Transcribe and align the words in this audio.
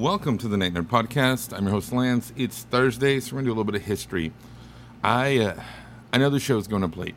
Welcome 0.00 0.38
to 0.38 0.48
the 0.48 0.56
Night 0.56 0.72
Nerd 0.72 0.86
Podcast. 0.86 1.54
I'm 1.54 1.64
your 1.64 1.72
host 1.72 1.92
Lance. 1.92 2.32
It's 2.34 2.62
Thursday, 2.62 3.20
so 3.20 3.36
we're 3.36 3.40
gonna 3.40 3.48
do 3.48 3.50
a 3.50 3.52
little 3.52 3.64
bit 3.64 3.74
of 3.74 3.82
history. 3.82 4.32
I 5.04 5.36
uh, 5.40 5.62
I 6.10 6.16
know 6.16 6.30
the 6.30 6.40
show 6.40 6.56
is 6.56 6.66
going 6.66 6.80
to 6.80 6.88
plate. 6.88 7.14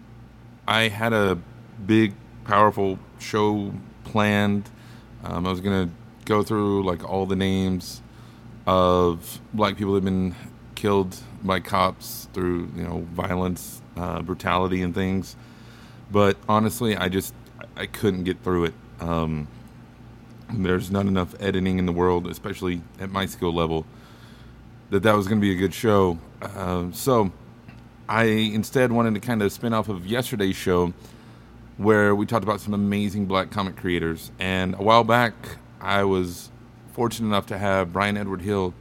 I 0.68 0.90
had 0.90 1.14
a 1.14 1.40
big, 1.86 2.14
powerful 2.44 3.00
show 3.20 3.72
planned. 4.04 4.70
Um, 5.24 5.48
I 5.48 5.52
was 5.52 5.62
gonna 5.62 5.92
go 6.26 6.44
through 6.44 6.84
like 6.84 7.10
all 7.10 7.26
the 7.26 7.38
names 7.38 8.02
of 8.68 9.40
black 9.54 9.78
people 9.78 9.94
that 9.94 10.00
have 10.00 10.04
been 10.04 10.36
killed 10.76 11.16
by 11.42 11.62
cops 11.62 12.28
through 12.34 12.70
you 12.76 12.84
know 12.84 13.08
violence, 13.14 13.82
uh, 13.96 14.22
brutality, 14.24 14.82
and 14.82 14.94
things. 14.94 15.38
But 16.12 16.36
honestly, 16.50 16.98
I 16.98 17.08
just 17.08 17.34
I 17.78 17.86
couldn't 17.86 18.26
get 18.26 18.44
through 18.44 18.66
it. 18.66 18.74
Um, 19.00 19.48
there's 20.54 20.92
not 20.92 21.06
enough 21.06 21.36
editing 21.40 21.80
in 21.80 21.86
the 21.86 21.92
world, 21.92 22.28
especially 22.28 22.82
at 23.00 23.10
my 23.10 23.26
skill 23.26 23.54
level, 23.54 23.86
that 24.90 25.04
that 25.04 25.16
was 25.16 25.28
going 25.28 25.40
to 25.40 25.46
be 25.46 25.54
a 25.54 25.58
good 25.58 25.74
show. 25.74 26.20
Uh, 26.42 26.92
so 26.92 27.32
I 28.08 28.26
instead 28.26 28.92
wanted 28.92 29.16
to 29.16 29.20
kind 29.20 29.42
of 29.42 29.52
spin 29.52 29.74
off 29.74 29.90
of 29.90 30.06
yesterday's 30.06 30.56
show 30.56 30.94
where 31.78 32.14
we 32.14 32.26
talked 32.26 32.44
about 32.44 32.62
some 32.62 32.74
amazing 32.74 33.26
black 33.26 33.50
comic 33.50 33.76
creators. 33.76 34.32
And 34.40 34.76
a 34.76 34.84
while 34.84 35.04
back, 35.04 35.34
I 35.82 36.04
was 36.04 36.52
fortunate 36.94 37.28
enough 37.28 37.48
to 37.48 37.58
have 37.58 37.92
Bryan 37.92 38.18
Edward 38.18 38.42
Hill 38.42 38.74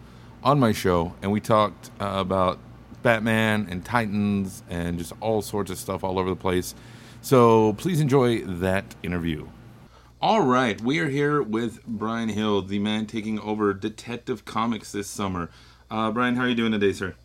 on 0.44 0.60
my 0.60 0.72
show, 0.72 1.14
and 1.22 1.32
we 1.32 1.40
talked 1.40 1.90
uh, 2.00 2.14
about 2.16 2.58
Batman 3.02 3.66
and 3.70 3.84
Titans 3.84 4.62
and 4.68 4.98
just 4.98 5.12
all 5.20 5.42
sorts 5.42 5.70
of 5.70 5.78
stuff 5.78 6.04
all 6.04 6.18
over 6.18 6.28
the 6.28 6.36
place. 6.36 6.74
So 7.22 7.72
please 7.74 8.00
enjoy 8.00 8.42
that 8.42 8.94
interview. 9.02 9.46
All 10.22 10.42
right, 10.42 10.80
we 10.80 11.00
are 11.00 11.08
here 11.08 11.42
with 11.42 11.84
Bryan 11.84 12.28
Hill, 12.28 12.62
the 12.62 12.78
man 12.78 13.06
taking 13.06 13.40
over 13.40 13.74
Detective 13.74 14.44
Comics 14.44 14.92
this 14.92 15.08
summer. 15.08 15.50
Uh, 15.90 16.12
Bryan, 16.12 16.36
how 16.36 16.42
are 16.44 16.48
you 16.48 16.54
doing 16.54 16.70
today, 16.70 16.92
sir? 16.92 17.16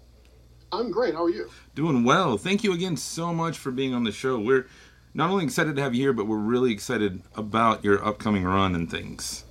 I'm 0.71 0.89
great. 0.89 1.13
How 1.13 1.25
are 1.25 1.29
you? 1.29 1.47
Doing 1.75 2.03
well. 2.03 2.39
Thank 2.39 2.63
you 2.63 2.73
again 2.73 2.97
so 2.97 3.31
much 3.35 3.59
for 3.59 3.69
being 3.69 3.93
on 3.93 4.03
the 4.03 4.11
show. 4.11 4.39
We're 4.39 4.65
not 5.13 5.29
only 5.29 5.45
excited 5.45 5.75
to 5.75 5.81
have 5.83 5.93
you 5.93 6.01
here, 6.01 6.11
but 6.11 6.25
we're 6.25 6.37
really 6.37 6.71
excited 6.71 7.21
about 7.35 7.83
your 7.83 8.03
upcoming 8.03 8.45
run 8.45 8.73
and 8.73 8.89
things. 8.89 9.45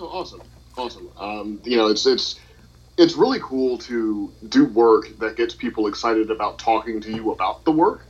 Oh, 0.00 0.06
awesome, 0.06 0.42
awesome. 0.76 1.08
Um, 1.16 1.60
you 1.62 1.76
know, 1.76 1.86
it's 1.86 2.06
it's 2.06 2.40
it's 2.98 3.14
really 3.14 3.38
cool 3.40 3.78
to 3.78 4.32
do 4.48 4.64
work 4.64 5.16
that 5.20 5.36
gets 5.36 5.54
people 5.54 5.86
excited 5.86 6.28
about 6.32 6.58
talking 6.58 7.00
to 7.02 7.12
you 7.12 7.30
about 7.30 7.64
the 7.64 7.70
work. 7.70 8.04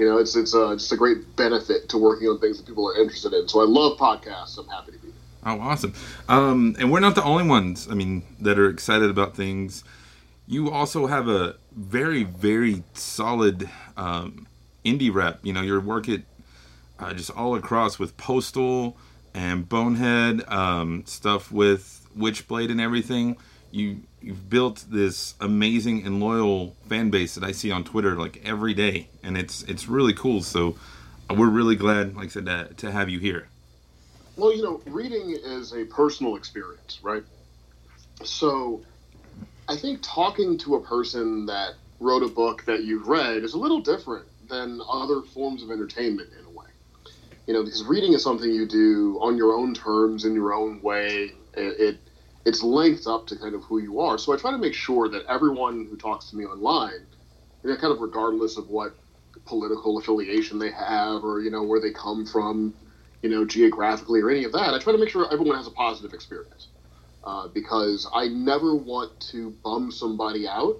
You 0.00 0.06
know, 0.06 0.16
it's 0.16 0.34
it's 0.34 0.54
a, 0.54 0.74
just 0.76 0.90
a 0.92 0.96
great 0.96 1.36
benefit 1.36 1.90
to 1.90 1.98
working 1.98 2.26
on 2.26 2.40
things 2.40 2.56
that 2.56 2.66
people 2.66 2.88
are 2.88 2.96
interested 2.96 3.34
in. 3.34 3.46
So 3.48 3.60
I 3.60 3.64
love 3.64 3.98
podcasts. 3.98 4.56
I'm 4.56 4.66
happy 4.66 4.92
to 4.92 4.98
be. 4.98 5.08
Oh, 5.44 5.60
awesome! 5.60 5.92
Um, 6.26 6.74
and 6.78 6.90
we're 6.90 7.00
not 7.00 7.14
the 7.14 7.22
only 7.22 7.44
ones. 7.44 7.86
I 7.86 7.92
mean, 7.92 8.22
that 8.40 8.58
are 8.58 8.70
excited 8.70 9.10
about 9.10 9.36
things. 9.36 9.84
You 10.46 10.70
also 10.70 11.06
have 11.06 11.28
a 11.28 11.56
very, 11.76 12.24
very 12.24 12.82
solid 12.94 13.68
um, 13.98 14.46
indie 14.86 15.12
rep. 15.12 15.40
You 15.42 15.52
know, 15.52 15.60
your 15.60 15.80
work 15.80 16.08
at 16.08 16.22
uh, 16.98 17.12
just 17.12 17.30
all 17.32 17.54
across 17.54 17.98
with 17.98 18.16
Postal 18.16 18.96
and 19.34 19.68
Bonehead 19.68 20.48
um, 20.48 21.04
stuff 21.04 21.52
with 21.52 22.08
Witchblade 22.16 22.70
and 22.70 22.80
everything. 22.80 23.36
You 23.70 24.00
you've 24.20 24.50
built 24.50 24.84
this 24.88 25.34
amazing 25.40 26.04
and 26.04 26.20
loyal 26.20 26.76
fan 26.88 27.10
base 27.10 27.34
that 27.34 27.44
I 27.44 27.52
see 27.52 27.70
on 27.70 27.84
Twitter 27.84 28.16
like 28.16 28.40
every 28.44 28.74
day, 28.74 29.08
and 29.22 29.36
it's 29.36 29.62
it's 29.62 29.88
really 29.88 30.12
cool. 30.12 30.42
So 30.42 30.76
uh, 31.30 31.34
we're 31.34 31.48
really 31.48 31.76
glad, 31.76 32.16
like 32.16 32.26
I 32.26 32.28
said, 32.28 32.46
to, 32.46 32.70
to 32.76 32.90
have 32.90 33.08
you 33.08 33.18
here. 33.18 33.48
Well, 34.36 34.56
you 34.56 34.62
know, 34.62 34.80
reading 34.86 35.30
is 35.30 35.72
a 35.72 35.84
personal 35.84 36.36
experience, 36.36 37.00
right? 37.02 37.22
So 38.24 38.82
I 39.68 39.76
think 39.76 40.00
talking 40.02 40.58
to 40.58 40.76
a 40.76 40.80
person 40.80 41.46
that 41.46 41.74
wrote 42.00 42.22
a 42.22 42.28
book 42.28 42.64
that 42.64 42.84
you've 42.84 43.06
read 43.06 43.44
is 43.44 43.54
a 43.54 43.58
little 43.58 43.80
different 43.80 44.26
than 44.48 44.80
other 44.90 45.22
forms 45.22 45.62
of 45.62 45.70
entertainment 45.70 46.30
in 46.38 46.44
a 46.44 46.50
way. 46.50 46.66
You 47.46 47.54
know, 47.54 47.62
because 47.62 47.84
reading 47.84 48.14
is 48.14 48.22
something 48.22 48.50
you 48.50 48.66
do 48.66 49.18
on 49.20 49.36
your 49.36 49.52
own 49.52 49.74
terms 49.74 50.24
in 50.24 50.34
your 50.34 50.52
own 50.54 50.80
way. 50.82 51.32
It, 51.54 51.80
it 51.80 51.98
it's 52.44 52.62
linked 52.62 53.06
up 53.06 53.26
to 53.28 53.36
kind 53.36 53.54
of 53.54 53.62
who 53.64 53.78
you 53.78 54.00
are. 54.00 54.18
So 54.18 54.32
I 54.32 54.36
try 54.36 54.50
to 54.52 54.58
make 54.58 54.74
sure 54.74 55.08
that 55.08 55.26
everyone 55.28 55.86
who 55.90 55.96
talks 55.96 56.30
to 56.30 56.36
me 56.36 56.44
online, 56.44 57.06
you 57.62 57.70
know, 57.70 57.76
kind 57.76 57.92
of 57.92 58.00
regardless 58.00 58.56
of 58.56 58.68
what 58.68 58.96
political 59.46 59.98
affiliation 59.98 60.58
they 60.58 60.70
have 60.72 61.22
or 61.24 61.40
you 61.40 61.50
know 61.50 61.62
where 61.62 61.80
they 61.80 61.92
come 61.92 62.26
from, 62.26 62.74
you 63.22 63.30
know, 63.30 63.44
geographically 63.44 64.20
or 64.20 64.30
any 64.30 64.44
of 64.44 64.52
that, 64.52 64.74
I 64.74 64.78
try 64.78 64.92
to 64.92 64.98
make 64.98 65.10
sure 65.10 65.32
everyone 65.32 65.56
has 65.56 65.66
a 65.66 65.72
positive 65.72 66.14
experience. 66.14 66.68
Uh, 67.22 67.48
because 67.48 68.08
I 68.14 68.28
never 68.28 68.74
want 68.74 69.20
to 69.32 69.50
bum 69.62 69.90
somebody 69.92 70.48
out 70.48 70.76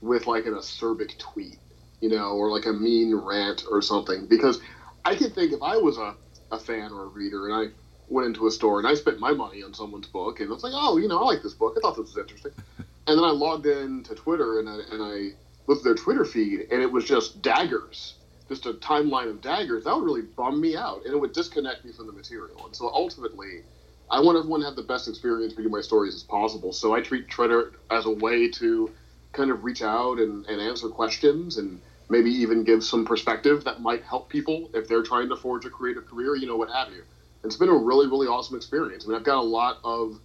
with 0.00 0.26
like 0.26 0.46
an 0.46 0.54
acerbic 0.54 1.18
tweet, 1.18 1.60
you 2.00 2.08
know, 2.08 2.30
or 2.30 2.50
like 2.50 2.66
a 2.66 2.72
mean 2.72 3.14
rant 3.14 3.64
or 3.70 3.82
something. 3.82 4.26
Because 4.28 4.60
I 5.04 5.14
can 5.14 5.30
think 5.30 5.52
if 5.52 5.62
I 5.62 5.76
was 5.76 5.98
a, 5.98 6.16
a 6.50 6.58
fan 6.58 6.90
or 6.90 7.04
a 7.04 7.08
reader 7.08 7.48
and 7.48 7.54
I 7.54 7.74
went 8.08 8.26
into 8.26 8.46
a 8.46 8.50
store 8.50 8.78
and 8.78 8.86
I 8.86 8.94
spent 8.94 9.18
my 9.18 9.32
money 9.32 9.62
on 9.62 9.74
someone's 9.74 10.06
book 10.06 10.40
and 10.40 10.52
it's 10.52 10.62
like, 10.62 10.72
oh, 10.74 10.96
you 10.96 11.08
know, 11.08 11.20
I 11.20 11.24
like 11.24 11.42
this 11.42 11.54
book. 11.54 11.74
I 11.76 11.80
thought 11.80 11.96
this 11.96 12.14
was 12.14 12.18
interesting. 12.18 12.52
and 12.78 13.18
then 13.18 13.24
I 13.24 13.30
logged 13.30 13.66
in 13.66 14.02
to 14.04 14.14
Twitter 14.14 14.58
and 14.58 14.68
I, 14.68 14.78
and 14.90 15.02
I 15.02 15.36
looked 15.66 15.80
at 15.80 15.84
their 15.84 15.94
Twitter 15.94 16.24
feed 16.24 16.66
and 16.70 16.82
it 16.82 16.90
was 16.90 17.04
just 17.04 17.42
daggers, 17.42 18.14
just 18.48 18.66
a 18.66 18.74
timeline 18.74 19.30
of 19.30 19.40
daggers. 19.40 19.84
That 19.84 19.96
would 19.96 20.04
really 20.04 20.22
bum 20.22 20.60
me 20.60 20.76
out 20.76 21.04
and 21.04 21.14
it 21.14 21.18
would 21.18 21.32
disconnect 21.32 21.84
me 21.84 21.92
from 21.92 22.06
the 22.06 22.12
material. 22.12 22.66
And 22.66 22.76
so 22.76 22.88
ultimately, 22.88 23.62
I 24.10 24.20
want 24.20 24.38
everyone 24.38 24.60
to 24.60 24.66
have 24.66 24.76
the 24.76 24.82
best 24.82 25.08
experience 25.08 25.56
reading 25.56 25.72
my 25.72 25.80
stories 25.80 26.14
as 26.14 26.22
possible. 26.22 26.72
So 26.72 26.94
I 26.94 27.00
treat 27.00 27.28
Twitter 27.30 27.72
as 27.90 28.04
a 28.04 28.10
way 28.10 28.48
to 28.48 28.90
kind 29.32 29.50
of 29.50 29.64
reach 29.64 29.82
out 29.82 30.18
and, 30.18 30.46
and 30.46 30.60
answer 30.60 30.88
questions 30.88 31.56
and 31.56 31.80
maybe 32.08 32.30
even 32.30 32.64
give 32.64 32.84
some 32.84 33.04
perspective 33.04 33.64
that 33.64 33.80
might 33.80 34.02
help 34.04 34.28
people 34.28 34.70
if 34.74 34.86
they're 34.86 35.02
trying 35.02 35.28
to 35.30 35.36
forge 35.36 35.64
a 35.64 35.70
creative 35.70 36.06
career, 36.06 36.36
you 36.36 36.46
know, 36.46 36.56
what 36.56 36.70
have 36.70 36.90
you. 36.92 37.02
It's 37.44 37.56
been 37.56 37.68
a 37.68 37.74
really, 37.74 38.06
really 38.06 38.26
awesome 38.26 38.56
experience. 38.56 39.04
I 39.04 39.08
mean, 39.08 39.16
I've 39.16 39.24
got 39.24 39.36
a 39.36 39.42
lot 39.42 39.78
of 39.84 40.18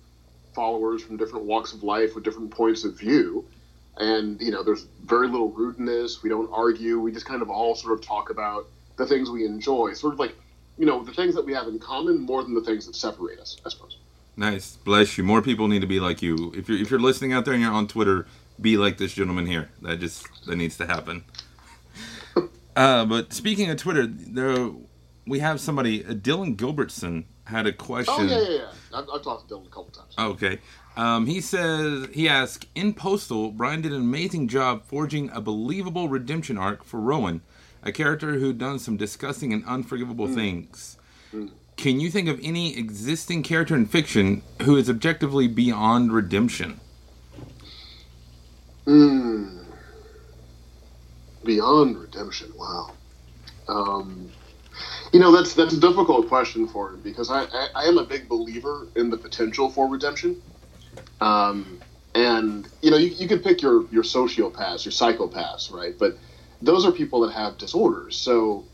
followers 0.55 1.03
from 1.03 1.17
different 1.17 1.45
walks 1.45 1.73
of 1.73 1.83
life 1.83 2.15
with 2.15 2.23
different 2.23 2.51
points 2.51 2.83
of 2.83 2.97
view. 2.97 3.45
And, 3.97 4.39
you 4.41 4.51
know, 4.51 4.63
there's 4.63 4.87
very 5.03 5.27
little 5.27 5.51
rudeness. 5.51 6.23
We 6.23 6.29
don't 6.29 6.49
argue. 6.53 6.99
We 6.99 7.11
just 7.11 7.25
kind 7.25 7.41
of 7.41 7.49
all 7.49 7.75
sort 7.75 7.93
of 7.93 8.05
talk 8.05 8.29
about 8.29 8.67
the 8.95 9.05
things 9.05 9.29
we 9.29 9.45
enjoy. 9.45 9.93
Sort 9.93 10.13
of 10.13 10.19
like 10.19 10.35
you 10.77 10.85
know 10.85 11.03
the 11.03 11.11
things 11.11 11.35
that 11.35 11.45
we 11.45 11.53
have 11.53 11.67
in 11.67 11.77
common 11.77 12.21
more 12.21 12.41
than 12.41 12.55
the 12.55 12.61
things 12.61 12.85
that 12.85 12.95
separate 12.95 13.37
us 13.37 13.57
i 13.65 13.69
suppose 13.69 13.97
Nice, 14.39 14.77
bless 14.77 15.17
you. 15.17 15.25
More 15.25 15.41
people 15.41 15.67
need 15.67 15.81
to 15.81 15.87
be 15.87 15.99
like 15.99 16.21
you. 16.21 16.53
If 16.55 16.69
you're 16.69 16.77
if 16.77 16.89
you're 16.89 16.99
listening 17.01 17.33
out 17.33 17.43
there 17.43 17.53
and 17.53 17.61
you're 17.61 17.73
on 17.73 17.89
Twitter, 17.89 18.25
be 18.61 18.77
like 18.77 18.97
this 18.97 19.13
gentleman 19.13 19.45
here. 19.45 19.69
That 19.81 19.99
just 19.99 20.25
that 20.45 20.55
needs 20.55 20.77
to 20.77 20.87
happen. 20.87 21.25
uh, 22.77 23.03
but 23.03 23.33
speaking 23.33 23.69
of 23.69 23.75
Twitter, 23.75 24.07
there 24.07 24.69
we 25.29 25.39
have 25.39 25.61
somebody. 25.61 26.03
Uh, 26.05 26.09
Dylan 26.13 26.55
Gilbertson 26.55 27.25
had 27.45 27.65
a 27.65 27.71
question. 27.73 28.13
oh 28.15 28.21
yeah 28.23 28.41
yeah 28.41 28.49
yeah 28.57 28.71
i've, 28.93 29.09
I've 29.11 29.23
talked 29.23 29.49
to 29.49 29.55
dylan 29.55 29.65
a 29.65 29.69
couple 29.69 29.85
times 29.85 30.13
Okay. 30.19 30.59
Um, 30.95 31.25
he 31.25 31.41
says 31.41 32.07
he 32.13 32.27
asked 32.29 32.67
in 32.75 32.93
Postal, 32.93 33.51
Bryan 33.51 33.81
did 33.81 33.91
an 33.93 34.01
amazing 34.01 34.47
job 34.49 34.83
forging 34.85 35.29
a 35.31 35.41
believable 35.41 36.09
redemption 36.09 36.57
arc 36.57 36.83
for 36.83 36.99
Rowan, 36.99 37.41
a 37.81 37.91
character 37.91 38.33
who'd 38.37 38.57
done 38.59 38.77
some 38.79 38.97
disgusting 38.97 39.51
and 39.53 39.63
unforgivable 39.65 40.27
things. 40.27 40.97
Can 41.77 41.99
you 42.01 42.11
think 42.11 42.27
of 42.27 42.39
any 42.43 42.77
existing 42.77 43.41
character 43.43 43.73
in 43.75 43.85
fiction 43.85 44.41
who 44.63 44.75
is 44.75 44.89
objectively 44.89 45.47
beyond 45.47 46.11
redemption? 46.11 46.81
Mm. 48.85 49.63
Beyond 51.45 51.97
redemption, 51.97 52.51
wow. 52.57 52.91
Um, 53.67 54.29
you 55.13 55.19
know, 55.19 55.31
that's 55.31 55.53
that's 55.53 55.73
a 55.73 55.79
difficult 55.79 56.27
question 56.27 56.67
for 56.67 56.91
me 56.91 56.99
because 57.03 57.29
I, 57.29 57.43
I, 57.43 57.67
I 57.75 57.83
am 57.85 57.97
a 57.97 58.05
big 58.05 58.29
believer 58.29 58.87
in 58.95 59.09
the 59.09 59.17
potential 59.17 59.69
for 59.69 59.89
redemption. 59.89 60.37
Um, 61.21 61.81
and 62.15 62.67
you 62.81 62.91
know, 62.91 62.97
you, 62.97 63.09
you 63.09 63.27
could 63.27 63.43
pick 63.43 63.61
your 63.61 63.85
your 63.91 64.03
sociopaths, 64.03 64.85
your 64.85 64.91
psychopaths, 64.91 65.71
right? 65.71 65.97
But 65.97 66.17
those 66.61 66.85
are 66.85 66.91
people 66.91 67.21
that 67.21 67.33
have 67.33 67.57
disorders, 67.57 68.17
so 68.17 68.65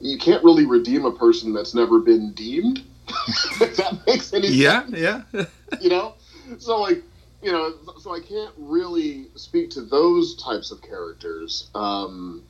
you 0.00 0.18
can't 0.18 0.42
really 0.44 0.66
redeem 0.66 1.04
a 1.04 1.12
person 1.12 1.52
that's 1.52 1.74
never 1.74 2.00
been 2.00 2.32
deemed. 2.32 2.82
if 3.60 3.76
that 3.76 4.06
makes 4.06 4.32
any 4.32 4.48
sense 4.48 4.90
Yeah, 4.92 5.22
yeah. 5.32 5.44
you 5.80 5.88
know 5.88 6.14
so 6.58 6.80
like 6.80 7.02
you 7.42 7.52
know, 7.52 7.72
so 7.98 8.14
I 8.14 8.20
can't 8.20 8.52
really 8.58 9.28
speak 9.34 9.70
to 9.70 9.80
those 9.82 10.36
types 10.36 10.70
of 10.70 10.82
characters. 10.82 11.70
Um, 11.74 12.44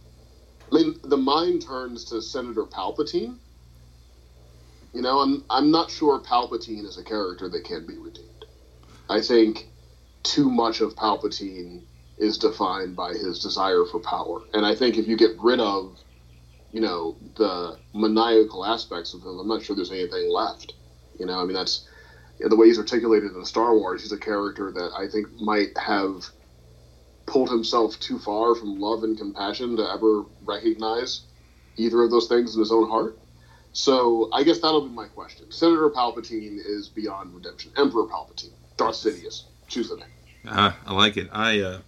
I 0.70 0.74
mean, 0.74 1.00
the 1.02 1.16
mind 1.16 1.62
turns 1.62 2.04
to 2.06 2.22
Senator 2.22 2.64
Palpatine. 2.64 3.36
You 4.92 5.02
know, 5.02 5.20
I'm 5.20 5.44
I'm 5.50 5.70
not 5.70 5.90
sure 5.90 6.20
Palpatine 6.20 6.84
is 6.84 6.98
a 6.98 7.04
character 7.04 7.48
that 7.48 7.64
can 7.64 7.86
be 7.86 7.96
redeemed. 7.96 8.44
I 9.08 9.20
think 9.20 9.68
too 10.22 10.50
much 10.50 10.80
of 10.80 10.94
Palpatine 10.94 11.82
is 12.18 12.38
defined 12.38 12.94
by 12.94 13.12
his 13.12 13.40
desire 13.40 13.84
for 13.84 14.00
power, 14.00 14.42
and 14.52 14.64
I 14.64 14.74
think 14.74 14.96
if 14.96 15.06
you 15.08 15.16
get 15.16 15.30
rid 15.40 15.60
of, 15.60 15.98
you 16.72 16.80
know, 16.80 17.16
the 17.36 17.78
maniacal 17.94 18.64
aspects 18.64 19.14
of 19.14 19.22
him, 19.22 19.38
I'm 19.38 19.48
not 19.48 19.62
sure 19.62 19.74
there's 19.74 19.90
anything 19.90 20.30
left. 20.30 20.74
You 21.18 21.26
know, 21.26 21.40
I 21.40 21.44
mean 21.44 21.54
that's 21.54 21.86
the 22.38 22.56
way 22.56 22.66
he's 22.66 22.78
articulated 22.78 23.32
in 23.32 23.44
Star 23.44 23.76
Wars. 23.76 24.02
He's 24.02 24.12
a 24.12 24.18
character 24.18 24.70
that 24.72 24.92
I 24.96 25.08
think 25.08 25.28
might 25.40 25.76
have 25.78 26.30
pulled 27.30 27.48
himself 27.48 27.98
too 28.00 28.18
far 28.18 28.54
from 28.54 28.80
love 28.80 29.04
and 29.04 29.16
compassion 29.16 29.76
to 29.76 29.88
ever 29.88 30.24
recognize 30.44 31.22
either 31.76 32.02
of 32.02 32.10
those 32.10 32.28
things 32.28 32.54
in 32.54 32.60
his 32.60 32.72
own 32.72 32.88
heart. 32.88 33.18
So 33.72 34.28
I 34.32 34.42
guess 34.42 34.58
that'll 34.58 34.88
be 34.88 34.94
my 34.94 35.06
question. 35.06 35.50
Senator 35.50 35.88
Palpatine 35.90 36.58
is 36.58 36.88
beyond 36.88 37.32
redemption. 37.32 37.70
Emperor 37.76 38.04
Palpatine, 38.04 38.50
Darth 38.76 38.96
Sidious. 38.96 39.44
Choose 39.68 39.88
the 39.88 39.96
name. 39.96 40.08
Uh, 40.46 40.72
I 40.84 40.92
like 40.92 41.16
it. 41.16 41.28
I 41.32 41.60
uh, 41.60 41.78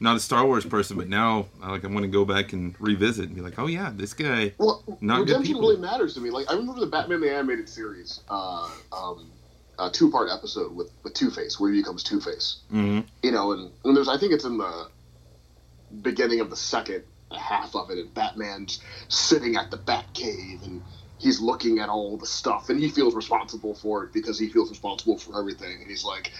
not 0.00 0.16
a 0.16 0.20
Star 0.20 0.44
Wars 0.44 0.66
person, 0.66 0.96
but 0.96 1.08
now 1.08 1.46
I 1.62 1.70
like 1.70 1.84
I 1.84 1.88
want 1.88 2.02
to 2.02 2.08
go 2.08 2.24
back 2.24 2.52
and 2.52 2.74
revisit 2.80 3.26
and 3.26 3.36
be 3.36 3.42
like, 3.42 3.58
oh 3.58 3.68
yeah, 3.68 3.92
this 3.94 4.14
guy. 4.14 4.52
Well, 4.58 4.82
not 5.00 5.20
redemption 5.20 5.58
really 5.58 5.76
matters 5.76 6.14
to 6.14 6.20
me. 6.20 6.30
Like 6.30 6.50
I 6.50 6.54
remember 6.54 6.80
the 6.80 6.86
Batman 6.86 7.20
the 7.20 7.32
animated 7.32 7.68
series, 7.68 8.20
uh, 8.28 8.68
um, 8.92 9.30
a 9.78 9.90
two 9.90 10.10
part 10.10 10.30
episode 10.30 10.74
with 10.74 10.90
with 11.02 11.14
Two 11.14 11.30
Face, 11.30 11.58
where 11.60 11.70
he 11.70 11.80
becomes 11.80 12.02
Two 12.02 12.20
Face. 12.20 12.58
hmm 12.70 13.00
you 13.22 13.32
know, 13.32 13.52
and, 13.52 13.72
and 13.84 13.96
there's 13.96 14.08
I 14.08 14.18
think 14.18 14.32
it's 14.32 14.44
in 14.44 14.58
the 14.58 14.88
beginning 16.02 16.40
of 16.40 16.50
the 16.50 16.56
second 16.56 17.02
half 17.36 17.74
of 17.74 17.90
it, 17.90 17.98
and 17.98 18.12
Batman's 18.14 18.80
sitting 19.08 19.56
at 19.56 19.70
the 19.70 19.78
Batcave 19.78 20.64
and 20.64 20.82
he's 21.18 21.40
looking 21.40 21.78
at 21.78 21.88
all 21.88 22.16
the 22.16 22.26
stuff, 22.26 22.68
and 22.68 22.78
he 22.78 22.88
feels 22.88 23.14
responsible 23.14 23.74
for 23.74 24.04
it 24.04 24.12
because 24.12 24.38
he 24.38 24.48
feels 24.48 24.70
responsible 24.70 25.18
for 25.18 25.38
everything, 25.38 25.80
and 25.80 25.90
he's 25.90 26.04
like, 26.04 26.32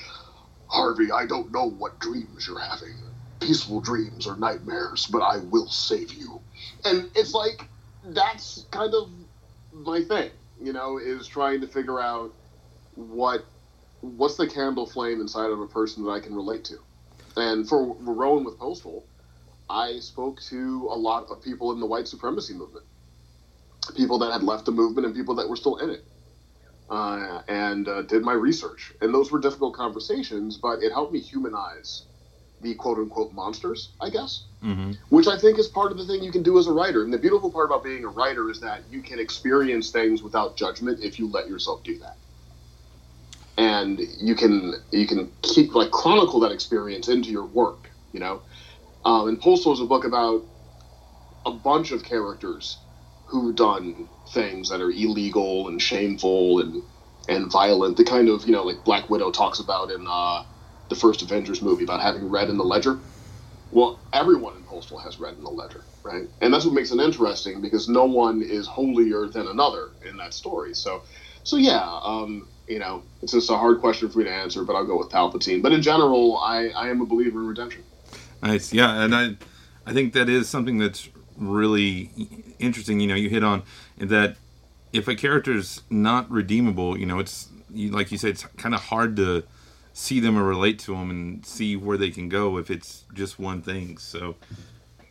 Harvey, 0.67 1.11
I 1.12 1.27
don't 1.27 1.53
know 1.53 1.71
what 1.71 1.99
dreams 1.99 2.47
you're 2.47 2.61
having, 2.61 2.94
peaceful 3.41 3.81
dreams 3.81 4.27
or 4.27 4.37
nightmares, 4.37 5.06
but 5.06 5.23
I 5.23 5.39
will 5.39 5.69
save 5.69 6.12
you, 6.12 6.41
and 6.85 7.09
it's 7.15 7.35
like 7.35 7.69
that's 8.05 8.67
kind 8.71 8.94
of 8.94 9.11
my 9.73 10.03
thing, 10.03 10.31
you 10.61 10.73
know, 10.73 10.99
is 10.99 11.27
trying 11.27 11.61
to 11.62 11.67
figure 11.67 12.00
out 12.00 12.32
what 12.96 13.46
what's 14.00 14.37
the 14.37 14.46
candle 14.46 14.87
flame 14.87 15.20
inside 15.20 15.50
of 15.50 15.60
a 15.60 15.66
person 15.66 16.04
that 16.04 16.10
I 16.10 16.20
can 16.20 16.34
relate 16.34 16.64
to. 16.66 16.78
And 17.37 17.69
for 17.69 17.96
Rowan 18.00 18.44
with 18.44 18.58
Postal, 18.58 19.06
I 19.69 19.98
spoke 20.00 20.40
to 20.48 20.88
a 20.90 20.96
lot 20.96 21.26
of 21.31 21.43
people 21.43 21.72
in 21.72 21.81
the 21.81 21.87
white 21.87 22.08
supremacy 22.08 22.54
movement, 22.54 22.87
people 23.96 24.19
that 24.20 24.32
had 24.32 24.43
left 24.43 24.64
the 24.64 24.72
movement 24.72 25.06
and 25.06 25.14
people 25.14 25.34
that 25.37 25.48
were 25.48 25.56
still 25.56 25.76
in 25.78 25.90
it, 25.90 26.04
uh, 26.88 27.40
and 27.48 27.88
uh, 27.88 28.02
did 28.02 28.22
my 28.22 28.32
research. 28.32 28.93
And 29.00 29.12
those 29.12 29.31
were 29.32 29.40
difficult 29.40 29.75
conversations, 29.75 30.58
but 30.58 30.82
it 30.82 30.93
helped 30.93 31.12
me 31.12 31.20
humanize 31.20 32.04
the 32.60 32.75
quote 32.75 32.98
unquote 32.98 33.32
monsters, 33.32 33.94
I 34.00 34.10
guess, 34.10 34.46
hmm 34.62 34.93
which 35.10 35.26
I 35.28 35.38
think 35.38 35.58
is 35.58 35.69
part 35.69 35.93
of 35.93 35.98
the 35.98 36.06
thing 36.06 36.22
you 36.22 36.32
can 36.32 36.43
do 36.43 36.58
as 36.58 36.66
a 36.66 36.72
writer. 36.72 37.04
And 37.04 37.12
the 37.12 37.19
beautiful 37.19 37.50
part 37.50 37.66
about 37.66 37.84
being 37.84 38.04
a 38.04 38.08
writer 38.08 38.50
is 38.50 38.60
that 38.60 38.90
you 38.90 39.02
can 39.02 39.19
experience 39.19 39.90
things 39.90 40.22
without 40.22 40.56
judgment 40.56 41.00
if 41.02 41.19
you 41.19 41.31
let 41.31 41.48
yourself 41.48 41.82
do 41.84 41.98
that 41.98 42.19
and 43.58 44.00
you 44.20 44.35
can 44.37 44.75
you 44.93 45.06
can 45.06 45.32
keep 45.43 45.75
like 45.75 45.91
chronicle 45.91 46.41
that 46.41 46.53
experience 46.53 47.08
into 47.08 47.31
your 47.31 47.47
work 47.47 47.91
you 48.12 48.20
know? 48.20 48.43
Um, 49.05 49.29
and 49.29 49.41
postal 49.41 49.73
is 49.73 49.81
a 49.81 49.87
book 49.87 50.05
about 50.05 50.43
a 51.47 51.53
bunch 51.53 51.93
of 51.93 52.05
characters 52.05 52.85
who've 53.26 53.56
done 53.56 54.08
things 54.31 54.70
that 54.70 54.82
are 54.82 54.91
illegal 54.91 55.69
and 55.69 55.82
shameful 55.82 56.61
and 56.61 56.82
and 57.29 57.53
violent. 57.53 57.99
The 57.99 58.05
kind 58.05 58.29
of 58.31 58.47
you 58.47 58.53
know 58.53 58.64
like 58.64 58.85
black 58.85 59.11
widow 59.11 59.32
talks 59.32 59.61
about 59.61 59.91
in 59.93 60.06
uh, 60.08 60.44
the 60.91 60.97
first 60.97 61.23
avengers 61.23 61.62
movie 61.62 61.85
about 61.85 62.03
having 62.03 62.31
red 62.31 62.50
in 62.50 62.58
the 62.58 62.64
ledger. 62.64 63.00
Well 63.70 64.03
everyone 64.12 64.56
in 64.56 64.64
postal 64.64 64.99
has 65.00 65.20
red 65.20 65.37
in 65.37 65.44
the 65.44 65.50
ledger 65.50 65.85
right? 66.05 66.29
And 66.41 66.55
that's 66.55 66.64
what 66.64 66.75
makes 66.75 66.93
it 66.93 67.00
interesting 67.00 67.62
because 67.62 67.88
no 67.88 68.05
one 68.06 68.43
is 68.43 68.67
holier 68.69 69.29
than 69.29 69.49
another 69.49 69.91
in 70.08 70.19
that 70.19 70.35
story. 70.35 70.75
So 70.75 71.03
so 71.44 71.56
yeah 71.56 72.00
um, 72.05 72.49
you 72.69 72.79
know, 72.79 73.03
it's 73.23 73.33
just 73.33 73.51
a 73.51 73.57
hard 73.57 73.81
question 73.81 74.09
for 74.09 74.19
me 74.19 74.25
to 74.25 74.31
answer, 74.31 74.65
but 74.65 74.75
I'll 74.75 74.87
go 74.87 74.99
with 74.99 75.09
Palpatine. 75.09 75.63
But 75.63 75.73
in 75.73 75.83
general, 75.83 76.39
I, 76.39 76.69
I 76.69 76.89
am 76.89 77.01
a 77.01 77.07
believer 77.07 77.41
in 77.41 77.47
redemption. 77.47 77.85
Nice, 78.43 78.73
yeah, 78.73 79.03
and 79.03 79.15
I, 79.15 79.37
I 79.87 79.93
think 79.93 80.13
that 80.15 80.29
is 80.29 80.49
something 80.49 80.79
that's 80.79 81.09
really 81.37 82.11
interesting. 82.59 83.01
You 83.01 83.09
know, 83.09 83.15
you 83.15 83.29
hit 83.29 83.45
on 83.45 83.63
that 83.99 84.37
if 84.93 85.09
a 85.09 85.15
character's 85.15 85.83
not 85.91 86.31
redeemable, 86.31 86.99
you 86.99 87.07
know, 87.07 87.19
it's 87.19 87.49
like 87.71 88.11
you 88.11 88.19
said, 88.19 88.31
it's 88.31 88.45
kind 88.57 88.75
of 88.75 88.81
hard 88.81 89.17
to 89.17 89.45
see 89.93 90.21
them 90.21 90.39
or 90.39 90.45
relate 90.45 90.79
to 90.79 90.93
them 90.93 91.11
and 91.11 91.45
see 91.45 91.77
where 91.77 91.97
they 91.97 92.11
can 92.11 92.29
go 92.29 92.59
if 92.59 92.71
it's 92.71 93.05
just 93.15 93.39
one 93.39 93.63
thing. 93.63 93.99
So, 93.99 94.37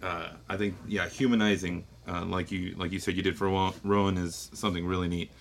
uh, 0.02 0.30
I 0.48 0.57
think 0.57 0.75
yeah, 0.88 1.07
humanizing, 1.07 1.86
uh, 2.07 2.25
like 2.25 2.52
you 2.52 2.75
like 2.78 2.92
you 2.92 3.00
said 3.00 3.16
you 3.16 3.24
did 3.24 3.38
for 3.38 3.74
Rowan, 3.84 4.18
is 4.18 4.50
something 4.54 4.86
really 4.86 5.07
neat. 5.07 5.31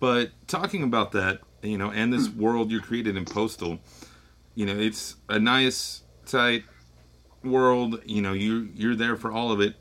But 0.00 0.30
talking 0.46 0.82
about 0.82 1.12
that, 1.12 1.40
you 1.62 1.76
know, 1.76 1.90
and 1.90 2.12
this 2.12 2.28
world 2.28 2.70
you 2.70 2.80
created 2.80 3.16
in 3.16 3.24
Postal, 3.24 3.78
you 4.54 4.64
know, 4.66 4.78
it's 4.78 5.16
a 5.28 5.38
nice, 5.38 6.02
tight 6.24 6.64
world. 7.44 8.00
You 8.04 8.22
know, 8.22 8.32
you 8.32 8.68
you're 8.74 8.96
there 8.96 9.16
for 9.16 9.30
all 9.30 9.52
of 9.52 9.60
it. 9.60 9.74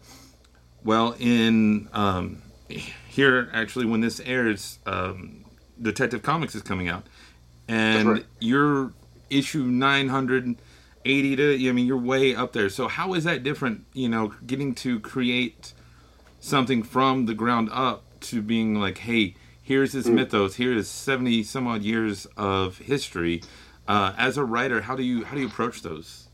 Well, 0.84 1.16
in 1.20 1.90
um, 1.94 2.42
here, 2.68 3.50
actually, 3.54 3.86
when 3.86 4.02
this 4.02 4.20
airs, 4.20 4.80
um, 4.86 5.46
Detective 5.82 6.22
Comics 6.22 6.56
is 6.56 6.62
coming 6.62 6.90
out, 6.90 7.08
and 7.68 8.10
right. 8.10 8.26
you're 8.40 8.94
issue 9.30 9.64
nine 9.64 10.10
hundred 10.10 10.56
eighty 11.06 11.36
to. 11.36 11.70
I 11.70 11.72
mean, 11.72 11.86
you're 11.86 11.98
way 11.98 12.36
up 12.36 12.54
there. 12.54 12.70
So 12.70 12.88
how 12.88 13.14
is 13.14 13.24
that 13.24 13.44
different? 13.44 13.86
You 13.94 14.10
know, 14.10 14.34
getting 14.46 14.76
to 14.76 15.00
create 15.00 15.74
something 16.40 16.84
from 16.84 17.26
the 17.26 17.34
ground 17.34 17.70
up 17.72 18.04
to 18.20 18.42
being 18.42 18.76
like, 18.76 19.00
hey, 19.00 19.36
here's 19.66 19.92
this 19.92 20.08
mythos, 20.08 20.56
here 20.56 20.72
is 20.72 20.88
seventy 20.88 21.44
some 21.44 21.68
odd 21.68 21.82
years 21.82 22.26
of 22.38 22.78
history. 22.78 23.42
Uh, 23.88 24.14
as 24.18 24.38
a 24.38 24.46
writer, 24.46 24.82
how 24.82 24.96
do 24.96 25.04
you 25.04 25.26
how 25.26 25.36
do 25.36 25.42
you 25.42 25.48
approach 25.48 25.82
those? 25.82 26.30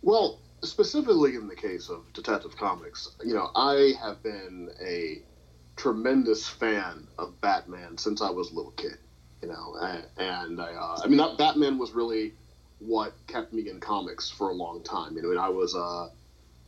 Well, 0.00 0.38
specifically 0.62 1.34
in 1.34 1.48
the 1.48 1.56
case 1.56 1.90
of 1.90 2.10
Detective 2.14 2.56
Comics, 2.56 3.10
you 3.22 3.34
know, 3.34 3.50
I 3.54 3.92
have 4.00 4.22
been 4.22 4.70
a 4.82 5.22
tremendous 5.76 6.48
fan 6.48 7.06
of 7.18 7.38
Batman 7.40 7.98
since 7.98 8.22
I 8.22 8.30
was 8.30 8.50
a 8.50 8.54
little 8.54 8.72
kid. 8.72 8.96
You 9.42 9.48
know, 9.48 9.74
and, 9.80 10.04
and 10.18 10.60
I, 10.60 10.74
uh, 10.74 11.00
I 11.02 11.06
mean, 11.06 11.16
that 11.16 11.38
Batman 11.38 11.78
was 11.78 11.92
really 11.92 12.34
what 12.78 13.14
kept 13.26 13.54
me 13.54 13.70
in 13.70 13.80
comics 13.80 14.28
for 14.28 14.50
a 14.50 14.52
long 14.52 14.82
time. 14.82 15.16
You 15.16 15.22
know, 15.22 15.30
and 15.30 15.38
I 15.38 15.48
was 15.48 15.74
a, 15.74 16.10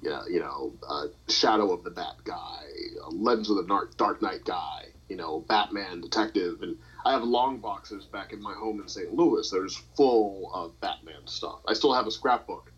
you 0.00 0.08
know, 0.08 0.22
you 0.26 0.40
know, 0.40 0.72
a 0.88 1.30
Shadow 1.30 1.70
of 1.72 1.84
the 1.84 1.90
Bat 1.90 2.16
guy, 2.24 2.62
a 3.04 3.10
Legends 3.10 3.50
of 3.50 3.56
the 3.56 3.64
Dark, 3.64 3.94
Dark 3.98 4.22
Knight 4.22 4.46
guy. 4.46 4.86
You 5.12 5.18
know, 5.18 5.44
Batman 5.46 6.00
detective, 6.00 6.62
and 6.62 6.78
I 7.04 7.12
have 7.12 7.22
long 7.22 7.58
boxes 7.58 8.06
back 8.06 8.32
in 8.32 8.40
my 8.40 8.54
home 8.54 8.80
in 8.80 8.88
St. 8.88 9.12
Louis. 9.12 9.50
There's 9.50 9.76
full 9.94 10.50
of 10.54 10.80
Batman 10.80 11.26
stuff. 11.26 11.60
I 11.68 11.74
still 11.74 11.92
have 11.92 12.06
a 12.06 12.10
scrapbook 12.10 12.72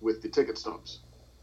with 0.00 0.22
the 0.22 0.30
ticket 0.30 0.56
stubs 0.56 1.00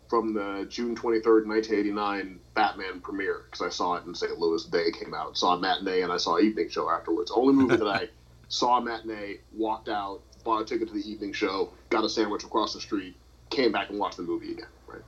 from 0.10 0.34
the 0.34 0.66
June 0.68 0.96
23rd, 0.96 1.46
1989 1.46 2.40
Batman 2.56 3.02
premiere 3.02 3.44
because 3.46 3.62
I 3.62 3.70
saw 3.70 3.94
it 3.98 4.06
in 4.08 4.16
St. 4.16 4.40
Louis 4.40 4.66
the 4.66 4.72
day 4.72 4.86
it 4.86 5.00
came 5.00 5.14
out. 5.14 5.38
Saw 5.38 5.54
a 5.54 5.60
matinee 5.60 6.02
and 6.02 6.12
I 6.12 6.18
saw 6.18 6.38
an 6.38 6.46
evening 6.48 6.70
show 6.70 6.90
afterwards. 6.90 7.30
Only 7.30 7.54
movie 7.54 7.76
that 7.76 7.88
I 7.88 8.10
saw 8.48 8.80
a 8.80 8.82
matinee, 8.82 9.42
walked 9.54 9.90
out, 9.90 10.24
bought 10.44 10.64
a 10.64 10.66
ticket 10.66 10.88
to 10.88 10.96
the 10.96 11.08
evening 11.08 11.34
show, 11.34 11.72
got 11.92 12.04
a 12.04 12.10
sandwich 12.10 12.44
across 12.44 12.74
the 12.74 12.82
street, 12.82 13.16
came 13.52 13.72
back 13.72 13.92
and 13.92 14.00
watched 14.00 14.18
the 14.18 14.24
movie 14.24 14.54
again. 14.54 14.66
Right. 14.88 15.04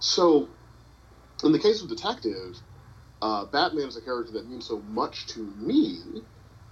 So, 0.00 0.50
in 1.42 1.52
the 1.52 1.58
case 1.58 1.80
of 1.80 1.88
Detective, 1.88 2.60
uh, 3.24 3.46
Batman 3.46 3.88
is 3.88 3.96
a 3.96 4.02
character 4.02 4.34
that 4.34 4.48
means 4.48 4.66
so 4.68 4.82
much 4.82 5.28
to 5.28 5.40
me 5.56 6.24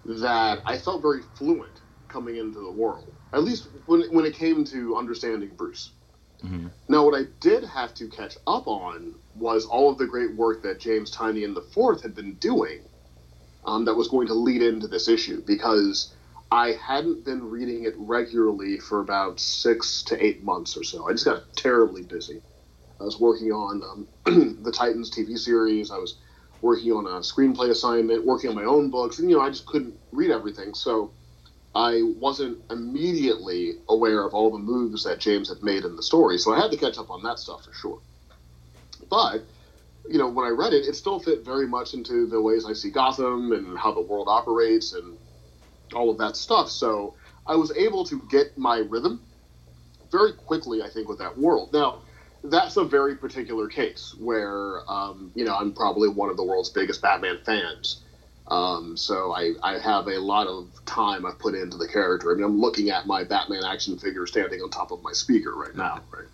that 0.04 0.62
I 0.66 0.76
felt 0.76 1.00
very 1.00 1.22
fluent 1.22 1.80
coming 2.08 2.36
into 2.36 2.60
the 2.60 2.72
world. 2.72 3.14
At 3.32 3.42
least 3.42 3.68
when 3.86 4.02
when 4.14 4.26
it 4.26 4.34
came 4.34 4.64
to 4.66 4.96
understanding 4.96 5.52
Bruce. 5.56 5.92
Mhm. 6.44 6.70
Now, 6.88 7.06
what 7.06 7.18
I 7.18 7.24
did 7.40 7.64
have 7.64 7.94
to 7.94 8.08
catch 8.08 8.36
up 8.46 8.68
on 8.68 9.14
was 9.34 9.64
all 9.64 9.90
of 9.90 9.98
the 9.98 10.06
great 10.06 10.36
work 10.36 10.62
that 10.64 10.80
James 10.80 11.10
Tynion 11.10 11.54
the 11.54 11.62
Fourth 11.62 12.02
had 12.02 12.14
been 12.14 12.34
doing 12.34 12.80
um, 13.64 13.86
that 13.86 13.94
was 13.94 14.08
going 14.08 14.26
to 14.28 14.34
lead 14.34 14.62
into 14.62 14.88
this 14.88 15.08
issue 15.08 15.42
because 15.46 16.14
I 16.50 16.72
hadn't 16.72 17.24
been 17.24 17.48
reading 17.48 17.84
it 17.84 17.94
regularly 17.96 18.78
for 18.78 19.00
about 19.00 19.40
six 19.40 20.02
to 20.04 20.22
eight 20.22 20.44
months 20.44 20.76
or 20.76 20.84
so. 20.84 21.08
I 21.08 21.12
just 21.12 21.24
got 21.24 21.44
terribly 21.56 22.02
busy. 22.02 22.42
I 23.00 23.04
was 23.04 23.20
working 23.20 23.52
on 23.52 23.82
um, 23.82 24.08
the 24.64 24.72
Titans 24.72 25.10
TV 25.10 25.38
series. 25.38 25.90
I 25.90 25.98
was 25.98 26.18
working 26.62 26.92
on 26.92 27.06
a 27.06 27.20
screenplay 27.20 27.70
assignment, 27.70 28.24
working 28.24 28.48
on 28.48 28.56
my 28.56 28.64
own 28.64 28.88
books, 28.88 29.18
and 29.18 29.28
you 29.28 29.36
know 29.36 29.42
I 29.42 29.50
just 29.50 29.66
couldn't 29.66 29.98
read 30.12 30.30
everything. 30.30 30.72
So 30.74 31.10
I 31.74 32.02
wasn't 32.02 32.58
immediately 32.70 33.74
aware 33.88 34.24
of 34.24 34.32
all 34.32 34.50
the 34.50 34.58
moves 34.58 35.04
that 35.04 35.18
James 35.18 35.48
had 35.48 35.62
made 35.62 35.84
in 35.84 35.96
the 35.96 36.02
story, 36.02 36.38
so 36.38 36.54
I 36.54 36.60
had 36.60 36.70
to 36.70 36.76
catch 36.76 36.96
up 36.98 37.10
on 37.10 37.22
that 37.24 37.38
stuff 37.38 37.64
for 37.64 37.74
sure. 37.74 37.98
But 39.10 39.42
you 40.08 40.18
know, 40.18 40.28
when 40.28 40.46
I 40.46 40.50
read 40.50 40.72
it, 40.72 40.86
it 40.86 40.94
still 40.94 41.20
fit 41.20 41.44
very 41.44 41.66
much 41.66 41.94
into 41.94 42.26
the 42.26 42.40
ways 42.40 42.64
I 42.66 42.72
see 42.72 42.90
Gotham 42.90 43.52
and 43.52 43.78
how 43.78 43.92
the 43.92 44.00
world 44.00 44.26
operates 44.28 44.94
and 44.94 45.16
all 45.94 46.10
of 46.10 46.18
that 46.18 46.36
stuff. 46.36 46.70
So 46.70 47.14
I 47.46 47.54
was 47.54 47.72
able 47.72 48.04
to 48.06 48.20
get 48.30 48.56
my 48.56 48.78
rhythm 48.78 49.20
very 50.10 50.32
quickly, 50.32 50.82
I 50.82 50.88
think, 50.88 51.08
with 51.08 51.18
that 51.18 51.38
world. 51.38 51.72
Now, 51.72 52.02
that's 52.44 52.76
a 52.76 52.84
very 52.84 53.16
particular 53.16 53.68
case 53.68 54.14
where, 54.18 54.80
um, 54.90 55.30
you 55.34 55.44
know, 55.44 55.54
I'm 55.54 55.72
probably 55.72 56.08
one 56.08 56.30
of 56.30 56.36
the 56.36 56.44
world's 56.44 56.70
biggest 56.70 57.00
Batman 57.02 57.38
fans. 57.44 58.02
Um, 58.48 58.96
so 58.96 59.32
I, 59.32 59.52
I 59.62 59.78
have 59.78 60.08
a 60.08 60.18
lot 60.18 60.48
of 60.48 60.68
time 60.84 61.24
I've 61.24 61.38
put 61.38 61.54
into 61.54 61.76
the 61.76 61.86
character. 61.86 62.32
I 62.32 62.34
mean, 62.34 62.44
I'm 62.44 62.60
looking 62.60 62.90
at 62.90 63.06
my 63.06 63.24
Batman 63.24 63.64
action 63.64 63.96
figure 63.96 64.26
standing 64.26 64.60
on 64.60 64.70
top 64.70 64.90
of 64.90 65.02
my 65.02 65.12
speaker 65.12 65.54
right 65.54 65.74
now. 65.76 66.02
Right 66.12 66.26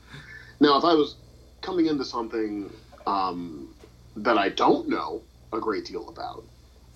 now, 0.60 0.76
if 0.76 0.84
I 0.84 0.94
was 0.94 1.14
coming 1.60 1.86
into 1.86 2.04
something 2.04 2.68
um, 3.06 3.74
that 4.16 4.38
I 4.38 4.48
don't 4.48 4.88
know 4.88 5.22
a 5.52 5.60
great 5.60 5.84
deal 5.86 6.08
about. 6.08 6.44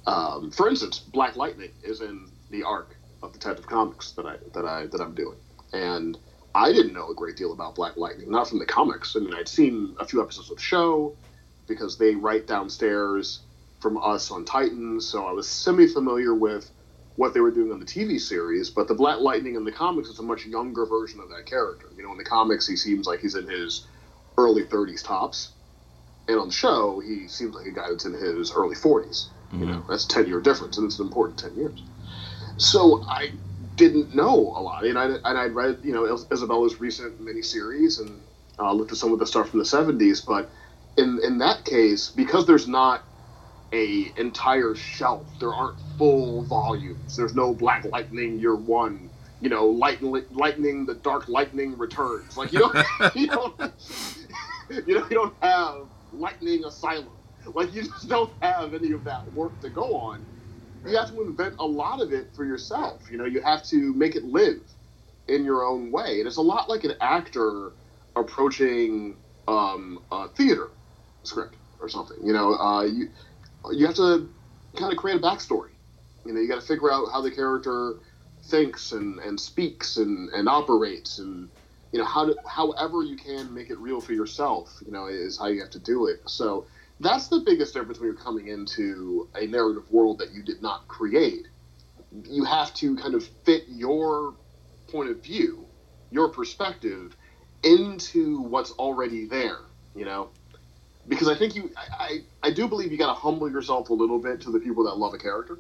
Um, 0.07 0.51
for 0.51 0.69
instance, 0.69 0.99
Black 0.99 1.37
Lightning 1.37 1.71
is 1.83 2.01
in 2.01 2.29
the 2.51 2.65
arc 2.65 2.97
of 3.23 3.33
the 3.33 3.39
Detective 3.39 3.67
Comics 3.67 4.13
that 4.13 4.27
I 4.27 4.37
that 4.55 4.67
I 4.67 4.87
that 4.87 5.01
I'm 5.01 5.15
doing, 5.15 5.39
and 5.73 6.19
I 6.55 6.73
didn't 6.73 6.93
know 6.93 7.09
a 7.11 7.15
great 7.15 7.37
deal 7.37 7.53
about 7.53 7.75
Black 7.75 7.97
Lightning, 7.97 8.31
not 8.31 8.49
from 8.49 8.59
the 8.59 8.67
comics. 8.67 9.17
I 9.17 9.21
mean, 9.21 9.35
I'd 9.35 9.49
seen 9.49 9.97
a 9.99 10.07
few 10.07 10.23
episodes 10.23 10.51
of 10.51 10.57
the 10.57 10.63
show 10.63 11.17
because 11.67 11.97
they 11.97 12.15
write 12.15 12.47
downstairs 12.47 13.41
from 13.81 13.97
us 13.99 14.31
on 14.31 14.45
Titans, 14.45 15.07
so 15.07 15.27
I 15.27 15.33
was 15.33 15.49
semi 15.49 15.87
familiar 15.87 16.35
with 16.35 16.71
what 17.17 17.35
they 17.35 17.41
were 17.41 17.51
doing 17.51 17.73
on 17.73 17.81
the 17.81 17.87
TV 17.87 18.21
series. 18.21 18.71
But 18.71 18.89
the 18.89 18.95
Black 18.95 19.21
Lightning 19.21 19.55
in 19.55 19.65
the 19.65 19.73
comics 19.73 20.09
is 20.09 20.19
a 20.19 20.23
much 20.23 20.47
younger 20.47 20.87
version 20.87 21.21
of 21.21 21.29
that 21.31 21.47
character. 21.47 21.89
You 21.97 22.03
know, 22.03 22.13
in 22.13 22.19
the 22.19 22.25
comics, 22.25 22.67
he 22.67 22.77
seems 22.77 23.07
like 23.07 23.21
he's 23.21 23.35
in 23.35 23.49
his 23.49 23.87
early 24.37 24.65
30s 24.65 25.03
tops 25.03 25.53
and 26.29 26.39
on 26.39 26.49
the 26.49 26.53
show, 26.53 27.01
he 27.01 27.27
seems 27.29 27.55
like 27.55 27.67
a 27.67 27.71
guy 27.71 27.89
that's 27.89 28.05
in 28.05 28.13
his 28.13 28.53
early 28.53 28.77
40s. 28.77 29.29
Mm-hmm. 29.53 29.61
You 29.61 29.67
know, 29.67 29.85
that's 29.89 30.05
a 30.05 30.09
10 30.09 30.27
year 30.27 30.41
difference, 30.41 30.79
and 30.79 30.87
it's 30.87 30.99
an 30.99 31.07
important 31.07 31.39
10 31.39 31.57
years. 31.57 31.83
So 32.59 33.03
I 33.03 33.33
didn't 33.77 34.15
know 34.15 34.35
a 34.35 34.61
lot, 34.61 34.85
and 34.85 34.99
I 34.99 35.05
and 35.05 35.39
I'd 35.39 35.55
read 35.55 35.79
you 35.83 35.93
know 35.93 36.05
Isabella's 36.31 36.81
recent 36.81 37.21
miniseries 37.21 38.01
and 38.01 38.21
uh, 38.59 38.73
looked 38.73 38.93
at 38.93 38.99
some 38.99 39.13
of 39.13 39.19
the 39.19 39.27
stuff 39.27 39.51
from 39.51 39.59
the 39.59 39.65
70s, 39.65 40.25
but 40.25 40.51
in 40.97 41.21
in 41.25 41.39
that 41.39 41.65
case, 41.65 42.09
because 42.09 42.47
there's 42.47 42.69
not 42.69 43.03
a 43.73 44.13
entire 44.19 44.75
shelf, 44.75 45.27
there 45.41 45.53
aren't 45.53 45.79
full 45.97 46.43
volumes. 46.43 47.17
There's 47.17 47.35
no 47.35 47.55
Black 47.55 47.85
Lightning 47.87 48.39
Year 48.39 48.55
One 48.55 49.09
you 49.43 49.49
know, 49.49 49.67
lightning, 49.67 50.25
lightning, 50.31 50.87
the 50.87 50.95
dark 50.95 51.29
lightning 51.29 51.77
returns. 51.77 52.37
Like 52.37 52.53
you 52.53 52.61
don't, 52.61 52.77
you 53.17 53.27
don't, 53.27 53.61
you 54.87 54.95
know, 54.95 55.07
you 55.11 55.17
don't 55.17 55.35
have 55.43 55.87
Lightning 56.13 56.65
Asylum. 56.65 57.09
Like 57.53 57.75
you 57.75 57.83
just 57.83 58.09
don't 58.09 58.33
have 58.41 58.73
any 58.73 58.93
of 58.93 59.03
that 59.05 59.31
work 59.35 59.61
to 59.61 59.69
go 59.69 59.97
on. 59.97 60.25
You 60.85 60.97
have 60.97 61.11
to 61.11 61.23
invent 61.23 61.57
a 61.59 61.67
lot 61.67 62.01
of 62.01 62.13
it 62.13 62.35
for 62.35 62.45
yourself. 62.45 63.11
You 63.11 63.19
know, 63.19 63.25
you 63.25 63.43
have 63.43 63.65
to 63.67 63.95
make 63.95 64.17
it 64.17 64.25
live 64.25 64.63
in 65.29 65.45
your 65.45 65.65
own 65.65 65.93
way. 65.93 66.19
And 66.19 66.27
it's 66.27 66.37
a 66.37 66.43
lot 66.43 66.69
like 66.69 66.85
an 66.85 66.95
actor 67.01 67.73
approaching 68.17 69.19
um, 69.49 70.05
a 70.11 70.29
theater 70.29 70.69
script 71.25 71.57
or 71.81 71.89
something. 71.89 72.19
You 72.23 72.33
know, 72.33 72.55
uh, 72.55 72.85
you 72.85 73.09
you 73.73 73.87
have 73.87 73.97
to 73.97 74.31
kind 74.77 74.93
of 74.93 74.99
create 74.99 75.19
a 75.19 75.21
backstory. 75.21 75.71
You 76.25 76.33
know, 76.33 76.41
you 76.41 76.49
got 76.49 76.61
to 76.61 76.67
figure 76.67 76.93
out 76.93 77.07
how 77.13 77.21
the 77.21 77.31
character 77.31 77.97
thinks 78.45 78.93
and, 78.93 79.19
and 79.21 79.41
speaks 79.41 79.97
and, 79.97 80.31
and 80.31 80.49
operates 80.49 81.19
and 81.19 81.49
you 81.93 81.99
know 81.99 82.05
how 82.05 82.27
to 82.27 82.37
however 82.47 83.03
you 83.03 83.17
can 83.17 83.53
make 83.55 83.71
it 83.71 83.79
real 83.79 84.01
for 84.01 84.13
yourself 84.13 84.79
you 84.85 84.93
know 84.93 85.07
is 85.07 85.39
how 85.39 85.47
you 85.47 85.61
have 85.61 85.71
to 85.71 85.79
do 85.79 86.07
it 86.07 86.21
so 86.27 86.67
that's 87.01 87.29
the 87.29 87.41
biggest 87.41 87.75
difference 87.75 87.99
when 87.99 88.09
you're 88.09 88.17
coming 88.17 88.49
into 88.49 89.29
a 89.35 89.47
narrative 89.47 89.91
world 89.91 90.19
that 90.19 90.33
you 90.33 90.43
did 90.43 90.63
not 90.63 90.87
create 90.89 91.47
you 92.29 92.45
have 92.45 92.73
to 92.75 92.97
kind 92.97 93.15
of 93.15 93.25
fit 93.45 93.65
your 93.69 94.35
point 94.91 95.11
of 95.11 95.23
view 95.23 95.65
your 96.11 96.29
perspective 96.29 97.17
into 97.63 98.41
what's 98.43 98.73
already 98.73 99.25
there 99.27 99.59
you 99.95 100.05
know 100.05 100.29
because 101.09 101.29
i 101.29 101.35
think 101.35 101.55
you 101.55 101.71
i 101.77 102.05
i, 102.43 102.49
I 102.49 102.51
do 102.51 102.69
believe 102.69 102.93
you 102.93 102.99
got 102.99 103.15
to 103.15 103.21
humble 103.21 103.51
yourself 103.51 103.91
a 103.91 103.95
little 103.95 104.19
bit 104.19 104.41
to 104.43 104.51
the 104.51 104.61
people 104.61 104.85
that 104.85 104.97
love 104.97 105.15
a 105.15 105.19
character 105.19 105.59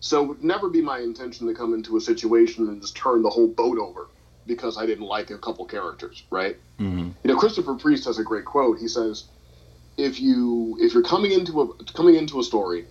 so 0.00 0.22
it 0.22 0.28
would 0.28 0.44
never 0.44 0.68
be 0.68 0.82
my 0.82 1.00
intention 1.00 1.46
to 1.46 1.54
come 1.54 1.74
into 1.74 1.96
a 1.96 2.00
situation 2.00 2.68
and 2.68 2.80
just 2.80 2.96
turn 2.96 3.22
the 3.22 3.30
whole 3.30 3.48
boat 3.48 3.78
over 3.78 4.08
because 4.46 4.78
I 4.78 4.86
didn't 4.86 5.06
like 5.06 5.30
a 5.30 5.38
couple 5.38 5.64
characters, 5.64 6.22
right? 6.30 6.56
Mm-hmm. 6.78 7.10
You 7.24 7.32
know, 7.32 7.36
Christopher 7.36 7.74
Priest 7.74 8.04
has 8.04 8.18
a 8.18 8.22
great 8.22 8.44
quote. 8.44 8.78
He 8.78 8.88
says, 8.88 9.24
"If 9.96 10.20
you 10.20 10.76
if 10.80 10.94
you're 10.94 11.02
coming 11.02 11.32
into 11.32 11.62
a 11.62 11.84
coming 11.94 12.16
into 12.16 12.40
a 12.40 12.44
story, 12.44 12.88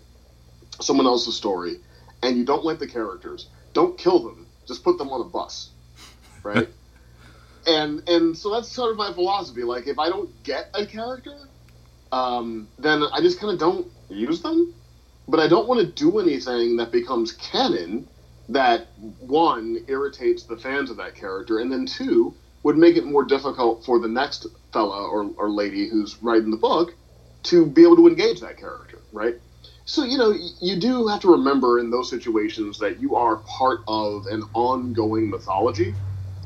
someone 0.82 1.08
else's 1.08 1.38
story, 1.38 1.78
and 2.24 2.38
you 2.38 2.46
don't 2.46 2.66
like 2.66 2.80
the 2.80 2.88
characters, 2.88 3.50
don't 3.74 3.98
kill 3.98 4.24
them. 4.24 4.50
Just 4.68 4.84
put 4.84 4.98
them 4.98 5.10
on 5.10 5.22
a 5.22 5.26
bus, 5.30 5.72
right?" 6.44 6.70
and 7.68 8.04
and 8.08 8.38
so 8.38 8.52
that's 8.52 8.72
sort 8.72 8.92
of 8.92 8.98
my 8.98 9.14
philosophy. 9.14 9.64
Like, 9.64 9.88
if 9.88 10.00
I 10.00 10.10
don't 10.10 10.44
get 10.44 10.70
a 10.74 10.86
character, 10.86 11.38
um, 12.12 12.70
then 12.80 13.04
I 13.14 13.22
just 13.22 13.40
kind 13.40 13.54
of 13.54 13.60
don't 13.60 13.88
use 14.10 14.42
them. 14.42 14.74
But 15.28 15.40
I 15.40 15.48
don't 15.48 15.68
want 15.68 15.82
to 15.82 15.88
do 15.88 16.20
anything 16.20 16.78
that 16.78 16.92
becomes 16.92 17.34
canon 17.34 18.10
that 18.50 18.90
one 18.98 19.78
irritates 19.88 20.46
the 20.46 20.58
fans 20.58 20.92
of 20.92 20.98
that 20.98 21.16
character, 21.16 21.60
and 21.60 21.72
then 21.72 21.86
two 21.86 22.38
would 22.64 22.78
make 22.78 22.98
it 22.98 23.06
more 23.06 23.26
difficult 23.26 23.86
for 23.86 24.00
the 24.00 24.08
next 24.08 24.48
fella 24.76 25.04
or, 25.10 25.32
or 25.40 25.52
lady 25.52 25.90
who's 25.90 26.18
writing 26.24 26.52
the 26.52 26.58
book 26.58 26.94
to 27.46 27.68
be 27.68 27.84
able 27.84 27.98
to 27.98 28.08
engage 28.10 28.42
that 28.42 28.60
character, 28.60 29.00
right? 29.14 29.36
So 29.86 30.06
you 30.06 30.20
know 30.20 30.36
you 30.62 30.78
do 30.78 31.08
have 31.10 31.22
to 31.22 31.32
remember 31.34 31.80
in 31.80 31.92
those 31.92 32.12
situations 32.12 32.80
that 32.80 33.02
you 33.02 33.16
are 33.18 33.44
part 33.60 33.82
of 33.90 34.28
an 34.32 34.44
ongoing 34.56 35.32
mythology, 35.32 35.98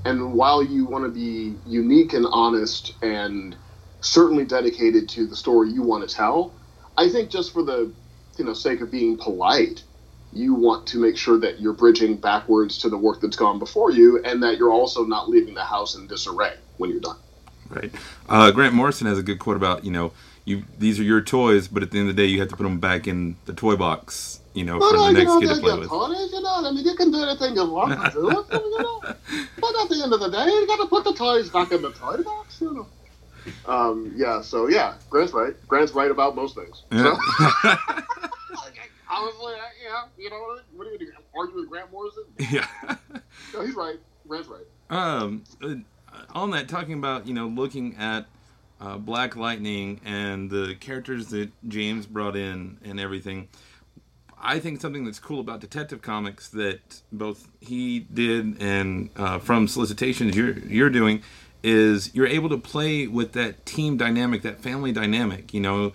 and 0.05 0.33
while 0.35 0.63
you 0.63 0.87
want 0.87 1.05
to 1.05 1.11
be 1.11 1.61
unique 1.65 2.13
and 2.13 2.27
honest 2.31 2.93
and 3.03 3.57
certainly 4.03 4.45
dedicated 4.45 5.09
to 5.11 5.27
the 5.27 5.37
story 5.37 5.71
you 5.71 5.83
want 5.83 6.09
to 6.09 6.15
tell, 6.15 6.57
I 6.97 7.09
think 7.09 7.31
just 7.31 7.53
for 7.53 7.63
the 7.63 7.95
you 8.39 8.45
know 8.45 8.53
sake 8.55 8.81
of 8.81 8.91
being 8.91 9.17
polite 9.19 9.81
you 10.31 10.53
want 10.53 10.87
to 10.87 10.99
make 10.99 11.17
sure 11.17 11.39
that 11.39 11.59
you're 11.61 11.73
bridging 11.73 12.19
backwards 12.19 12.79
to 12.79 12.89
the 12.89 12.97
work 12.99 13.21
that's 13.21 13.37
gone 13.37 13.59
before 13.59 13.91
you 13.91 14.21
and 14.25 14.43
that 14.43 14.57
you're 14.57 14.71
also 14.73 15.05
not 15.05 15.29
leaving 15.29 15.53
the 15.55 15.63
house 15.63 15.95
in 15.95 16.07
disarray 16.07 16.53
when 16.77 16.89
you're 16.91 17.01
done. 17.01 17.17
Right. 17.69 17.91
Uh, 18.27 18.51
Grant 18.51 18.73
Morrison 18.73 19.07
has 19.07 19.17
a 19.17 19.23
good 19.23 19.39
quote 19.39 19.55
about, 19.55 19.85
you 19.85 19.91
know, 19.91 20.11
you 20.45 20.63
these 20.77 20.99
are 20.99 21.03
your 21.03 21.21
toys, 21.21 21.67
but 21.67 21.83
at 21.83 21.91
the 21.91 21.99
end 21.99 22.09
of 22.09 22.15
the 22.15 22.21
day, 22.21 22.27
you 22.27 22.39
have 22.39 22.49
to 22.49 22.55
put 22.55 22.63
them 22.63 22.79
back 22.79 23.07
in 23.07 23.35
the 23.45 23.53
toy 23.53 23.75
box, 23.75 24.39
you 24.53 24.63
know, 24.63 24.79
for 24.79 24.97
the 24.97 25.11
next 25.11 25.37
kid 25.39 25.55
to 25.55 25.61
play 25.61 25.77
with. 25.77 25.89
Toys, 25.89 26.31
you 26.31 26.41
know, 26.41 26.65
I 26.65 26.71
mean, 26.71 26.85
you 26.85 26.95
can 26.95 27.11
do 27.11 27.23
anything 27.23 27.55
you 27.55 27.69
want 27.69 27.91
to 27.91 28.11
do 28.11 28.25
with 28.25 28.47
them, 28.47 28.61
you 28.63 28.79
know. 28.79 29.01
But 29.61 29.75
at 29.81 29.89
the 29.89 30.01
end 30.03 30.13
of 30.13 30.19
the 30.19 30.29
day, 30.29 30.45
you 30.45 30.65
got 30.65 30.77
to 30.77 30.87
put 30.87 31.03
the 31.03 31.13
toys 31.13 31.49
back 31.49 31.71
in 31.71 31.81
the 31.81 31.91
toy 31.91 32.23
box, 32.23 32.59
you 32.61 32.73
know. 32.73 32.87
Um, 33.71 34.11
yeah, 34.15 34.41
so 34.41 34.67
yeah, 34.67 34.95
Grant's 35.09 35.33
right. 35.33 35.53
Grant's 35.67 35.93
right 35.93 36.09
about 36.09 36.35
most 36.35 36.55
things. 36.55 36.83
Yeah. 36.91 37.15
So. 37.61 37.75
honestly, 39.09 39.53
yeah, 39.83 40.03
you 40.17 40.29
know, 40.29 40.59
what 40.75 40.87
are 40.87 40.91
you 40.91 40.99
doing? 40.99 41.11
Argue 41.37 41.55
with 41.57 41.69
Grant 41.69 41.91
Morrison? 41.91 42.23
Yeah. 42.37 42.67
no, 43.53 43.61
he's 43.61 43.75
right. 43.75 43.97
Grant's 44.27 44.47
right. 44.47 44.65
Um, 44.89 45.43
uh, 45.63 45.75
on 46.33 46.51
that, 46.51 46.67
talking 46.67 46.93
about 46.93 47.27
you 47.27 47.33
know 47.33 47.47
looking 47.47 47.95
at 47.97 48.25
uh, 48.81 48.97
Black 48.97 49.35
Lightning 49.35 49.99
and 50.05 50.49
the 50.49 50.75
characters 50.79 51.27
that 51.27 51.51
James 51.67 52.05
brought 52.05 52.35
in 52.35 52.77
and 52.83 52.99
everything. 52.99 53.49
I 54.41 54.59
think 54.59 54.79
something 54.79 55.03
that's 55.03 55.19
cool 55.19 55.41
about 55.41 55.59
Detective 55.59 56.01
Comics 56.01 56.47
that 56.49 57.01
both 57.11 57.49
he 57.59 57.99
did 57.99 58.61
and 58.61 59.09
uh, 59.17 59.39
from 59.39 59.67
solicitations 59.67 60.35
you're 60.35 60.57
you're 60.59 60.89
doing 60.89 61.23
is 61.61 62.15
you're 62.15 62.27
able 62.27 62.47
to 62.49 62.57
play 62.57 63.05
with 63.05 63.33
that 63.33 63.65
team 63.65 63.97
dynamic, 63.97 64.43
that 64.43 64.61
family 64.61 64.93
dynamic. 64.93 65.53
You 65.53 65.59
know, 65.59 65.93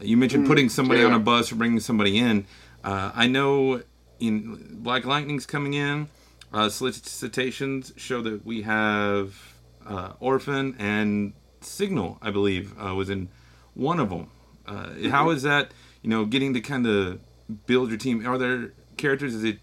you 0.00 0.16
mentioned 0.16 0.44
mm, 0.44 0.48
putting 0.48 0.68
somebody 0.68 1.00
yeah. 1.00 1.06
on 1.06 1.14
a 1.14 1.20
bus 1.20 1.52
or 1.52 1.54
bringing 1.54 1.78
somebody 1.78 2.18
in. 2.18 2.46
Uh, 2.82 3.12
I 3.14 3.28
know 3.28 3.82
in 4.18 4.78
Black 4.82 5.04
Lightning's 5.04 5.46
coming 5.46 5.74
in. 5.74 6.08
Uh, 6.52 6.68
solicitations 6.68 7.92
show 7.96 8.22
that 8.22 8.44
we 8.44 8.62
have 8.62 9.53
uh, 9.86 10.12
Orphan 10.20 10.74
and 10.78 11.32
Signal, 11.60 12.18
I 12.22 12.30
believe, 12.30 12.74
uh, 12.78 12.94
was 12.94 13.10
in 13.10 13.28
one 13.74 14.00
of 14.00 14.10
them. 14.10 14.30
Uh. 14.66 15.08
How 15.10 15.30
is 15.30 15.42
that, 15.42 15.72
you 16.02 16.10
know, 16.10 16.24
getting 16.24 16.54
to 16.54 16.60
kind 16.60 16.86
of 16.86 17.20
build 17.66 17.88
your 17.88 17.98
team? 17.98 18.26
Are 18.26 18.38
there 18.38 18.72
characters? 18.96 19.34
Is 19.34 19.44
it 19.44 19.58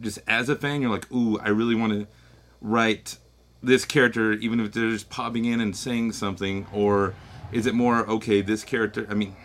just 0.00 0.18
as 0.26 0.48
a 0.48 0.56
fan, 0.56 0.82
you're 0.82 0.90
like, 0.90 1.10
ooh, 1.12 1.38
I 1.38 1.48
really 1.48 1.74
want 1.74 1.92
to 1.92 2.06
write 2.60 3.18
this 3.62 3.84
character, 3.84 4.32
even 4.32 4.58
if 4.60 4.72
they're 4.72 4.90
just 4.90 5.08
popping 5.08 5.44
in 5.44 5.60
and 5.60 5.76
saying 5.76 6.12
something? 6.12 6.66
Or 6.72 7.14
is 7.52 7.66
it 7.66 7.74
more, 7.74 8.06
okay, 8.08 8.40
this 8.40 8.64
character, 8.64 9.06
I 9.08 9.14
mean, 9.14 9.36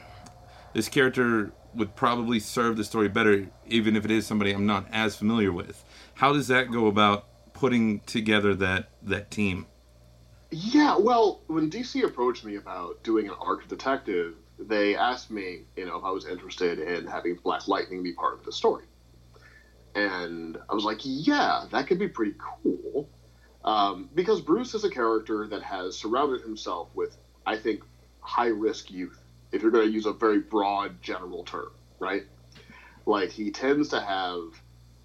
this 0.73 0.89
character 0.89 1.51
would 1.73 1.95
probably 1.95 2.39
serve 2.39 2.77
the 2.77 2.83
story 2.83 3.07
better, 3.07 3.47
even 3.67 3.95
if 3.95 4.05
it 4.05 4.11
is 4.11 4.25
somebody 4.25 4.51
I'm 4.51 4.65
not 4.65 4.87
as 4.91 5.15
familiar 5.15 5.51
with. 5.51 5.83
How 6.15 6.33
does 6.33 6.47
that 6.47 6.71
go 6.71 6.87
about 6.87 7.25
putting 7.53 7.99
together 8.01 8.55
that 8.55 8.89
that 9.03 9.29
team? 9.29 9.67
Yeah, 10.49 10.97
well, 10.97 11.41
when 11.47 11.69
DC 11.69 12.03
approached 12.03 12.45
me 12.45 12.55
about 12.55 13.03
doing 13.03 13.27
an 13.27 13.35
arc 13.39 13.67
detective, 13.67 14.35
they 14.57 14.95
asked 14.95 15.29
me, 15.29 15.63
you 15.75 15.85
know, 15.85 15.97
if 15.97 16.05
I 16.05 16.11
was 16.11 16.25
interested 16.25 16.79
in 16.79 17.05
having 17.05 17.35
Black 17.35 17.67
Lightning 17.67 18.01
be 18.01 18.13
part 18.13 18.35
of 18.35 18.45
the 18.45 18.51
story. 18.51 18.85
And 19.93 20.57
I 20.69 20.73
was 20.73 20.85
like, 20.85 20.99
yeah, 21.03 21.65
that 21.71 21.87
could 21.87 21.99
be 21.99 22.07
pretty 22.07 22.35
cool. 22.39 23.09
Um, 23.65 24.09
because 24.15 24.39
Bruce 24.39 24.73
is 24.73 24.85
a 24.85 24.89
character 24.89 25.47
that 25.47 25.63
has 25.63 25.97
surrounded 25.97 26.41
himself 26.41 26.89
with, 26.93 27.17
I 27.45 27.57
think, 27.57 27.83
high 28.21 28.47
risk 28.47 28.89
youth, 28.89 29.19
if 29.51 29.61
you're 29.61 29.71
going 29.71 29.87
to 29.87 29.91
use 29.91 30.05
a 30.05 30.13
very 30.13 30.39
broad 30.39 31.01
general 31.01 31.43
term, 31.43 31.71
right? 31.99 32.23
Like, 33.05 33.31
he 33.31 33.51
tends 33.51 33.89
to 33.89 33.99
have 33.99 34.43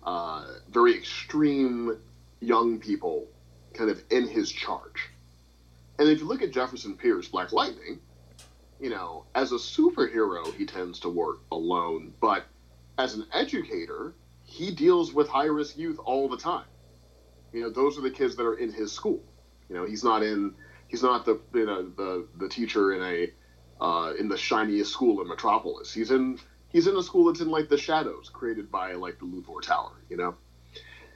uh, 0.05 0.45
very 0.71 0.95
extreme 0.95 1.99
young 2.41 2.79
people 2.79 3.27
kind 3.75 3.91
of 3.91 4.03
in 4.11 4.29
his 4.29 4.53
charge. 4.53 5.12
And 6.03 6.11
if 6.11 6.19
you 6.19 6.27
look 6.27 6.43
at 6.43 6.51
Jefferson 6.51 6.97
Pierce, 6.97 7.29
Black 7.29 7.53
Lightning, 7.53 8.01
you 8.81 8.91
know, 8.91 9.25
as 9.37 9.53
a 9.53 9.55
superhero, 9.55 10.53
he 10.53 10.67
tends 10.67 10.99
to 10.99 11.09
work 11.09 11.43
alone, 11.53 12.13
but 12.21 12.45
as 12.99 13.15
an 13.15 13.25
educator, 13.33 14.13
he 14.43 14.73
deals 14.73 15.15
with 15.15 15.29
high 15.29 15.45
risk 15.45 15.79
youth 15.79 16.01
all 16.05 16.29
the 16.29 16.37
time. 16.37 16.65
You 17.53 17.61
know, 17.61 17.71
those 17.71 17.97
are 17.97 18.01
the 18.01 18.11
kids 18.11 18.35
that 18.35 18.43
are 18.43 18.55
in 18.55 18.73
his 18.73 18.91
school. 18.91 19.23
You 19.69 19.77
know, 19.77 19.85
he's 19.87 20.03
not 20.03 20.25
in 20.25 20.57
he's 20.89 21.05
not 21.05 21.25
the 21.25 21.41
you 21.55 21.67
know 21.67 21.89
the 21.91 22.27
the 22.37 22.49
teacher 22.49 22.95
in 22.95 23.03
a 23.05 23.31
uh, 23.81 24.15
in 24.15 24.29
the 24.29 24.37
shiniest 24.37 24.91
school 24.91 25.23
in 25.23 25.29
Metropolis. 25.29 25.95
He's 25.95 26.11
in 26.11 26.41
he's 26.71 26.89
in 26.89 26.97
a 26.97 27.03
school 27.05 27.27
that's 27.27 27.41
in 27.41 27.49
like 27.49 27.69
the 27.69 27.79
shadows 27.79 28.29
created 28.29 28.73
by 28.73 28.95
like 28.95 29.21
the 29.21 29.27
Luthor 29.27 29.63
Tower. 29.63 30.03
You 30.11 30.17
know, 30.17 30.35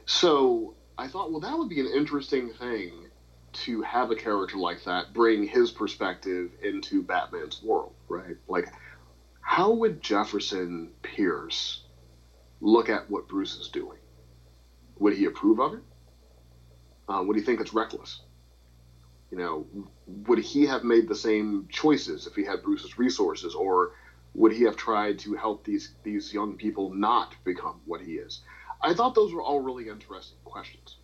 so 0.05 0.77
I 0.97 1.09
thought, 1.09 1.33
well, 1.33 1.41
that 1.41 1.59
would 1.59 1.69
be 1.69 1.81
an 1.81 1.89
interesting 1.89 2.53
thing 2.53 3.06
to 3.65 3.83
have 3.83 4.11
a 4.11 4.17
character 4.17 4.57
like 4.57 4.85
that 4.85 5.13
bring 5.13 5.47
his 5.47 5.71
perspective 5.71 6.51
into 6.63 7.03
Batman's 7.03 7.63
world, 7.63 7.95
right? 8.09 8.37
Like, 8.49 8.69
how 9.41 9.73
would 9.73 10.03
Jefferson 10.03 10.91
Pierce 11.03 11.83
look 12.61 12.89
at 12.89 13.11
what 13.11 13.29
Bruce 13.29 13.57
is 13.57 13.69
doing? 13.69 13.99
Would 14.99 15.15
he 15.15 15.27
approve 15.27 15.61
of 15.61 15.75
it? 15.75 15.83
Uh, 17.09 17.23
would 17.25 17.37
he 17.37 17.43
think 17.43 17.61
it's 17.61 17.73
reckless? 17.73 18.21
You 19.31 19.39
know, 19.39 19.67
would 20.07 20.39
he 20.39 20.67
have 20.67 20.85
made 20.85 21.09
the 21.09 21.15
same 21.15 21.69
choices 21.71 22.27
if 22.27 22.35
he 22.35 22.45
had 22.45 22.63
Bruce's 22.63 22.99
resources, 22.99 23.55
or 23.55 23.93
would 24.35 24.53
he 24.53 24.65
have 24.65 24.77
tried 24.77 25.19
to 25.21 25.35
help 25.35 25.65
these 25.65 25.95
these 26.03 26.33
young 26.33 26.57
people 26.57 26.95
not 26.95 27.35
become 27.45 27.81
what 27.87 28.01
he 28.01 28.15
is? 28.15 28.43
I 28.81 28.95
thought 28.95 29.15
those 29.15 29.33
were 29.33 29.43
all 29.43 29.61
really 29.61 29.89
interesting 29.89 30.39
questions. 30.45 30.97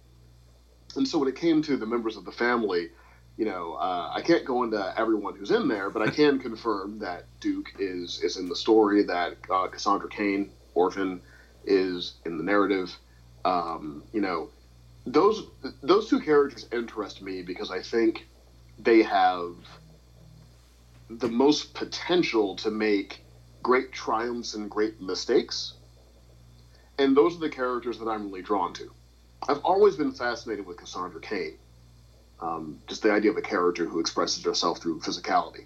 And 0.97 1.07
so 1.07 1.19
when 1.19 1.29
it 1.29 1.37
came 1.37 1.63
to 1.63 1.77
the 1.77 1.87
members 1.87 2.17
of 2.17 2.25
the 2.25 2.33
family, 2.33 2.91
you 3.37 3.45
know, 3.45 3.75
uh, 3.75 4.11
I 4.15 4.21
can't 4.21 4.45
go 4.45 4.63
into 4.63 4.95
everyone 4.99 5.37
who's 5.37 5.51
in 5.51 5.69
there, 5.69 5.91
but 5.91 6.03
I 6.03 6.11
can 6.11 6.39
confirm 6.49 6.99
that 7.01 7.25
Duke 7.41 7.73
is 7.79 8.21
is 8.23 8.37
in 8.37 8.49
the 8.49 8.57
story, 8.57 9.05
that 9.05 9.37
uh, 9.51 9.69
Cassandra 9.69 10.09
Cain, 10.09 10.51
Orphan, 10.75 11.21
is 11.65 12.15
in 12.25 12.37
the 12.39 12.45
narrative. 12.45 12.97
Um, 13.45 14.05
you 14.13 14.21
know, 14.21 14.51
those 15.07 15.45
those 15.83 16.09
two 16.09 16.21
characters 16.21 16.67
interest 16.73 17.23
me 17.23 17.43
because 17.43 17.71
I 17.71 17.81
think 17.81 18.27
they 18.79 19.03
have 19.03 19.55
the 21.09 21.29
most 21.29 21.75
potential 21.75 22.57
to 22.57 22.71
make 22.71 23.23
great 23.63 23.93
triumphs 23.93 24.55
and 24.55 24.71
great 24.71 25.01
mistakes. 25.01 25.75
And 26.99 27.17
those 27.17 27.37
are 27.37 27.41
the 27.41 27.51
characters 27.51 27.99
that 27.99 28.09
I'm 28.09 28.27
really 28.27 28.43
drawn 28.43 28.73
to. 28.75 28.91
I've 29.49 29.65
always 29.65 29.97
been 29.97 30.13
fascinated 30.13 30.67
with 30.67 30.77
Cassandra 30.77 31.21
Cain. 31.21 31.59
Um, 32.41 32.81
just 32.89 33.03
the 33.03 33.13
idea 33.13 33.31
of 33.31 33.37
a 33.37 33.43
character 33.43 33.85
who 33.85 34.01
expresses 34.01 34.45
herself 34.45 34.81
through 34.81 35.01
physicality, 35.01 35.65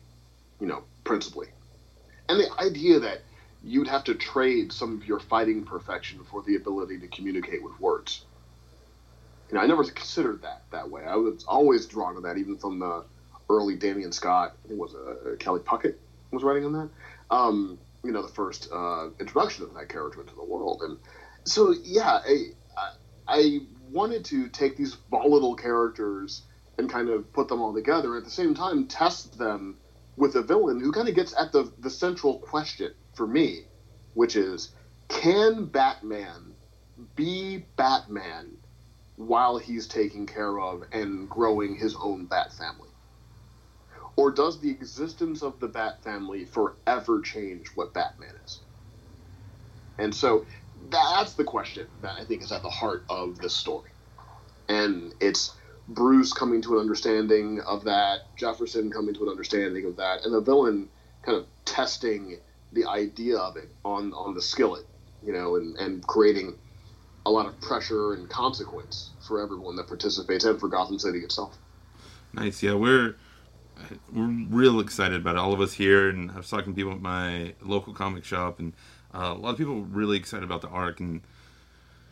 you 0.60 0.66
know, 0.66 0.82
principally. 1.04 1.48
And 2.28 2.38
the 2.38 2.50
idea 2.60 3.00
that 3.00 3.22
you'd 3.62 3.88
have 3.88 4.04
to 4.04 4.14
trade 4.14 4.72
some 4.72 4.96
of 4.96 5.06
your 5.06 5.18
fighting 5.18 5.64
perfection 5.64 6.20
for 6.30 6.42
the 6.42 6.56
ability 6.56 6.98
to 7.00 7.08
communicate 7.08 7.62
with 7.62 7.78
words. 7.80 8.24
You 9.48 9.54
know, 9.54 9.60
I 9.60 9.66
never 9.66 9.84
considered 9.84 10.42
that 10.42 10.62
that 10.70 10.90
way. 10.90 11.04
I 11.04 11.16
was 11.16 11.44
always 11.44 11.86
drawn 11.86 12.14
to 12.16 12.20
that, 12.22 12.36
even 12.36 12.58
from 12.58 12.78
the 12.78 13.04
early 13.48 13.76
Damion 13.76 14.12
Scott. 14.12 14.56
I 14.64 14.68
think 14.68 14.78
it 14.78 14.80
was 14.80 14.94
uh, 14.94 15.36
Kelley 15.38 15.60
Puckett 15.60 15.94
was 16.30 16.42
writing 16.42 16.64
on 16.64 16.72
that. 16.72 16.88
Um, 17.30 17.78
you 18.04 18.12
know, 18.12 18.22
the 18.22 18.28
first 18.28 18.68
uh, 18.72 19.08
introduction 19.18 19.64
of 19.64 19.74
that 19.74 19.88
character 19.88 20.20
into 20.20 20.34
the 20.34 20.44
world, 20.44 20.82
and 20.82 20.98
so 21.44 21.74
yeah, 21.84 22.20
I, 22.26 22.48
I 22.76 22.92
wanted 23.90 24.24
to 24.26 24.48
take 24.48 24.76
these 24.76 24.96
volatile 25.10 25.56
characters 25.56 26.42
and 26.78 26.90
kind 26.90 27.08
of 27.08 27.32
put 27.32 27.48
them 27.48 27.60
all 27.60 27.74
together, 27.74 28.14
and 28.14 28.18
at 28.18 28.24
the 28.24 28.30
same 28.30 28.54
time 28.54 28.86
test 28.86 29.38
them 29.38 29.78
with 30.16 30.34
a 30.36 30.42
villain 30.42 30.80
who 30.80 30.92
kind 30.92 31.08
of 31.08 31.14
gets 31.14 31.34
at 31.38 31.52
the 31.52 31.72
the 31.78 31.90
central 31.90 32.38
question 32.38 32.92
for 33.14 33.26
me, 33.26 33.62
which 34.14 34.36
is, 34.36 34.72
can 35.08 35.66
Batman 35.66 36.54
be 37.14 37.64
Batman 37.76 38.58
while 39.16 39.58
he's 39.58 39.86
taking 39.86 40.26
care 40.26 40.58
of 40.58 40.84
and 40.92 41.28
growing 41.28 41.76
his 41.76 41.96
own 41.96 42.26
Bat 42.26 42.52
family? 42.52 42.90
Or 44.16 44.30
does 44.30 44.60
the 44.60 44.70
existence 44.70 45.42
of 45.42 45.60
the 45.60 45.68
Bat 45.68 46.02
family 46.02 46.44
forever 46.44 47.20
change 47.20 47.68
what 47.74 47.94
Batman 47.94 48.34
is? 48.44 48.60
And 49.98 50.14
so 50.14 50.46
that's 50.90 51.34
the 51.34 51.44
question 51.44 51.86
that 52.02 52.16
I 52.18 52.24
think 52.24 52.42
is 52.42 52.52
at 52.52 52.62
the 52.62 52.70
heart 52.70 53.04
of 53.08 53.38
this 53.38 53.54
story. 53.54 53.90
And 54.68 55.14
it's 55.20 55.54
Bruce 55.88 56.32
coming 56.32 56.62
to 56.62 56.74
an 56.74 56.80
understanding 56.80 57.60
of 57.60 57.84
that, 57.84 58.22
Jefferson 58.36 58.90
coming 58.90 59.14
to 59.14 59.22
an 59.22 59.28
understanding 59.28 59.86
of 59.86 59.96
that, 59.96 60.24
and 60.24 60.34
the 60.34 60.40
villain 60.40 60.88
kind 61.22 61.38
of 61.38 61.46
testing 61.64 62.38
the 62.72 62.84
idea 62.86 63.38
of 63.38 63.56
it 63.56 63.68
on, 63.84 64.12
on 64.12 64.34
the 64.34 64.42
skillet, 64.42 64.86
you 65.24 65.32
know, 65.32 65.56
and, 65.56 65.76
and 65.76 66.06
creating 66.06 66.58
a 67.24 67.30
lot 67.30 67.46
of 67.46 67.60
pressure 67.60 68.14
and 68.14 68.28
consequence 68.28 69.10
for 69.26 69.42
everyone 69.42 69.76
that 69.76 69.86
participates 69.88 70.44
and 70.44 70.58
for 70.58 70.68
Gotham 70.68 70.98
City 70.98 71.20
itself. 71.20 71.56
Nice. 72.32 72.62
Yeah, 72.62 72.74
we're 72.74 73.16
we're 74.12 74.46
real 74.48 74.80
excited 74.80 75.20
about 75.20 75.36
it. 75.36 75.38
All 75.38 75.52
of 75.52 75.60
us 75.60 75.72
here, 75.72 76.08
and 76.08 76.30
I 76.30 76.36
was 76.36 76.48
talking 76.48 76.72
to 76.72 76.76
people 76.76 76.92
at 76.92 77.00
my 77.00 77.54
local 77.62 77.92
comic 77.92 78.24
shop, 78.24 78.58
and 78.58 78.72
uh, 79.16 79.32
a 79.32 79.34
lot 79.34 79.50
of 79.50 79.58
people 79.58 79.82
really 79.82 80.16
excited 80.16 80.44
about 80.44 80.60
the 80.60 80.68
arc. 80.68 81.00
And 81.00 81.22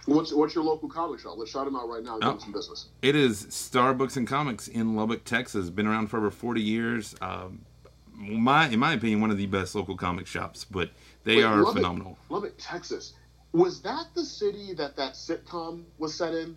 what's 0.07 0.33
what's 0.33 0.55
your 0.55 0.65
local 0.65 0.89
comic 0.89 1.21
shop? 1.21 1.35
Let's 1.37 1.51
shout 1.51 1.67
them 1.67 1.77
out 1.77 1.89
right 1.89 2.03
now. 2.03 2.15
And 2.15 2.25
oh, 2.25 2.39
some 2.39 2.53
business. 2.53 2.87
It 3.03 3.15
is 3.15 3.47
Star 3.51 3.93
Books 3.93 4.17
and 4.17 4.27
Comics 4.27 4.69
in 4.69 4.97
Lubbock, 4.97 5.25
Texas. 5.25 5.71
Been 5.71 5.87
around 5.87 6.09
for 6.09 6.17
over 6.17 6.31
forty 6.31 6.63
years. 6.63 7.15
Um, 7.21 7.65
my 8.15 8.69
in 8.69 8.79
my 8.79 8.95
opinion, 8.95 9.21
one 9.21 9.31
of 9.31 9.37
the 9.37 9.47
best 9.47 9.75
local 9.75 9.97
comic 9.97 10.27
shops. 10.27 10.65
But 10.65 10.91
they 11.25 11.37
Wait, 11.37 11.45
are 11.45 11.59
Lubbock, 11.59 11.75
phenomenal. 11.75 12.19
Lubbock, 12.29 12.55
Texas. 12.59 13.13
Was 13.53 13.83
that 13.83 14.07
the 14.15 14.25
city 14.25 14.75
that 14.75 14.97
that 14.97 15.13
sitcom 15.13 15.85
was 15.99 16.15
set 16.15 16.35
in? 16.35 16.57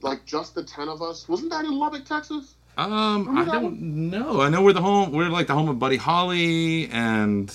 Like 0.00 0.24
just 0.24 0.54
the 0.54 0.64
ten 0.64 0.88
of 0.88 1.02
us? 1.02 1.28
Wasn't 1.28 1.50
that 1.50 1.64
in 1.64 1.78
Lubbock, 1.78 2.04
Texas? 2.04 2.54
Um, 2.76 3.36
I 3.36 3.44
don't 3.44 3.64
one? 3.64 4.10
know. 4.10 4.40
I 4.40 4.48
know 4.48 4.62
we're 4.62 4.72
the 4.72 4.80
home. 4.80 5.12
We're 5.12 5.28
like 5.28 5.46
the 5.46 5.54
home 5.54 5.68
of 5.68 5.78
Buddy 5.78 5.98
Holly, 5.98 6.88
and 6.88 7.54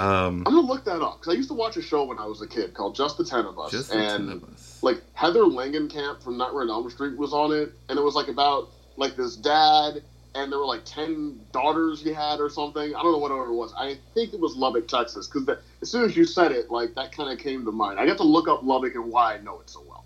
um, 0.00 0.38
I'm 0.46 0.54
gonna 0.54 0.60
look 0.66 0.84
that 0.84 1.02
up 1.02 1.18
because 1.20 1.34
I 1.34 1.36
used 1.36 1.48
to 1.48 1.54
watch 1.54 1.76
a 1.76 1.82
show 1.82 2.04
when 2.04 2.18
I 2.18 2.26
was 2.26 2.40
a 2.42 2.46
kid 2.46 2.74
called 2.74 2.94
Just 2.94 3.18
the 3.18 3.24
Ten 3.24 3.44
of 3.44 3.58
Us, 3.58 3.70
Just 3.70 3.92
and 3.92 4.28
the 4.28 4.32
Ten 4.32 4.42
of 4.42 4.54
Us. 4.54 4.78
like 4.82 5.02
Heather 5.14 5.40
Langenkamp 5.40 6.22
from 6.22 6.38
Nightmare 6.38 6.62
on 6.62 6.70
Elm 6.70 6.88
Street 6.90 7.16
was 7.16 7.32
on 7.32 7.52
it, 7.52 7.72
and 7.88 7.98
it 7.98 8.02
was 8.02 8.14
like 8.14 8.28
about 8.28 8.70
like 8.96 9.16
this 9.16 9.36
dad, 9.36 10.02
and 10.34 10.50
there 10.50 10.58
were 10.58 10.66
like 10.66 10.84
ten 10.84 11.40
daughters 11.52 12.02
he 12.02 12.12
had 12.12 12.40
or 12.40 12.48
something. 12.48 12.94
I 12.94 13.02
don't 13.02 13.12
know 13.12 13.18
what 13.18 13.30
order 13.30 13.50
it 13.50 13.54
was. 13.56 13.72
I 13.76 13.98
think 14.14 14.32
it 14.32 14.40
was 14.40 14.56
Lubbock, 14.56 14.88
Texas, 14.88 15.26
because 15.26 15.58
as 15.82 15.90
soon 15.90 16.04
as 16.04 16.16
you 16.16 16.24
said 16.24 16.52
it, 16.52 16.70
like 16.70 16.94
that 16.94 17.12
kind 17.12 17.30
of 17.30 17.38
came 17.38 17.64
to 17.64 17.72
mind. 17.72 17.98
I 17.98 18.06
got 18.06 18.16
to 18.18 18.24
look 18.24 18.48
up 18.48 18.62
Lubbock 18.62 18.94
and 18.94 19.10
why 19.10 19.34
I 19.34 19.38
know 19.38 19.60
it 19.60 19.68
so 19.70 19.82
well. 19.88 20.04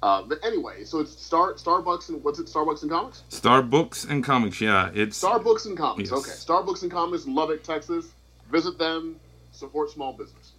Uh, 0.00 0.22
but 0.22 0.38
anyway, 0.44 0.84
so 0.84 1.00
it's 1.00 1.20
Star 1.20 1.54
Starbucks 1.54 2.08
and 2.08 2.22
what's 2.22 2.38
it? 2.38 2.48
Star 2.48 2.64
Books 2.64 2.82
and 2.82 2.90
Comics. 2.90 3.24
Star 3.30 3.62
Books 3.62 4.04
and 4.04 4.22
Comics, 4.22 4.60
yeah, 4.60 4.90
it's 4.94 5.16
Star 5.16 5.40
Books 5.40 5.66
and 5.66 5.76
Comics. 5.76 6.10
Yes. 6.10 6.18
Okay, 6.20 6.30
Star 6.30 6.62
Books 6.62 6.82
and 6.82 6.90
Comics 6.92 7.26
Lubbock, 7.26 7.64
Texas. 7.64 8.06
Visit 8.50 8.78
them. 8.78 9.16
Support 9.52 9.90
small 9.90 10.12
business. 10.12 10.52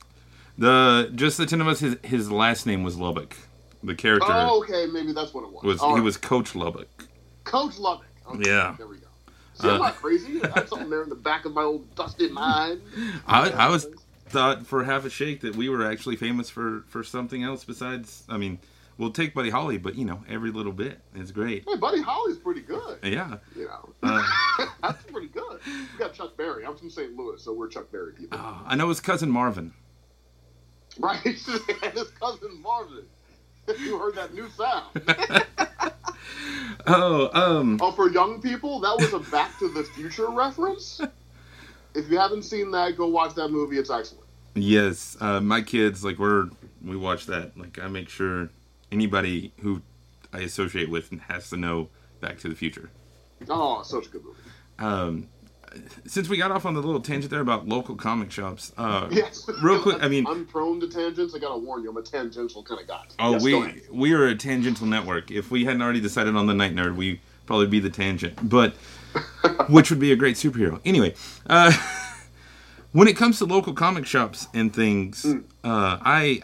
The 0.58 1.12
just 1.15 1.38
the 1.38 1.45
ten 1.45 1.62
of 1.62 1.67
us. 1.67 1.80
His 1.80 1.97
his 2.04 2.32
last 2.32 2.65
name 2.65 2.84
was 2.84 2.97
Lubbock. 2.97 3.36
The 3.84 3.95
character. 3.95 4.28
Oh, 4.30 4.60
okay, 4.60 4.88
maybe 4.88 5.13
that's 5.13 5.34
what 5.34 5.45
it 5.45 5.52
was. 5.52 5.63
Was 5.63 5.80
All 5.80 5.91
he 5.91 5.95
right. 5.95 6.04
was 6.04 6.17
Coach 6.17 6.54
Lubbock? 6.54 6.89
Coach 7.45 7.80
Lubbock. 7.80 8.06
Okay, 8.28 8.49
yeah. 8.49 8.75
There 8.78 8.88
we 8.88 8.97
go. 8.97 9.08
See, 9.54 9.69
uh, 9.69 9.73
I'm 9.73 9.80
not 9.80 9.95
crazy. 9.95 10.43
I 10.43 10.60
have 10.60 10.67
something 10.67 10.89
there 10.89 11.04
in 11.04 11.10
the 11.10 11.15
back 11.15 11.45
of 11.45 11.54
my 11.54 11.63
old 11.63 11.95
dusty 11.95 12.30
mind. 12.30 12.82
I, 13.28 13.49
I 13.52 13.69
was 13.69 13.88
thought 14.28 14.67
for 14.67 14.84
half 14.84 15.06
a 15.06 15.10
shake 15.10 15.41
that 15.41 15.56
we 15.56 15.69
were 15.69 15.89
actually 15.89 16.17
famous 16.17 16.49
for 16.49 16.84
for 16.88 17.04
something 17.04 17.43
else 17.43 17.63
besides. 17.63 18.23
I 18.28 18.38
mean 18.38 18.60
we'll 19.00 19.10
take 19.12 19.34
Buddy 19.34 19.50
Holly, 19.50 19.80
but 19.80 19.96
you 19.96 20.06
know, 20.06 20.24
every 20.30 20.52
little 20.52 20.72
bit 20.74 21.00
is 21.16 21.32
great. 21.32 21.64
Hey, 21.68 21.78
Buddy 21.78 22.02
Holly's 22.02 22.38
pretty 22.38 22.62
good. 22.62 23.00
Yeah. 23.02 23.38
You 23.56 23.66
know. 23.66 23.90
Uh, 24.04 24.24
That's 24.84 25.02
pretty 25.04 25.30
good. 25.30 25.60
We 25.66 25.98
got 25.98 26.14
Chuck 26.14 26.38
Berry. 26.38 26.66
I'm 26.66 26.76
from 26.76 26.92
St. 26.92 27.16
Louis, 27.16 27.42
so 27.42 27.54
we're 27.54 27.70
Chuck 27.70 27.92
Berry 27.92 28.14
people. 28.14 28.38
Oh, 28.40 28.62
I 28.68 28.76
know 28.76 28.90
his 28.90 29.00
cousin 29.00 29.32
Marvin. 29.32 29.74
Right, 31.00 31.24
and 31.26 31.94
his 31.94 32.10
cousin 32.22 32.62
Marvin. 32.62 33.06
You 33.80 34.00
heard 34.00 34.16
that 34.16 34.34
new 34.34 34.50
sound. 34.50 34.88
Oh, 36.88 37.30
um, 37.34 37.78
oh, 37.82 37.92
for 37.92 38.10
young 38.10 38.42
people, 38.42 38.80
that 38.80 38.98
was 38.98 39.14
a 39.14 39.20
Back 39.32 39.60
to 39.60 39.70
the 39.70 39.84
Future 39.84 40.28
reference. 40.30 41.00
If 41.94 42.10
you 42.10 42.18
haven't 42.18 42.44
seen 42.44 42.72
that, 42.72 42.98
go 42.98 43.08
watch 43.08 43.36
that 43.36 43.50
movie. 43.50 43.78
It's 43.78 43.92
excellent. 43.92 44.26
yes, 44.56 45.18
uh, 45.22 45.40
my 45.40 45.62
kids 45.62 46.04
like 46.04 46.18
we're 46.18 46.50
we 46.84 46.96
watch 46.98 47.28
that. 47.28 47.56
Like 47.58 47.78
I 47.78 47.88
make 47.90 48.10
sure 48.10 48.50
anybody 48.91 49.52
who 49.62 49.82
I 50.34 50.39
associate 50.39 50.89
with 50.89 51.12
has 51.28 51.49
to 51.49 51.58
know 51.58 51.89
Back 52.21 52.39
to 52.39 52.49
the 52.49 52.56
Future. 52.56 52.89
Oh, 53.49 53.82
such 53.84 54.08
a 54.08 54.10
good 54.10 54.23
movie. 54.23 54.38
Um, 54.80 55.28
since 56.06 56.28
we 56.30 56.38
got 56.38 56.52
off 56.52 56.65
on 56.65 56.73
the 56.73 56.82
little 56.82 56.99
tangent 57.02 57.30
there 57.32 57.41
about 57.41 57.67
local 57.67 57.95
comic 57.95 58.32
shops, 58.32 58.73
uh, 58.78 59.08
Yes. 59.12 59.47
real 59.62 59.82
quick, 59.82 60.02
I 60.02 60.08
mean, 60.08 60.25
I'm 60.28 60.45
prone 60.45 60.80
to 60.82 60.88
tangents. 60.88 61.36
I 61.36 61.39
gotta 61.39 61.58
warn 61.58 61.84
you, 61.84 61.89
I'm 61.91 61.97
a 61.97 62.02
tangential 62.02 62.63
kind 62.63 62.82
of 62.82 62.88
guy. 62.88 63.04
Oh, 63.19 63.34
Yes, 63.34 63.43
we 63.43 63.82
we 63.91 64.13
are 64.13 64.25
a 64.28 64.36
tangential 64.36 64.88
network. 64.88 65.32
If 65.32 65.52
we 65.52 65.65
hadn't 65.65 65.82
already 65.82 66.02
decided 66.02 66.36
on 66.36 66.47
the 66.47 66.54
Night 66.54 66.75
Nerd, 66.75 66.95
we 66.95 67.21
probably 67.45 67.67
be 67.67 67.80
the 67.80 67.89
tangent, 67.89 68.38
but 68.49 68.73
which 69.69 69.89
would 69.89 69.99
be 69.99 70.12
a 70.12 70.15
great 70.15 70.36
superhero. 70.36 70.80
Anyway, 70.86 71.13
uh, 71.47 71.71
when 72.91 73.08
it 73.08 73.15
comes 73.15 73.38
to 73.39 73.45
local 73.45 73.73
comic 73.73 74.06
shops 74.06 74.47
and 74.54 74.73
things, 74.73 75.23
Hmm. 75.23 75.39
uh, 75.63 75.97
I 76.02 76.41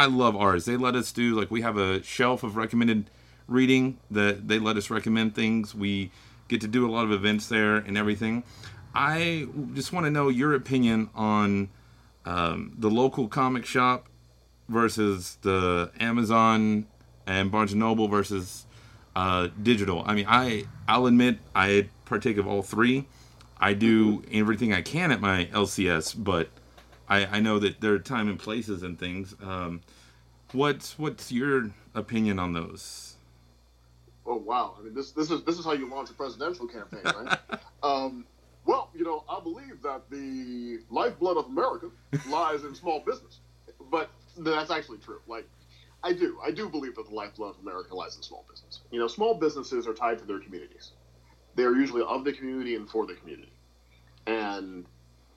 I 0.00 0.06
love 0.06 0.34
ours. 0.34 0.64
They 0.64 0.78
let 0.78 0.94
us 0.94 1.12
do 1.12 1.38
like 1.38 1.50
we 1.50 1.60
have 1.60 1.76
a 1.76 2.02
shelf 2.02 2.42
of 2.42 2.56
recommended 2.56 3.10
reading 3.46 3.98
that 4.10 4.48
they 4.48 4.58
let 4.58 4.78
us 4.78 4.88
recommend 4.88 5.34
things. 5.34 5.74
We 5.74 6.10
get 6.48 6.62
to 6.62 6.68
do 6.68 6.88
a 6.88 6.90
lot 6.90 7.04
of 7.04 7.12
events 7.12 7.50
there 7.50 7.76
and 7.76 7.98
everything. 7.98 8.42
I 8.94 9.46
just 9.74 9.92
want 9.92 10.06
to 10.06 10.10
know 10.10 10.30
your 10.30 10.54
opinion 10.54 11.10
on 11.14 11.68
um, 12.24 12.72
the 12.78 12.88
local 12.88 13.28
comic 13.28 13.66
shop 13.66 14.08
versus 14.70 15.36
the 15.42 15.90
Amazon 16.00 16.86
and 17.26 17.50
Barnes 17.52 17.72
and 17.72 17.80
Noble 17.80 18.08
versus 18.08 18.64
uh, 19.14 19.48
digital. 19.62 20.02
I 20.06 20.14
mean, 20.14 20.24
I 20.26 20.64
I'll 20.88 21.04
admit 21.04 21.40
I 21.54 21.90
partake 22.06 22.38
of 22.38 22.46
all 22.46 22.62
three. 22.62 23.06
I 23.58 23.74
do 23.74 24.22
everything 24.32 24.72
I 24.72 24.80
can 24.80 25.12
at 25.12 25.20
my 25.20 25.50
LCS, 25.52 26.14
but 26.16 26.48
I, 27.10 27.26
I 27.26 27.40
know 27.40 27.58
that 27.58 27.80
there 27.80 27.92
are 27.92 27.98
time 27.98 28.28
and 28.28 28.38
places 28.38 28.84
and 28.84 28.98
things. 28.98 29.34
Um, 29.42 29.80
what's 30.52 30.98
what's 30.98 31.32
your 31.32 31.70
opinion 31.94 32.38
on 32.38 32.52
those? 32.52 33.16
Oh 34.24 34.36
wow! 34.36 34.76
I 34.78 34.84
mean, 34.84 34.94
this 34.94 35.10
this 35.10 35.30
is 35.30 35.42
this 35.42 35.58
is 35.58 35.64
how 35.64 35.72
you 35.72 35.90
launch 35.90 36.08
a 36.10 36.14
presidential 36.14 36.68
campaign, 36.68 37.02
right? 37.04 37.38
um, 37.82 38.24
well, 38.64 38.90
you 38.94 39.04
know, 39.04 39.24
I 39.28 39.40
believe 39.40 39.82
that 39.82 40.08
the 40.08 40.78
lifeblood 40.88 41.36
of 41.36 41.46
America 41.46 41.88
lies 42.28 42.62
in 42.62 42.74
small 42.76 43.00
business, 43.00 43.40
but 43.90 44.10
that's 44.38 44.70
actually 44.70 44.98
true. 44.98 45.20
Like, 45.26 45.48
I 46.04 46.12
do, 46.12 46.38
I 46.44 46.52
do 46.52 46.68
believe 46.68 46.94
that 46.94 47.08
the 47.08 47.14
lifeblood 47.14 47.56
of 47.56 47.62
America 47.62 47.96
lies 47.96 48.16
in 48.16 48.22
small 48.22 48.44
business. 48.48 48.82
You 48.92 49.00
know, 49.00 49.08
small 49.08 49.34
businesses 49.34 49.88
are 49.88 49.94
tied 49.94 50.18
to 50.18 50.24
their 50.24 50.38
communities. 50.38 50.92
They 51.56 51.64
are 51.64 51.74
usually 51.74 52.02
of 52.02 52.22
the 52.24 52.32
community 52.32 52.76
and 52.76 52.88
for 52.88 53.06
the 53.06 53.14
community, 53.14 53.52
and 54.28 54.86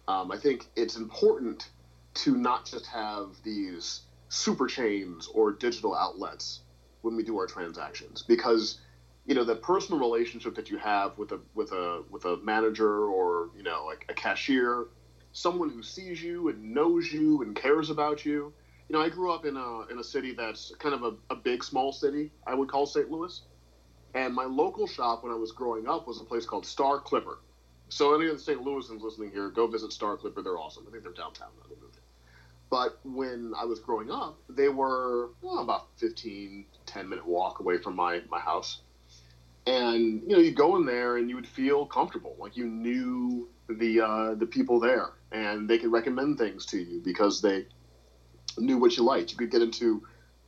um, 0.07 0.31
I 0.31 0.37
think 0.37 0.67
it's 0.75 0.97
important 0.97 1.69
to 2.15 2.35
not 2.35 2.65
just 2.65 2.85
have 2.87 3.35
these 3.43 4.01
super 4.29 4.67
chains 4.67 5.27
or 5.33 5.51
digital 5.51 5.95
outlets 5.95 6.61
when 7.01 7.15
we 7.15 7.23
do 7.23 7.37
our 7.37 7.47
transactions 7.47 8.23
because 8.23 8.79
you 9.25 9.35
know 9.35 9.43
the 9.43 9.55
personal 9.55 9.99
relationship 9.99 10.55
that 10.55 10.69
you 10.69 10.77
have 10.77 11.17
with 11.17 11.31
a 11.31 11.39
with 11.53 11.71
a 11.71 12.03
with 12.09 12.25
a 12.25 12.37
manager 12.37 13.05
or 13.05 13.49
you 13.55 13.63
know 13.63 13.85
like 13.85 14.05
a 14.09 14.13
cashier 14.13 14.87
someone 15.31 15.69
who 15.69 15.81
sees 15.81 16.21
you 16.21 16.49
and 16.49 16.73
knows 16.73 17.11
you 17.11 17.41
and 17.41 17.55
cares 17.55 17.89
about 17.89 18.23
you. 18.25 18.53
You 18.89 18.97
know 18.97 19.01
i 19.01 19.09
grew 19.09 19.31
up 19.31 19.45
in 19.45 19.55
a 19.55 19.81
in 19.91 19.99
a 19.99 20.03
city 20.03 20.33
that's 20.33 20.73
kind 20.79 20.93
of 20.93 21.03
a, 21.03 21.13
a 21.33 21.35
big 21.35 21.63
small 21.63 21.91
city 21.91 22.31
i 22.45 22.53
would 22.53 22.69
call 22.69 22.85
st 22.85 23.09
louis. 23.09 23.41
And 24.13 24.33
my 24.33 24.45
local 24.45 24.87
shop 24.87 25.23
when 25.23 25.31
i 25.31 25.35
was 25.35 25.51
growing 25.51 25.87
up 25.87 26.07
was 26.07 26.19
a 26.19 26.25
place 26.25 26.45
called 26.45 26.65
star 26.65 26.99
clipper 26.99 27.39
so 27.93 28.15
any 28.15 28.27
of 28.27 28.37
the 28.37 28.43
st 28.43 28.63
louisans 28.63 29.01
listening 29.01 29.31
here 29.31 29.49
go 29.49 29.67
visit 29.67 29.91
star 29.91 30.17
clipper 30.17 30.41
they're 30.41 30.57
awesome 30.57 30.83
i 30.87 30.91
think 30.91 31.03
they're 31.03 31.13
downtown 31.13 31.49
now 31.59 31.65
they 31.69 31.79
moved 31.81 31.93
but 32.73 32.97
when 33.03 33.53
I 33.55 33.65
was 33.65 33.79
growing 33.79 34.09
up, 34.09 34.39
they 34.49 34.67
were 34.67 35.29
well, 35.43 35.59
about 35.59 35.89
15, 35.97 36.65
10 36.87 37.07
minute 37.07 37.23
walk 37.23 37.59
away 37.59 37.77
from 37.77 37.95
my, 37.95 38.23
my 38.31 38.39
house. 38.39 38.81
And, 39.67 40.23
you 40.23 40.29
know, 40.29 40.39
you 40.39 40.53
go 40.55 40.75
in 40.77 40.87
there 40.87 41.17
and 41.17 41.29
you 41.29 41.35
would 41.35 41.45
feel 41.45 41.85
comfortable. 41.85 42.35
Like 42.39 42.57
you 42.57 42.65
knew 42.65 43.47
the, 43.69 44.01
uh, 44.01 44.33
the 44.33 44.47
people 44.47 44.79
there 44.79 45.11
and 45.31 45.69
they 45.69 45.77
could 45.77 45.91
recommend 45.91 46.39
things 46.39 46.65
to 46.65 46.79
you 46.79 46.99
because 46.99 47.43
they 47.43 47.67
knew 48.57 48.79
what 48.79 48.97
you 48.97 49.03
liked. 49.03 49.29
You 49.29 49.37
could 49.37 49.51
get 49.51 49.61
into 49.61 50.01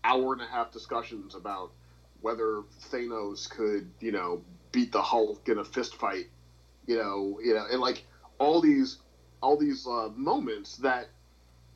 hour 0.04 0.34
and 0.34 0.42
a 0.42 0.48
half 0.48 0.72
discussions 0.72 1.36
about 1.36 1.74
whether 2.22 2.64
Thanos 2.90 3.48
could, 3.48 3.92
you 4.00 4.12
know, 4.12 4.42
beat 4.72 4.92
the 4.92 5.04
Hulk 5.04 5.48
in 5.48 5.60
a 5.60 5.64
fist 5.64 5.98
fight, 5.98 6.26
you 6.88 6.98
know, 6.98 7.39
you 7.43 7.54
know, 7.54 7.65
and 7.71 7.80
like 7.80 8.06
all 8.39 8.62
these, 8.62 8.98
all 9.41 9.58
these 9.58 9.86
uh, 9.88 10.10
moments 10.15 10.78
that 10.78 11.08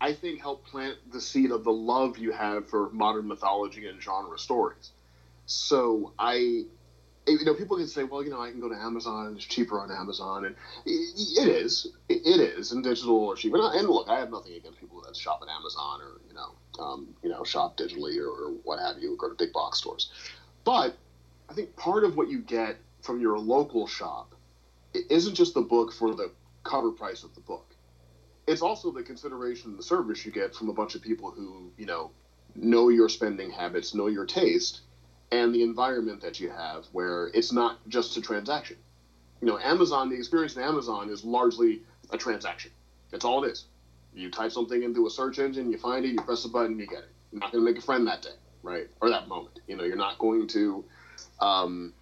I 0.02 0.14
think 0.14 0.42
help 0.42 0.66
plant 0.66 0.98
the 1.12 1.20
seed 1.20 1.52
of 1.52 1.64
the 1.64 1.72
love 1.72 2.18
you 2.18 2.32
have 2.32 2.70
for 2.70 2.90
modern 2.92 3.28
mythology 3.28 3.88
and 3.88 4.02
genre 4.02 4.38
stories. 4.40 4.92
So 5.46 6.14
I, 6.18 6.36
you 7.28 7.46
know, 7.46 7.54
people 7.54 7.78
can 7.78 7.88
say, 7.88 8.04
well, 8.04 8.24
you 8.24 8.30
know, 8.30 8.42
I 8.42 8.52
can 8.52 8.62
go 8.62 8.70
to 8.70 8.76
Amazon; 8.76 9.28
and 9.28 9.38
it's 9.38 9.46
cheaper 9.46 9.80
on 9.80 9.92
Amazon, 9.92 10.46
and 10.46 10.56
it 10.86 11.48
is, 11.48 11.88
it 12.08 12.40
is, 12.40 12.72
and 12.72 12.84
digital 12.84 13.18
or 13.18 13.36
cheaper. 13.36 13.58
And 13.58 13.88
look, 13.88 14.08
I 14.10 14.20
have 14.20 14.32
nothing 14.32 14.54
against 14.54 14.80
people 14.80 15.02
that 15.02 15.16
shop 15.16 15.42
at 15.42 15.50
Amazon 15.50 16.02
or 16.02 16.22
you 16.28 16.34
know, 16.34 16.84
um, 16.84 17.08
you 17.24 17.30
know, 17.30 17.44
shop 17.44 17.78
digitally 17.78 18.18
or, 18.18 18.30
or 18.30 18.52
what 18.64 18.80
have 18.80 19.00
you, 19.00 19.14
or 19.14 19.18
go 19.18 19.30
to 19.30 19.36
big 19.36 19.52
box 19.54 19.80
stores. 19.80 20.12
But 20.64 20.98
I 21.50 21.54
think 21.54 21.76
part 21.76 22.04
of 22.04 22.16
what 22.16 22.30
you 22.30 22.40
get 22.40 22.78
from 23.02 23.20
your 23.20 23.38
local 23.38 23.88
shop 23.88 24.36
it 24.94 25.06
isn't 25.10 25.36
just 25.36 25.54
the 25.54 25.62
book 25.62 25.94
for 25.94 26.14
the 26.16 26.32
cover 26.64 26.92
price 26.92 27.24
of 27.24 27.34
the 27.36 27.42
book. 27.42 27.74
It's 28.48 28.62
also 28.62 28.92
the 28.92 29.04
consideration 29.04 29.72
and 29.72 29.80
the 29.80 29.84
service 29.84 30.26
you 30.26 30.32
get 30.32 30.56
from 30.56 30.70
a 30.70 30.74
bunch 30.74 30.96
of 30.96 31.02
people 31.02 31.32
who 31.32 31.72
you 31.78 31.86
know 31.86 32.12
know 32.56 32.90
your 32.90 33.10
spending 33.10 33.52
habits 33.52 33.94
know 33.94 34.08
your 34.08 34.26
taste 34.26 34.82
and 35.32 35.54
the 35.54 35.62
environment 35.62 36.22
that 36.22 36.40
you 36.40 36.50
have 36.50 36.86
where 36.92 37.28
it's 37.34 37.52
not 37.52 37.78
just 37.88 38.18
a 38.18 38.22
transaction. 38.22 38.78
You 39.42 39.48
know 39.48 39.60
amazon 39.60 40.10
the 40.10 40.16
experience 40.16 40.56
in 40.56 40.64
amazon 40.64 41.10
is 41.10 41.24
largely 41.24 41.82
a 42.12 42.18
transaction. 42.18 42.72
That's 43.12 43.26
all 43.26 43.44
it 43.44 43.52
is. 43.52 43.66
You 44.14 44.32
type 44.32 44.52
something 44.52 44.82
into 44.82 45.06
a 45.06 45.10
search 45.10 45.40
engine 45.40 45.72
you 45.72 45.78
find 45.78 46.04
it 46.06 46.10
you 46.10 46.22
press 46.22 46.46
a 46.46 46.50
button 46.50 46.80
you 46.80 46.88
get 46.88 47.00
it. 47.00 47.12
You're 47.32 47.42
not 47.42 47.52
going 47.52 47.64
to 47.64 47.72
make 47.72 47.82
a 47.82 47.86
friend 47.86 48.08
that 48.08 48.24
day 48.24 48.32
right? 48.64 48.88
Or 49.02 49.10
that 49.10 49.28
moment. 49.28 49.60
You 49.68 49.76
know 49.78 49.84
you're 49.84 49.96
not 49.96 50.18
going 50.18 50.48
to 50.48 50.84
um, 51.40 51.94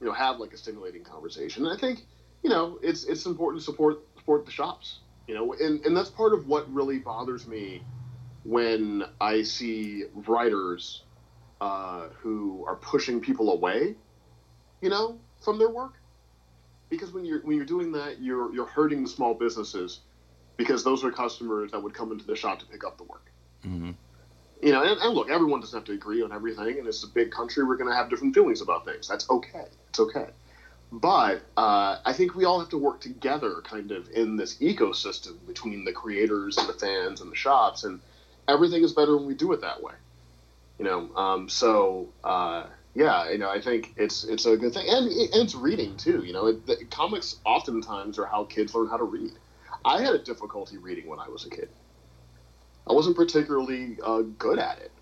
you 0.00 0.06
know 0.06 0.12
have 0.12 0.38
like 0.38 0.52
a 0.52 0.56
stimulating 0.56 1.04
conversation. 1.04 1.66
And 1.66 1.74
i 1.74 1.80
think 1.80 2.04
you 2.44 2.50
know 2.50 2.78
it's 2.82 3.04
it's 3.04 3.26
important 3.26 3.60
to 3.60 3.64
support 3.64 3.98
support 4.16 4.46
the 4.46 4.52
shops 4.52 5.00
you 5.26 5.34
know 5.34 5.54
and, 5.54 5.84
and 5.84 5.96
that's 5.96 6.10
part 6.10 6.32
of 6.32 6.46
what 6.46 6.72
really 6.72 6.98
bothers 6.98 7.46
me 7.46 7.82
when 8.44 9.02
i 9.20 9.42
see 9.42 10.04
writers 10.26 11.02
uh, 11.60 12.08
who 12.20 12.64
are 12.66 12.76
pushing 12.76 13.20
people 13.20 13.52
away 13.52 13.94
you 14.82 14.90
know 14.90 15.18
from 15.44 15.58
their 15.58 15.70
work. 15.70 15.94
Because 16.90 17.12
when 17.12 17.24
you're 17.24 17.40
when 17.40 17.56
you're 17.56 17.66
doing 17.66 17.92
that 17.92 18.20
you're 18.20 18.52
you're 18.54 18.66
hurting 18.66 19.02
the 19.02 19.08
small 19.08 19.34
businesses 19.34 20.00
because 20.56 20.84
those 20.84 21.02
are 21.04 21.10
customers 21.10 21.72
that 21.72 21.82
would 21.82 21.94
come 21.94 22.12
into 22.12 22.24
the 22.24 22.36
shop 22.36 22.60
to 22.60 22.66
pick 22.66 22.84
up 22.84 22.98
the 22.98 23.04
work. 23.04 23.30
Mm-hmm. 23.64 23.92
you 24.62 24.72
know 24.72 24.82
and, 24.82 25.00
and 25.00 25.14
look 25.14 25.30
everyone 25.30 25.60
doesn't 25.60 25.76
have 25.76 25.86
to 25.86 25.92
agree 25.92 26.22
on 26.22 26.32
everything 26.32 26.78
and 26.78 26.86
it's 26.86 27.02
a 27.02 27.08
big 27.08 27.30
country 27.30 27.64
we're 27.64 27.78
going 27.78 27.88
to 27.88 27.96
have 27.96 28.10
different 28.10 28.34
feelings 28.34 28.60
about 28.60 28.84
things. 28.84 29.08
That's 29.08 29.28
okay. 29.30 29.64
It's 29.88 30.00
okay 30.00 30.26
but 31.00 31.42
uh, 31.56 31.98
I 32.04 32.12
think 32.12 32.36
we 32.36 32.44
all 32.44 32.60
have 32.60 32.68
to 32.68 32.78
work 32.78 33.00
together, 33.00 33.60
kind 33.64 33.90
of 33.90 34.08
in 34.10 34.36
this 34.36 34.58
ecosystem 34.58 35.44
between 35.44 35.84
the 35.84 35.92
creators 35.92 36.56
and 36.56 36.68
the 36.68 36.72
fans 36.72 37.20
and 37.20 37.32
the 37.32 37.36
shops, 37.36 37.82
and 37.82 38.00
everything 38.46 38.84
is 38.84 38.92
better 38.92 39.16
when 39.16 39.26
we 39.26 39.34
do 39.34 39.52
it 39.52 39.60
that 39.62 39.82
way. 39.82 39.94
You 40.78 40.84
know, 40.84 41.16
um, 41.16 41.48
so 41.48 42.10
uh, 42.22 42.66
yeah, 42.94 43.28
you 43.28 43.38
know, 43.38 43.50
I 43.50 43.60
think 43.60 43.94
it's 43.96 44.22
it's 44.22 44.46
a 44.46 44.56
good 44.56 44.72
thing, 44.72 44.86
and, 44.88 45.08
and 45.08 45.34
it's 45.34 45.56
reading 45.56 45.96
too. 45.96 46.22
You 46.24 46.32
know, 46.32 46.46
it, 46.46 46.64
the, 46.64 46.76
comics 46.92 47.40
oftentimes 47.44 48.16
are 48.20 48.26
how 48.26 48.44
kids 48.44 48.72
learn 48.72 48.86
how 48.86 48.98
to 48.98 49.04
read. 49.04 49.32
I 49.84 50.00
had 50.00 50.14
a 50.14 50.22
difficulty 50.22 50.78
reading 50.78 51.08
when 51.08 51.18
I 51.18 51.28
was 51.28 51.44
a 51.44 51.50
kid. 51.50 51.70
I 52.88 52.92
wasn't 52.92 53.16
particularly 53.16 53.98
uh, 54.00 54.22
good 54.38 54.60
at 54.60 54.78
it. 54.78 54.92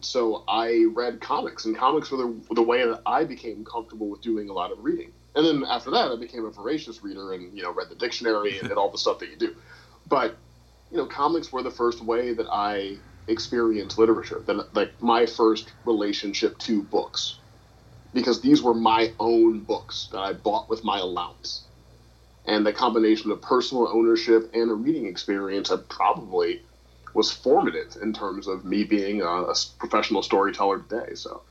So 0.00 0.44
I 0.48 0.86
read 0.94 1.20
comics, 1.20 1.66
and 1.66 1.76
comics 1.76 2.10
were 2.10 2.16
the, 2.16 2.54
the 2.54 2.62
way 2.62 2.86
that 2.86 3.02
I 3.04 3.24
became 3.24 3.62
comfortable 3.66 4.08
with 4.08 4.22
doing 4.22 4.48
a 4.48 4.52
lot 4.54 4.72
of 4.72 4.82
reading. 4.82 5.12
And 5.36 5.46
then 5.46 5.64
after 5.68 5.92
that, 5.92 6.12
I 6.12 6.16
became 6.16 6.44
a 6.46 6.50
voracious 6.52 7.02
reader 7.02 7.32
and 7.32 7.56
you 7.56 7.62
know 7.64 7.72
read 7.74 7.90
the 7.90 7.96
dictionary 7.96 8.58
and 8.58 8.68
did 8.68 8.78
all 8.78 8.90
the 8.90 8.98
stuff 8.98 9.20
that 9.20 9.30
you 9.30 9.38
do. 9.38 9.54
But 10.06 10.38
you 10.90 10.98
know, 10.98 11.06
comics 11.06 11.52
were 11.52 11.62
the 11.62 11.70
first 11.72 12.02
way 12.04 12.34
that 12.34 12.48
I 12.52 13.02
experienced 13.28 13.98
literature. 13.98 14.42
That 14.46 14.74
like 14.74 14.94
my 15.00 15.26
first 15.26 15.74
relationship 15.84 16.58
to 16.60 16.82
books, 16.82 17.40
because 18.14 18.40
these 18.42 18.62
were 18.62 18.74
my 18.74 19.14
own 19.20 19.64
books 19.64 20.08
that 20.12 20.20
I 20.20 20.34
bought 20.34 20.70
with 20.70 20.84
my 20.84 20.98
allowance. 21.00 21.64
and 22.46 22.66
the 22.66 22.74
combination 22.74 23.32
of 23.32 23.42
personal 23.42 23.88
ownership 23.88 24.50
and 24.54 24.70
a 24.70 24.74
reading 24.74 25.06
experience 25.06 25.70
that 25.70 25.90
probably 25.90 26.62
was 27.14 27.32
formative 27.32 27.96
in 28.02 28.14
terms 28.14 28.48
of 28.48 28.64
me 28.66 28.84
being 28.84 29.22
a, 29.22 29.26
a 29.26 29.54
professional 29.78 30.22
storyteller 30.22 30.80
today. 30.80 31.14
So 31.14 31.44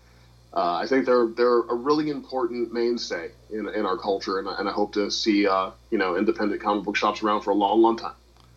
uh, 0.54 0.76
I 0.76 0.86
think 0.86 1.06
they're 1.06 1.28
they're 1.28 1.62
a 1.62 1.74
really 1.74 2.10
important 2.10 2.72
mainstay 2.72 3.32
in, 3.50 3.68
in 3.70 3.86
our 3.86 3.98
culture, 3.98 4.38
and, 4.38 4.48
and 4.48 4.70
I 4.70 4.72
hope 4.72 4.94
to 4.94 5.10
see 5.10 5.48
uh, 5.48 5.72
you 5.90 5.98
know 5.98 6.16
independent 6.16 6.62
comic 6.62 6.84
book 6.84 6.96
shops 6.96 7.24
around 7.24 7.42
for 7.42 7.50
a 7.50 7.56
long, 7.56 7.82
long 7.82 7.98
time. 7.98 8.14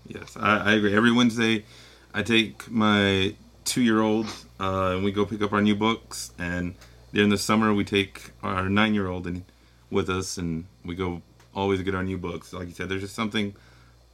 Yes, 0.07 0.37
I, 0.37 0.59
I 0.59 0.73
agree. 0.75 0.95
Every 0.95 1.11
Wednesday, 1.11 1.65
I 2.13 2.23
take 2.23 2.71
my 2.71 3.35
two-year-old 3.65 4.27
uh, 4.61 4.93
and 4.95 5.05
we 5.05 5.11
go 5.11 5.25
pick 5.25 5.43
up 5.43 5.53
our 5.53 5.63
new 5.63 5.75
books, 5.75 6.33
and 6.39 6.75
during 7.15 7.31
the 7.31 7.39
summer 7.39 7.73
we 7.73 7.85
take 7.85 8.31
our 8.43 8.69
nine-year-old 8.69 9.27
and 9.27 9.45
with 9.91 10.11
us, 10.11 10.37
and 10.37 10.67
we 10.85 10.95
go 10.95 11.23
always 11.55 11.81
get 11.81 11.95
our 11.95 12.05
new 12.05 12.19
books. 12.19 12.53
Like 12.53 12.69
you 12.69 12.75
said, 12.75 12.91
there's 12.91 13.01
just 13.01 13.15
something 13.15 13.55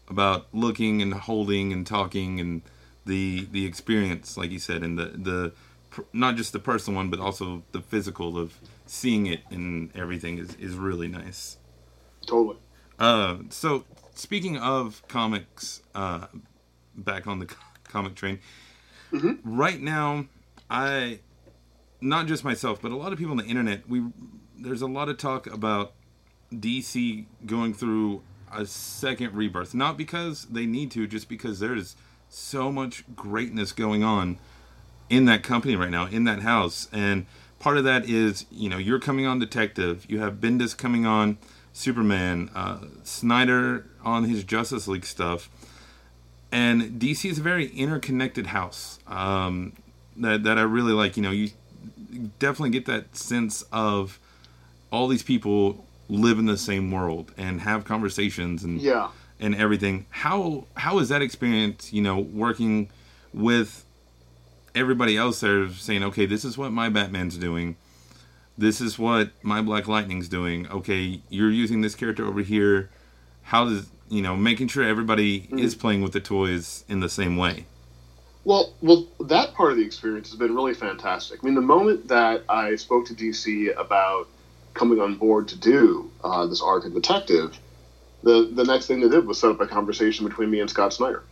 about 0.08 0.46
looking 0.52 1.02
and 1.02 1.12
holding 1.14 1.72
and 1.72 1.84
talking 1.84 2.38
and 2.38 2.62
the 3.06 3.48
the 3.50 3.66
experience, 3.66 4.36
like 4.36 4.52
you 4.52 4.60
said, 4.60 4.84
and 4.84 4.96
the 4.96 5.06
the 5.06 5.52
not 6.12 6.36
just 6.36 6.52
the 6.52 6.58
personal 6.58 6.96
one, 6.96 7.10
but 7.10 7.20
also 7.20 7.62
the 7.72 7.80
physical 7.80 8.38
of 8.38 8.58
seeing 8.86 9.26
it 9.26 9.40
and 9.50 9.94
everything 9.94 10.38
is 10.38 10.54
is 10.56 10.76
really 10.76 11.08
nice. 11.08 11.58
Totally. 12.26 12.56
Uh, 12.98 13.38
so 13.50 13.84
speaking 14.14 14.56
of 14.56 15.02
comics, 15.08 15.82
uh, 15.94 16.26
back 16.94 17.26
on 17.26 17.38
the 17.38 17.54
comic 17.84 18.14
train. 18.14 18.38
Mm-hmm. 19.12 19.56
Right 19.56 19.80
now, 19.80 20.26
I 20.70 21.20
not 22.00 22.26
just 22.26 22.44
myself, 22.44 22.80
but 22.80 22.92
a 22.92 22.96
lot 22.96 23.12
of 23.12 23.18
people 23.18 23.32
on 23.32 23.38
the 23.38 23.46
internet. 23.46 23.88
We 23.88 24.04
there's 24.58 24.82
a 24.82 24.86
lot 24.86 25.08
of 25.08 25.18
talk 25.18 25.46
about 25.46 25.92
DC 26.52 27.26
going 27.46 27.74
through 27.74 28.22
a 28.52 28.66
second 28.66 29.34
rebirth, 29.34 29.74
not 29.74 29.96
because 29.96 30.46
they 30.46 30.66
need 30.66 30.90
to, 30.92 31.06
just 31.06 31.28
because 31.28 31.58
there's 31.58 31.96
so 32.28 32.70
much 32.70 33.04
greatness 33.14 33.72
going 33.72 34.02
on 34.02 34.38
in 35.08 35.24
that 35.26 35.42
company 35.42 35.76
right 35.76 35.90
now, 35.90 36.06
in 36.06 36.24
that 36.24 36.40
house, 36.40 36.88
and 36.92 37.26
part 37.58 37.78
of 37.78 37.84
that 37.84 38.08
is 38.08 38.46
you 38.50 38.68
know 38.68 38.78
you're 38.78 38.98
coming 38.98 39.26
on 39.26 39.38
Detective, 39.38 40.06
you 40.08 40.20
have 40.20 40.34
Bendis 40.34 40.76
coming 40.76 41.06
on 41.06 41.38
Superman, 41.72 42.50
uh, 42.54 42.78
Snyder 43.04 43.86
on 44.04 44.24
his 44.24 44.44
Justice 44.44 44.88
League 44.88 45.04
stuff, 45.04 45.48
and 46.50 47.00
DC 47.00 47.30
is 47.30 47.38
a 47.38 47.42
very 47.42 47.66
interconnected 47.68 48.48
house 48.48 48.98
um, 49.06 49.72
that 50.16 50.42
that 50.44 50.58
I 50.58 50.62
really 50.62 50.92
like. 50.92 51.16
You 51.16 51.22
know, 51.22 51.30
you 51.30 51.50
definitely 52.38 52.70
get 52.70 52.86
that 52.86 53.16
sense 53.16 53.62
of 53.72 54.18
all 54.90 55.08
these 55.08 55.22
people 55.22 55.84
live 56.08 56.38
in 56.38 56.46
the 56.46 56.58
same 56.58 56.90
world 56.90 57.32
and 57.38 57.62
have 57.62 57.84
conversations 57.84 58.64
and 58.64 58.80
yeah 58.80 59.08
and 59.42 59.54
everything. 59.56 60.06
How 60.10 60.64
how 60.76 60.98
is 61.00 61.08
that 61.10 61.20
experience? 61.20 61.92
You 61.92 62.00
know, 62.00 62.18
working 62.18 62.88
with 63.34 63.84
everybody 64.74 65.16
else 65.16 65.40
there, 65.40 65.68
saying, 65.70 66.02
okay, 66.04 66.26
this 66.26 66.44
is 66.44 66.56
what 66.56 66.72
my 66.72 66.88
Batman's 66.88 67.36
doing. 67.36 67.76
This 68.56 68.80
is 68.80 68.98
what 68.98 69.30
my 69.42 69.62
Black 69.62 69.88
Lightning's 69.88 70.28
doing. 70.28 70.68
Okay, 70.68 71.22
you're 71.28 71.50
using 71.50 71.80
this 71.80 71.94
character 71.94 72.26
over 72.26 72.40
here. 72.40 72.90
How 73.42 73.64
does 73.64 73.88
you 74.08 74.22
know 74.22 74.36
making 74.36 74.68
sure 74.68 74.84
everybody 74.84 75.42
mm. 75.42 75.58
is 75.58 75.74
playing 75.74 76.02
with 76.02 76.12
the 76.12 76.20
toys 76.20 76.84
in 76.88 77.00
the 77.00 77.08
same 77.08 77.36
way? 77.36 77.66
Well, 78.44 78.74
well, 78.82 79.06
that 79.20 79.54
part 79.54 79.70
of 79.70 79.78
the 79.78 79.84
experience 79.84 80.30
has 80.30 80.38
been 80.38 80.54
really 80.54 80.74
fantastic. 80.74 81.40
I 81.42 81.46
mean, 81.46 81.54
the 81.54 81.60
moment 81.60 82.08
that 82.08 82.42
I 82.48 82.74
spoke 82.76 83.06
to 83.06 83.14
DC 83.14 83.76
about 83.78 84.28
coming 84.74 85.00
on 85.00 85.14
board 85.16 85.48
to 85.48 85.58
do 85.58 86.10
uh, 86.24 86.46
this 86.46 86.60
arc 86.60 86.84
of 86.84 86.92
Detective, 86.92 87.58
the 88.22 88.50
the 88.52 88.64
next 88.64 88.86
thing 88.86 89.00
they 89.00 89.08
did 89.08 89.26
was 89.26 89.40
set 89.40 89.50
up 89.50 89.60
a 89.60 89.66
conversation 89.66 90.26
between 90.26 90.50
me 90.50 90.60
and 90.60 90.68
Scott 90.68 90.92
Snyder. 90.92 91.22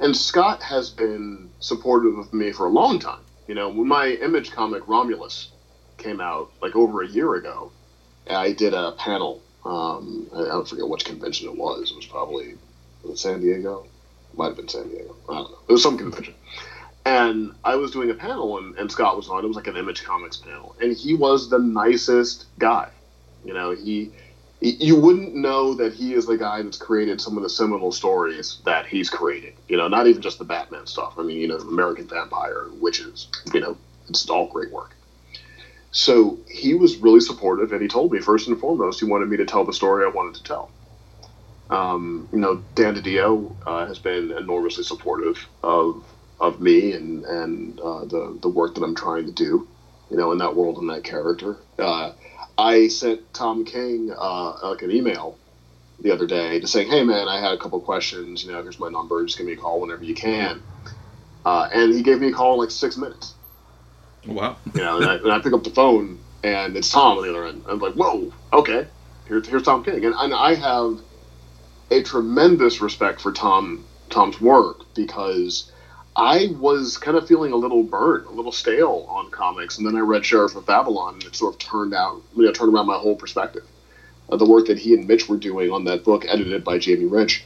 And 0.00 0.16
Scott 0.16 0.62
has 0.62 0.90
been 0.90 1.50
supportive 1.60 2.18
of 2.18 2.32
me 2.32 2.52
for 2.52 2.66
a 2.66 2.70
long 2.70 2.98
time. 2.98 3.20
You 3.46 3.54
know, 3.54 3.68
when 3.68 3.88
my 3.88 4.08
image 4.08 4.50
comic 4.50 4.86
Romulus 4.86 5.50
came 5.96 6.20
out 6.20 6.50
like 6.62 6.76
over 6.76 7.02
a 7.02 7.08
year 7.08 7.34
ago, 7.34 7.72
I 8.28 8.52
did 8.52 8.74
a 8.74 8.92
panel. 8.92 9.42
Um, 9.64 10.28
I, 10.34 10.44
don't 10.44 10.68
forget 10.68 10.88
which 10.88 11.04
convention 11.04 11.48
it 11.48 11.56
was. 11.56 11.90
It 11.90 11.96
was 11.96 12.06
probably 12.06 12.54
was 13.02 13.14
it 13.14 13.18
San 13.18 13.40
Diego. 13.40 13.86
Might 14.34 14.48
have 14.48 14.56
been 14.56 14.68
San 14.68 14.88
Diego. 14.88 15.16
I 15.28 15.34
don't 15.34 15.50
know. 15.50 15.58
It 15.68 15.72
was 15.72 15.82
some 15.82 15.98
convention. 15.98 16.34
And 17.04 17.54
I 17.64 17.76
was 17.76 17.90
doing 17.90 18.10
a 18.10 18.14
panel, 18.14 18.58
and, 18.58 18.76
and 18.76 18.92
Scott 18.92 19.16
was 19.16 19.28
on. 19.28 19.42
It 19.42 19.48
was 19.48 19.56
like 19.56 19.66
an 19.66 19.76
Image 19.76 20.04
Comics 20.04 20.36
panel, 20.36 20.76
and 20.80 20.94
he 20.94 21.14
was 21.14 21.48
the 21.48 21.58
nicest 21.58 22.46
guy. 22.58 22.90
You 23.44 23.54
know, 23.54 23.74
he 23.74 24.12
you 24.60 24.96
wouldn't 24.96 25.34
know 25.34 25.74
that 25.74 25.94
he 25.94 26.14
is 26.14 26.26
the 26.26 26.36
guy 26.36 26.62
that's 26.62 26.76
created 26.76 27.20
some 27.20 27.36
of 27.36 27.42
the 27.42 27.50
seminal 27.50 27.92
stories 27.92 28.58
that 28.64 28.86
he's 28.86 29.08
created. 29.08 29.54
You 29.68 29.76
know, 29.76 29.86
not 29.86 30.06
even 30.08 30.20
just 30.20 30.38
the 30.38 30.44
Batman 30.44 30.86
stuff. 30.86 31.14
I 31.16 31.22
mean, 31.22 31.38
you 31.38 31.46
know, 31.46 31.56
American 31.56 32.08
Vampire, 32.08 32.66
Witches. 32.80 33.28
You 33.54 33.60
know, 33.60 33.76
it's 34.08 34.28
all 34.28 34.48
great 34.48 34.72
work. 34.72 34.96
So 35.90 36.38
he 36.50 36.74
was 36.74 36.96
really 36.96 37.20
supportive, 37.20 37.72
and 37.72 37.80
he 37.80 37.88
told 37.88 38.12
me 38.12 38.18
first 38.20 38.48
and 38.48 38.58
foremost 38.58 39.00
he 39.00 39.06
wanted 39.06 39.28
me 39.28 39.36
to 39.38 39.46
tell 39.46 39.64
the 39.64 39.72
story 39.72 40.04
I 40.04 40.08
wanted 40.08 40.34
to 40.36 40.42
tell. 40.42 40.70
Um, 41.70 42.28
you 42.32 42.38
know, 42.38 42.62
Dan 42.74 42.94
DiDio 42.94 43.54
uh, 43.66 43.86
has 43.86 43.98
been 43.98 44.32
enormously 44.32 44.84
supportive 44.84 45.46
of 45.62 46.04
of 46.40 46.60
me 46.60 46.92
and 46.92 47.24
and 47.24 47.80
uh, 47.80 48.04
the 48.04 48.38
the 48.42 48.48
work 48.48 48.74
that 48.74 48.82
I'm 48.82 48.94
trying 48.94 49.26
to 49.26 49.32
do. 49.32 49.68
You 50.10 50.16
know, 50.16 50.32
in 50.32 50.38
that 50.38 50.56
world 50.56 50.78
and 50.78 50.88
that 50.90 51.04
character. 51.04 51.58
Uh, 51.78 52.12
I 52.58 52.88
sent 52.88 53.32
Tom 53.32 53.64
King 53.64 54.12
uh, 54.16 54.68
like 54.68 54.82
an 54.82 54.90
email 54.90 55.38
the 56.00 56.10
other 56.10 56.26
day 56.26 56.58
to 56.58 56.66
saying, 56.66 56.90
"Hey 56.90 57.04
man, 57.04 57.28
I 57.28 57.40
had 57.40 57.52
a 57.52 57.56
couple 57.56 57.80
questions. 57.80 58.44
You 58.44 58.52
know, 58.52 58.62
here's 58.62 58.80
my 58.80 58.88
number. 58.88 59.24
Just 59.24 59.38
give 59.38 59.46
me 59.46 59.52
a 59.52 59.56
call 59.56 59.80
whenever 59.80 60.04
you 60.04 60.14
can." 60.14 60.60
Uh, 61.46 61.68
and 61.72 61.94
he 61.94 62.02
gave 62.02 62.20
me 62.20 62.28
a 62.28 62.32
call 62.32 62.54
in 62.54 62.58
like 62.60 62.70
six 62.70 62.96
minutes. 62.96 63.34
Wow. 64.26 64.56
You 64.74 64.82
know, 64.82 64.96
and 64.96 65.06
I, 65.06 65.14
and 65.14 65.32
I, 65.32 65.38
pick 65.38 65.52
up 65.52 65.62
the 65.62 65.70
phone 65.70 66.18
and 66.42 66.76
it's 66.76 66.90
Tom 66.90 67.18
on 67.18 67.24
the 67.24 67.30
other 67.30 67.46
end. 67.46 67.64
I'm 67.68 67.78
like, 67.78 67.94
"Whoa, 67.94 68.32
okay, 68.52 68.86
Here, 69.28 69.40
here's 69.40 69.62
Tom 69.62 69.84
King," 69.84 70.04
and, 70.04 70.14
and 70.18 70.34
I 70.34 70.54
have 70.54 71.00
a 71.90 72.02
tremendous 72.02 72.80
respect 72.80 73.20
for 73.20 73.32
Tom 73.32 73.84
Tom's 74.10 74.40
work 74.40 74.82
because 74.94 75.70
I 76.18 76.48
was 76.58 76.98
kind 76.98 77.16
of 77.16 77.28
feeling 77.28 77.52
a 77.52 77.56
little 77.56 77.84
burnt, 77.84 78.26
a 78.26 78.32
little 78.32 78.50
stale 78.50 79.06
on 79.08 79.30
comics, 79.30 79.78
and 79.78 79.86
then 79.86 79.94
I 79.94 80.00
read 80.00 80.26
Sheriff 80.26 80.56
of 80.56 80.66
Babylon, 80.66 81.14
and 81.14 81.22
it 81.22 81.36
sort 81.36 81.54
of 81.54 81.60
turned 81.60 81.94
out, 81.94 82.20
you 82.36 82.44
know, 82.44 82.50
turned 82.50 82.74
around 82.74 82.86
my 82.86 82.98
whole 82.98 83.14
perspective. 83.14 83.62
Uh, 84.28 84.36
the 84.36 84.44
work 84.44 84.66
that 84.66 84.80
he 84.80 84.94
and 84.94 85.06
Mitch 85.06 85.28
were 85.28 85.36
doing 85.36 85.70
on 85.70 85.84
that 85.84 86.02
book, 86.02 86.24
edited 86.26 86.64
by 86.64 86.76
Jamie 86.78 87.04
Rich, 87.04 87.44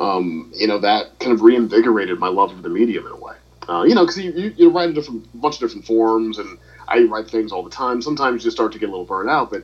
um, 0.00 0.50
you 0.56 0.66
know, 0.66 0.78
that 0.78 1.20
kind 1.20 1.32
of 1.32 1.42
reinvigorated 1.42 2.18
my 2.18 2.26
love 2.26 2.50
of 2.50 2.62
the 2.62 2.68
medium 2.68 3.06
in 3.06 3.12
a 3.12 3.16
way. 3.16 3.36
Uh, 3.68 3.84
you 3.84 3.94
know, 3.94 4.04
because 4.04 4.18
you, 4.18 4.32
you, 4.32 4.54
you, 4.56 4.70
write 4.70 4.88
in 4.88 4.94
different, 4.94 5.40
bunch 5.40 5.54
of 5.54 5.60
different 5.60 5.86
forms, 5.86 6.38
and 6.38 6.58
I 6.88 7.02
write 7.04 7.30
things 7.30 7.52
all 7.52 7.62
the 7.62 7.70
time. 7.70 8.02
Sometimes 8.02 8.44
you 8.44 8.50
start 8.50 8.72
to 8.72 8.80
get 8.80 8.88
a 8.88 8.90
little 8.90 9.04
burnt 9.04 9.30
out, 9.30 9.50
but 9.50 9.62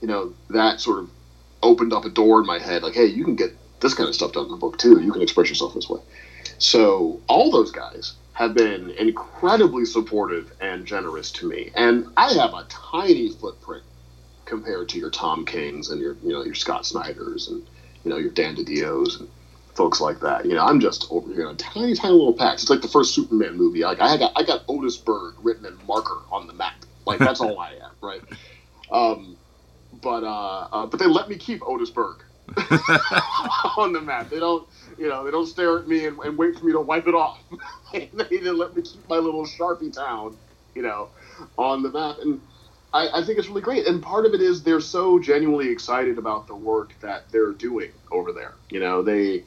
you 0.00 0.08
know, 0.08 0.34
that 0.50 0.80
sort 0.80 0.98
of 0.98 1.10
opened 1.62 1.92
up 1.92 2.04
a 2.04 2.10
door 2.10 2.40
in 2.40 2.46
my 2.46 2.58
head, 2.58 2.82
like, 2.82 2.94
hey, 2.94 3.06
you 3.06 3.24
can 3.24 3.36
get 3.36 3.56
this 3.78 3.94
kind 3.94 4.08
of 4.08 4.16
stuff 4.16 4.32
done 4.32 4.46
in 4.46 4.52
a 4.52 4.56
book 4.56 4.78
too. 4.78 5.00
You 5.00 5.12
can 5.12 5.22
express 5.22 5.48
yourself 5.48 5.74
this 5.74 5.88
way. 5.88 6.00
So 6.58 7.20
all 7.28 7.50
those 7.50 7.70
guys 7.70 8.14
have 8.32 8.54
been 8.54 8.90
incredibly 8.90 9.84
supportive 9.84 10.52
and 10.60 10.86
generous 10.86 11.30
to 11.32 11.48
me, 11.48 11.70
and 11.74 12.06
I 12.16 12.34
have 12.34 12.54
a 12.54 12.66
tiny 12.68 13.30
footprint 13.30 13.84
compared 14.44 14.88
to 14.90 14.98
your 14.98 15.10
Tom 15.10 15.44
Kings 15.44 15.90
and 15.90 16.00
your 16.00 16.16
you 16.22 16.32
know 16.32 16.44
your 16.44 16.54
Scott 16.54 16.86
Snyders 16.86 17.48
and 17.48 17.66
you 18.04 18.10
know 18.10 18.16
your 18.18 18.30
Dan 18.30 18.56
DiDios 18.56 19.20
and 19.20 19.28
folks 19.74 20.00
like 20.00 20.20
that. 20.20 20.44
You 20.46 20.54
know, 20.54 20.64
I'm 20.64 20.80
just 20.80 21.06
over 21.10 21.32
here 21.32 21.48
in 21.48 21.54
a 21.54 21.58
tiny, 21.58 21.94
tiny 21.94 22.12
little 22.12 22.34
patch. 22.34 22.62
It's 22.62 22.70
like 22.70 22.82
the 22.82 22.88
first 22.88 23.14
Superman 23.14 23.56
movie. 23.56 23.80
Like 23.80 24.00
I 24.00 24.16
got 24.16 24.32
I 24.36 24.42
got 24.42 24.66
Otisburg 24.66 25.34
written 25.42 25.66
in 25.66 25.78
marker 25.86 26.20
on 26.30 26.46
the 26.46 26.52
map. 26.52 26.84
Like 27.06 27.18
that's 27.18 27.40
all 27.40 27.58
I 27.58 27.72
am, 27.72 27.90
right? 28.00 28.20
Um, 28.90 29.36
but 30.02 30.24
uh, 30.24 30.68
uh, 30.72 30.86
but 30.86 30.98
they 31.00 31.06
let 31.06 31.28
me 31.28 31.36
keep 31.36 31.62
Otis 31.66 31.90
Otisburg 31.90 32.20
on 33.76 33.92
the 33.92 34.00
map. 34.00 34.30
They 34.30 34.40
don't 34.40 34.68
you 35.04 35.10
know, 35.10 35.22
they 35.22 35.30
don't 35.30 35.46
stare 35.46 35.78
at 35.78 35.86
me 35.86 36.06
and, 36.06 36.18
and 36.20 36.38
wait 36.38 36.58
for 36.58 36.64
me 36.64 36.72
to 36.72 36.80
wipe 36.80 37.06
it 37.06 37.14
off. 37.14 37.38
they 37.92 38.08
didn't 38.30 38.56
let 38.56 38.74
me 38.74 38.80
keep 38.80 39.06
my 39.06 39.18
little 39.18 39.44
Sharpie 39.44 39.92
town, 39.92 40.38
you 40.74 40.80
know, 40.80 41.10
on 41.58 41.82
the 41.82 41.90
map. 41.90 42.16
And 42.22 42.40
I, 42.90 43.20
I 43.20 43.22
think 43.22 43.38
it's 43.38 43.48
really 43.48 43.60
great. 43.60 43.86
And 43.86 44.02
part 44.02 44.24
of 44.24 44.32
it 44.32 44.40
is 44.40 44.62
they're 44.62 44.80
so 44.80 45.18
genuinely 45.18 45.68
excited 45.68 46.16
about 46.16 46.46
the 46.46 46.56
work 46.56 46.94
that 47.02 47.30
they're 47.30 47.52
doing 47.52 47.90
over 48.10 48.32
there. 48.32 48.54
You 48.70 48.80
know, 48.80 49.02
they 49.02 49.44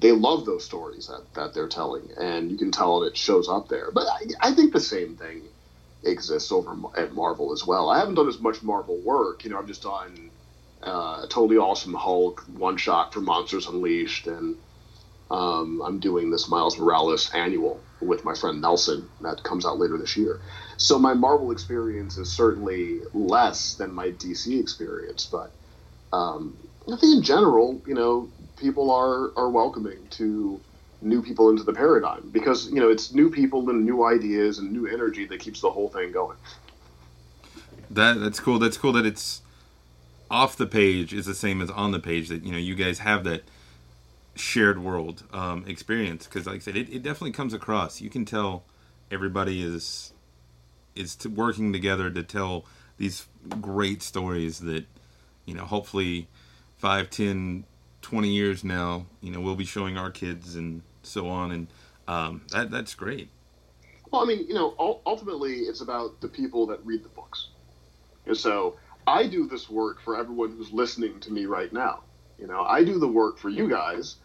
they 0.00 0.10
love 0.10 0.44
those 0.44 0.64
stories 0.64 1.06
that, 1.06 1.32
that 1.34 1.54
they're 1.54 1.68
telling, 1.68 2.08
and 2.20 2.50
you 2.50 2.58
can 2.58 2.72
tell 2.72 3.04
it 3.04 3.16
shows 3.16 3.48
up 3.48 3.68
there. 3.68 3.92
But 3.92 4.08
I, 4.08 4.48
I 4.48 4.54
think 4.54 4.72
the 4.72 4.80
same 4.80 5.16
thing 5.16 5.42
exists 6.02 6.50
over 6.50 6.76
at 6.96 7.14
Marvel 7.14 7.52
as 7.52 7.64
well. 7.64 7.90
I 7.90 8.00
haven't 8.00 8.16
done 8.16 8.28
as 8.28 8.40
much 8.40 8.60
Marvel 8.60 9.00
work. 9.04 9.44
You 9.44 9.50
know, 9.50 9.58
I've 9.58 9.68
just 9.68 9.84
done 9.84 10.32
uh, 10.82 11.20
a 11.22 11.28
totally 11.30 11.58
awesome 11.58 11.94
Hulk 11.94 12.42
one 12.48 12.76
shot 12.76 13.14
for 13.14 13.20
Monsters 13.20 13.68
Unleashed, 13.68 14.26
and 14.26 14.56
um, 15.30 15.82
I'm 15.84 15.98
doing 15.98 16.30
this 16.30 16.48
Miles 16.48 16.78
Morales 16.78 17.30
annual 17.34 17.80
with 18.00 18.24
my 18.24 18.34
friend 18.34 18.60
Nelson 18.60 19.08
that 19.22 19.42
comes 19.42 19.66
out 19.66 19.78
later 19.78 19.98
this 19.98 20.16
year. 20.16 20.40
So 20.76 20.98
my 20.98 21.14
Marvel 21.14 21.50
experience 21.50 22.16
is 22.18 22.30
certainly 22.30 23.00
less 23.14 23.74
than 23.74 23.92
my 23.92 24.10
DC 24.10 24.60
experience, 24.60 25.26
but 25.26 25.50
um, 26.12 26.56
I 26.86 26.96
think 26.96 27.16
in 27.16 27.22
general, 27.22 27.80
you 27.86 27.94
know, 27.94 28.28
people 28.56 28.90
are 28.90 29.32
are 29.36 29.50
welcoming 29.50 30.06
to 30.10 30.60
new 31.02 31.22
people 31.22 31.50
into 31.50 31.62
the 31.62 31.72
paradigm 31.72 32.28
because 32.32 32.68
you 32.70 32.80
know 32.80 32.88
it's 32.88 33.12
new 33.12 33.30
people 33.30 33.68
and 33.68 33.84
new 33.84 34.04
ideas 34.04 34.58
and 34.58 34.72
new 34.72 34.86
energy 34.86 35.26
that 35.26 35.40
keeps 35.40 35.60
the 35.60 35.70
whole 35.70 35.88
thing 35.88 36.12
going. 36.12 36.36
That 37.90 38.20
that's 38.20 38.40
cool. 38.40 38.58
That's 38.58 38.78
cool 38.78 38.92
that 38.92 39.06
it's 39.06 39.42
off 40.30 40.56
the 40.56 40.66
page 40.66 41.12
is 41.12 41.26
the 41.26 41.34
same 41.34 41.60
as 41.60 41.70
on 41.70 41.92
the 41.92 42.00
page. 42.00 42.28
That 42.28 42.44
you 42.44 42.52
know 42.52 42.58
you 42.58 42.74
guys 42.74 43.00
have 43.00 43.24
that 43.24 43.42
shared 44.36 44.78
world 44.78 45.24
um, 45.32 45.64
experience 45.66 46.26
because, 46.26 46.46
like 46.46 46.56
I 46.56 46.58
said, 46.60 46.76
it, 46.76 46.88
it 46.88 47.02
definitely 47.02 47.32
comes 47.32 47.54
across. 47.54 48.00
You 48.00 48.10
can 48.10 48.24
tell 48.24 48.64
everybody 49.10 49.62
is 49.62 50.12
is 50.94 51.14
to 51.16 51.28
working 51.28 51.72
together 51.72 52.10
to 52.10 52.22
tell 52.22 52.64
these 52.96 53.26
great 53.60 54.02
stories 54.02 54.60
that 54.60 54.84
you 55.44 55.54
know 55.54 55.64
hopefully 55.64 56.26
5 56.78 57.10
10 57.10 57.64
20 58.00 58.28
years 58.28 58.64
now 58.64 59.06
you 59.20 59.30
know 59.30 59.40
we'll 59.40 59.56
be 59.56 59.64
showing 59.64 59.98
our 59.98 60.10
kids 60.10 60.56
and 60.56 60.82
so 61.02 61.28
on. 61.28 61.52
And 61.52 61.68
um, 62.08 62.42
that 62.50 62.70
that's 62.70 62.94
great. 62.94 63.30
Well 64.10 64.22
i 64.22 64.26
mean 64.26 64.46
you 64.46 64.54
know 64.54 65.00
ultimately 65.06 65.60
it's 65.60 65.80
about 65.80 66.20
the 66.20 66.28
people 66.28 66.66
that 66.66 66.84
read 66.84 67.04
the 67.04 67.08
books. 67.10 67.48
And 68.26 68.36
so 68.36 68.76
i 69.06 69.26
do 69.26 69.46
this 69.46 69.70
work 69.70 70.00
for 70.00 70.18
everyone 70.18 70.50
who's 70.56 70.72
listening 70.72 71.20
to 71.20 71.32
me 71.32 71.46
right 71.46 71.72
now. 71.72 72.02
You 72.38 72.46
know 72.46 72.62
i 72.62 72.84
do 72.84 72.98
the 72.98 73.08
work 73.08 73.38
for 73.38 73.48
you 73.48 73.68
guys 73.68 74.16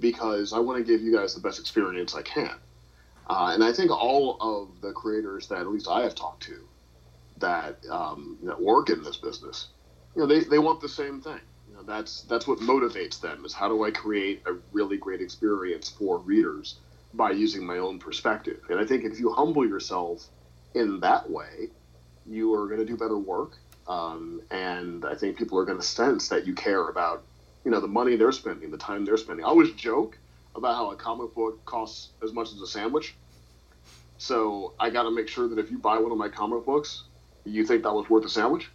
because 0.00 0.52
i 0.52 0.58
want 0.58 0.78
to 0.78 0.84
give 0.84 1.02
you 1.02 1.14
guys 1.14 1.34
the 1.34 1.40
best 1.40 1.58
experience 1.58 2.14
i 2.14 2.22
can 2.22 2.54
uh, 3.26 3.52
and 3.54 3.64
I 3.64 3.72
think 3.72 3.90
all 3.90 4.36
of 4.40 4.80
the 4.80 4.92
creators 4.92 5.48
that 5.48 5.60
at 5.60 5.68
least 5.68 5.88
I 5.88 6.02
have 6.02 6.14
talked 6.14 6.42
to 6.44 6.68
that 7.38 7.78
um, 7.90 8.38
that 8.42 8.60
work 8.60 8.90
in 8.90 9.02
this 9.02 9.16
business, 9.16 9.68
you 10.14 10.22
know, 10.22 10.26
they, 10.26 10.40
they 10.44 10.58
want 10.58 10.80
the 10.80 10.88
same 10.88 11.20
thing. 11.20 11.40
You 11.68 11.76
know, 11.76 11.82
that's 11.82 12.22
that's 12.22 12.46
what 12.46 12.58
motivates 12.58 13.20
them 13.20 13.44
is 13.44 13.54
how 13.54 13.68
do 13.68 13.84
I 13.84 13.90
create 13.90 14.42
a 14.46 14.54
really 14.72 14.98
great 14.98 15.22
experience 15.22 15.88
for 15.88 16.18
readers 16.18 16.78
by 17.14 17.30
using 17.30 17.64
my 17.64 17.78
own 17.78 17.98
perspective. 17.98 18.60
And 18.68 18.78
I 18.78 18.84
think 18.84 19.04
if 19.04 19.18
you 19.18 19.32
humble 19.32 19.66
yourself 19.66 20.28
in 20.74 21.00
that 21.00 21.30
way, 21.30 21.70
you 22.26 22.52
are 22.54 22.66
going 22.66 22.80
to 22.80 22.84
do 22.86 22.96
better 22.96 23.18
work. 23.18 23.56
Um, 23.86 24.42
and 24.50 25.04
I 25.04 25.14
think 25.14 25.38
people 25.38 25.58
are 25.58 25.64
going 25.64 25.78
to 25.78 25.86
sense 25.86 26.28
that 26.28 26.46
you 26.46 26.54
care 26.54 26.88
about, 26.88 27.24
you 27.64 27.70
know, 27.70 27.80
the 27.80 27.88
money 27.88 28.16
they're 28.16 28.32
spending, 28.32 28.70
the 28.70 28.78
time 28.78 29.04
they're 29.04 29.16
spending. 29.16 29.44
I 29.44 29.48
always 29.48 29.72
joke 29.72 30.18
about 30.54 30.74
how 30.74 30.90
a 30.90 30.96
comic 30.96 31.34
book 31.34 31.64
costs 31.64 32.10
as 32.22 32.32
much 32.32 32.52
as 32.52 32.60
a 32.60 32.66
sandwich. 32.66 33.14
So 34.18 34.74
I 34.78 34.90
got 34.90 35.04
to 35.04 35.10
make 35.10 35.28
sure 35.28 35.48
that 35.48 35.58
if 35.58 35.70
you 35.70 35.78
buy 35.78 35.98
one 35.98 36.12
of 36.12 36.18
my 36.18 36.28
comic 36.28 36.64
books, 36.64 37.04
you 37.44 37.66
think 37.66 37.82
that 37.82 37.92
was 37.92 38.08
worth 38.08 38.24
a 38.24 38.28
sandwich. 38.28 38.70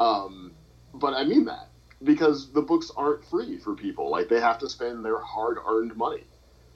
Um, 0.00 0.52
but 0.94 1.14
I 1.14 1.24
mean 1.24 1.44
that 1.46 1.68
because 2.02 2.50
the 2.52 2.62
books 2.62 2.90
aren't 2.96 3.24
free 3.24 3.58
for 3.58 3.74
people. 3.74 4.10
Like 4.10 4.28
they 4.28 4.40
have 4.40 4.58
to 4.60 4.68
spend 4.68 5.04
their 5.04 5.20
hard-earned 5.20 5.96
money 5.96 6.24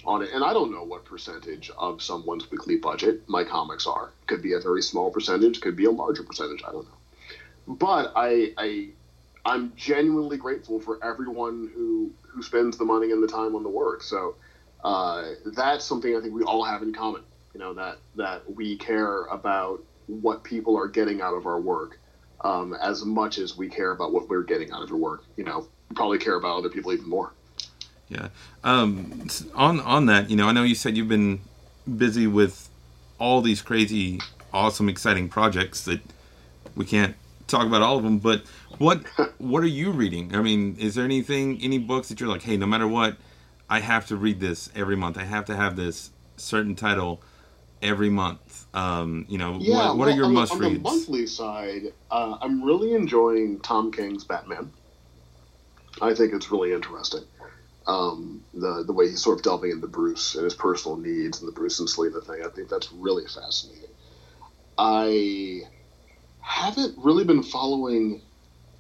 on 0.05 0.23
it. 0.23 0.31
And 0.33 0.45
I 0.45 0.53
don't 0.53 0.71
know 0.71 0.85
what 0.85 1.05
percentage 1.05 1.71
of 1.77 2.03
someone's 2.03 2.51
weekly 2.51 2.77
budget 2.77 3.29
my 3.29 3.43
comics 3.43 3.87
are. 3.87 4.13
Could 4.27 4.43
be 4.43 4.53
a 4.53 4.61
very 4.61 4.83
small 4.83 5.11
percentage. 5.11 5.61
Could 5.61 5.77
be 5.77 5.87
a 5.87 5.91
larger 5.91 6.23
percentage. 6.23 6.63
I 6.67 6.73
don't 6.73 6.85
know. 6.85 7.75
But 7.75 8.13
I, 8.15 8.53
I 8.57 8.89
I'm 9.47 9.73
genuinely 9.77 10.37
grateful 10.37 10.81
for 10.81 11.03
everyone 11.05 11.71
who 11.73 12.11
who 12.23 12.43
spends 12.43 12.77
the 12.77 12.85
money 12.85 13.13
and 13.13 13.23
the 13.23 13.29
time 13.29 13.55
on 13.55 13.63
the 13.63 13.69
work. 13.69 14.03
So 14.03 14.35
uh, 14.83 15.31
that's 15.55 15.85
something 15.85 16.17
I 16.17 16.21
think 16.21 16.35
we 16.35 16.43
all 16.43 16.65
have 16.65 16.83
in 16.83 16.93
common. 16.93 17.23
You 17.55 17.61
know 17.61 17.73
that 17.75 17.99
that 18.17 18.53
we 18.53 18.77
care 18.77 19.23
about 19.27 19.83
what 20.09 20.43
people 20.43 20.77
are 20.77 20.89
getting 20.89 21.21
out 21.23 21.35
of 21.35 21.47
our 21.47 21.61
work 21.61 21.99
um, 22.41 22.75
as 22.75 23.05
much 23.05 23.39
as 23.39 23.57
we 23.57 23.69
care 23.69 23.93
about 23.93 24.13
what 24.13 24.29
we're 24.29 24.43
getting 24.43 24.73
out 24.73 24.83
of 24.83 24.91
our 24.91 24.99
work. 24.99 25.25
You 25.37 25.45
know, 25.45 25.69
probably 25.95 26.19
care 26.19 26.35
about 26.35 26.59
other 26.59 26.69
people 26.69 26.93
even 26.93 27.09
more. 27.09 27.33
Yeah. 28.09 28.29
Um, 28.65 29.29
on 29.55 29.79
on 29.81 30.07
that, 30.07 30.29
you 30.29 30.35
know, 30.35 30.49
I 30.49 30.53
know 30.53 30.65
you 30.65 30.75
said 30.75 30.97
you've 30.97 31.09
been 31.09 31.41
busy 31.97 32.27
with 32.27 32.69
all 33.21 33.43
these 33.43 33.63
crazy, 33.63 34.21
awesome, 34.53 34.89
exciting 34.89 35.29
projects 35.29 35.85
that 35.85 36.01
we 36.75 36.85
can't 36.85 37.15
talk 37.47 37.67
about 37.67 37.83
all 37.83 37.97
of 37.97 38.03
them, 38.03 38.19
but 38.19 38.43
what 38.79 39.05
what 39.39 39.63
are 39.63 39.69
you 39.69 39.91
reading? 39.91 40.35
I 40.35 40.43
mean, 40.43 40.77
is 40.79 40.95
there 40.95 41.05
anything, 41.05 41.61
any 41.63 41.79
books 41.79 42.09
that 42.09 42.21
you're 42.21 42.29
like, 42.29 42.43
hey, 42.43 42.57
no 42.57 42.67
matter 42.67 42.87
what, 42.87 43.17
I 43.69 43.81
have 43.81 44.07
to 44.07 44.17
read 44.17 44.41
this 44.41 44.71
every 44.75 44.97
month. 44.97 45.19
I 45.19 45.25
have 45.25 45.45
to 45.47 45.57
have 45.57 45.77
this 45.77 46.11
certain 46.37 46.75
title 46.75 47.23
every 47.83 48.11
month. 48.11 48.67
Um, 48.75 49.27
you 49.29 49.39
know, 49.39 49.59
yeah, 49.61 49.75
what, 49.75 49.87
what 49.87 49.99
well, 49.99 50.09
are 50.09 50.17
your 50.17 50.25
on 50.27 50.35
must 50.35 50.53
the, 50.53 50.59
reads? 50.59 50.77
On 50.77 50.83
the 50.83 50.89
monthly 50.89 51.27
side, 51.27 51.93
uh, 52.11 52.39
I'm 52.41 52.63
really 52.63 52.95
enjoying 52.95 53.61
Tom 53.61 53.91
King's 53.93 54.25
Batman. 54.25 54.71
I 56.01 56.15
think 56.15 56.35
it's 56.35 56.51
really 56.51 56.73
interesting. 56.73 57.23
Um, 57.87 58.43
the 58.53 58.83
the 58.85 58.93
way 58.93 59.09
he's 59.09 59.23
sort 59.23 59.39
of 59.39 59.45
delving 59.45 59.71
into 59.71 59.87
Bruce 59.87 60.35
and 60.35 60.45
his 60.45 60.55
personal 60.55 60.97
needs 60.97 61.41
and 61.41 61.49
the 61.49 61.53
Bruce 61.53 61.79
and 61.79 61.89
Selina 61.89 62.21
thing. 62.21 62.43
I 62.45 62.49
think 62.49 62.69
that's 62.69 62.93
really 62.93 63.27
fascinating. 63.27 63.91
I 64.77 65.63
haven't 66.41 66.95
really 66.99 67.25
been 67.25 67.43
following 67.43 68.23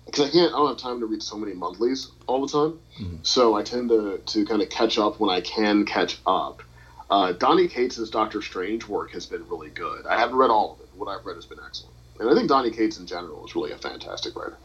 because 0.06 0.28
I 0.28 0.30
can't. 0.30 0.54
I 0.54 0.56
don't 0.56 0.68
have 0.68 0.76
time 0.78 1.00
to 1.00 1.06
read 1.06 1.22
so 1.22 1.36
many 1.36 1.52
monthlies 1.52 2.10
all 2.26 2.46
the 2.46 2.52
time. 2.52 2.78
Mm-hmm. 3.00 3.16
So 3.22 3.54
I 3.54 3.62
tend 3.62 3.90
to 3.90 4.18
to 4.18 4.46
kind 4.46 4.62
of 4.62 4.70
catch 4.70 4.98
up 4.98 5.20
when 5.20 5.30
I 5.30 5.40
can 5.40 5.84
catch 5.84 6.18
up. 6.26 6.62
Uh, 7.10 7.32
Donny 7.32 7.68
Cates' 7.68 8.08
Doctor 8.10 8.42
Strange 8.42 8.88
work 8.88 9.12
has 9.12 9.26
been 9.26 9.46
really 9.48 9.70
good. 9.70 10.06
I 10.06 10.18
haven't 10.18 10.36
read 10.36 10.50
all 10.50 10.74
of 10.74 10.80
it. 10.80 10.88
What 10.96 11.08
I've 11.08 11.24
read 11.26 11.36
has 11.36 11.46
been 11.46 11.58
excellent, 11.64 11.94
and 12.18 12.30
I 12.30 12.34
think 12.34 12.48
Donny 12.48 12.70
Cates 12.70 12.98
in 12.98 13.06
general 13.06 13.44
is 13.44 13.54
really 13.54 13.72
a 13.72 13.78
fantastic 13.78 14.34
writer. 14.36 14.56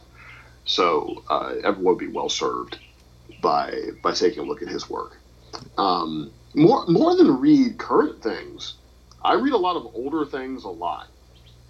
So 0.64 1.24
uh, 1.28 1.54
everyone 1.64 1.96
would 1.96 1.98
be 1.98 2.08
well 2.08 2.28
served 2.28 2.78
by 3.40 3.90
by 4.02 4.12
taking 4.12 4.40
a 4.40 4.46
look 4.46 4.62
at 4.62 4.68
his 4.68 4.88
work. 4.88 5.18
Um, 5.76 6.32
more 6.54 6.86
more 6.86 7.16
than 7.16 7.40
read 7.40 7.78
current 7.78 8.22
things, 8.22 8.74
I 9.24 9.34
read 9.34 9.52
a 9.52 9.58
lot 9.58 9.76
of 9.76 9.94
older 9.94 10.24
things 10.24 10.64
a 10.64 10.68
lot. 10.68 11.08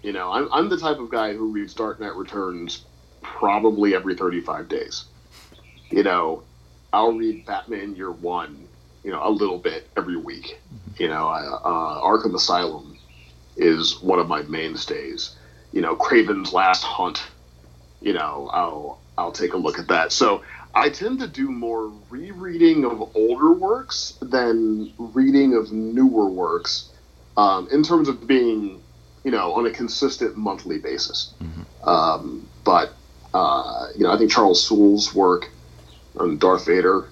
You 0.01 0.11
know, 0.11 0.31
I'm, 0.31 0.49
I'm 0.51 0.69
the 0.69 0.77
type 0.77 0.99
of 0.99 1.09
guy 1.09 1.33
who 1.33 1.51
reads 1.51 1.73
Dark 1.73 1.99
Knight 1.99 2.15
Returns 2.15 2.83
probably 3.43 3.93
every 3.93 4.15
35 4.15 4.69
days. 4.69 5.03
You 5.89 6.03
know, 6.03 6.43
I'll 6.93 7.11
read 7.11 7.45
Batman 7.45 7.93
Year 7.93 8.09
One, 8.09 8.69
you 9.03 9.11
know, 9.11 9.21
a 9.21 9.29
little 9.29 9.57
bit 9.57 9.89
every 9.97 10.15
week. 10.15 10.61
You 10.97 11.09
know, 11.09 11.27
uh, 11.27 12.01
Arkham 12.01 12.33
Asylum 12.35 12.97
is 13.57 14.01
one 14.01 14.19
of 14.19 14.29
my 14.29 14.43
mainstays. 14.43 15.35
You 15.73 15.81
know, 15.81 15.93
Kraven's 15.93 16.53
Last 16.53 16.83
Hunt. 16.83 17.21
You 17.99 18.13
know, 18.13 18.49
I'll 18.53 19.01
I'll 19.17 19.33
take 19.33 19.51
a 19.51 19.57
look 19.57 19.77
at 19.77 19.89
that. 19.89 20.13
So 20.13 20.41
I 20.73 20.87
tend 20.87 21.19
to 21.19 21.27
do 21.27 21.51
more 21.51 21.91
rereading 22.09 22.85
of 22.85 23.13
older 23.13 23.51
works 23.51 24.17
than 24.21 24.93
reading 24.97 25.53
of 25.53 25.73
newer 25.73 26.29
works, 26.29 26.91
um, 27.35 27.67
in 27.73 27.83
terms 27.83 28.07
of 28.07 28.25
being 28.25 28.81
you 29.25 29.31
know, 29.31 29.53
on 29.53 29.65
a 29.65 29.71
consistent 29.71 30.37
monthly 30.37 30.79
basis. 30.79 31.33
Mm-hmm. 31.41 31.89
Um, 31.89 32.47
but 32.63 32.93
uh, 33.33 33.87
you 33.95 34.03
know, 34.03 34.11
I 34.11 34.17
think 34.17 34.31
Charles 34.31 34.63
Soule's 34.63 35.13
work 35.13 35.49
on 36.17 36.37
Darth 36.37 36.65
Vader 36.65 37.07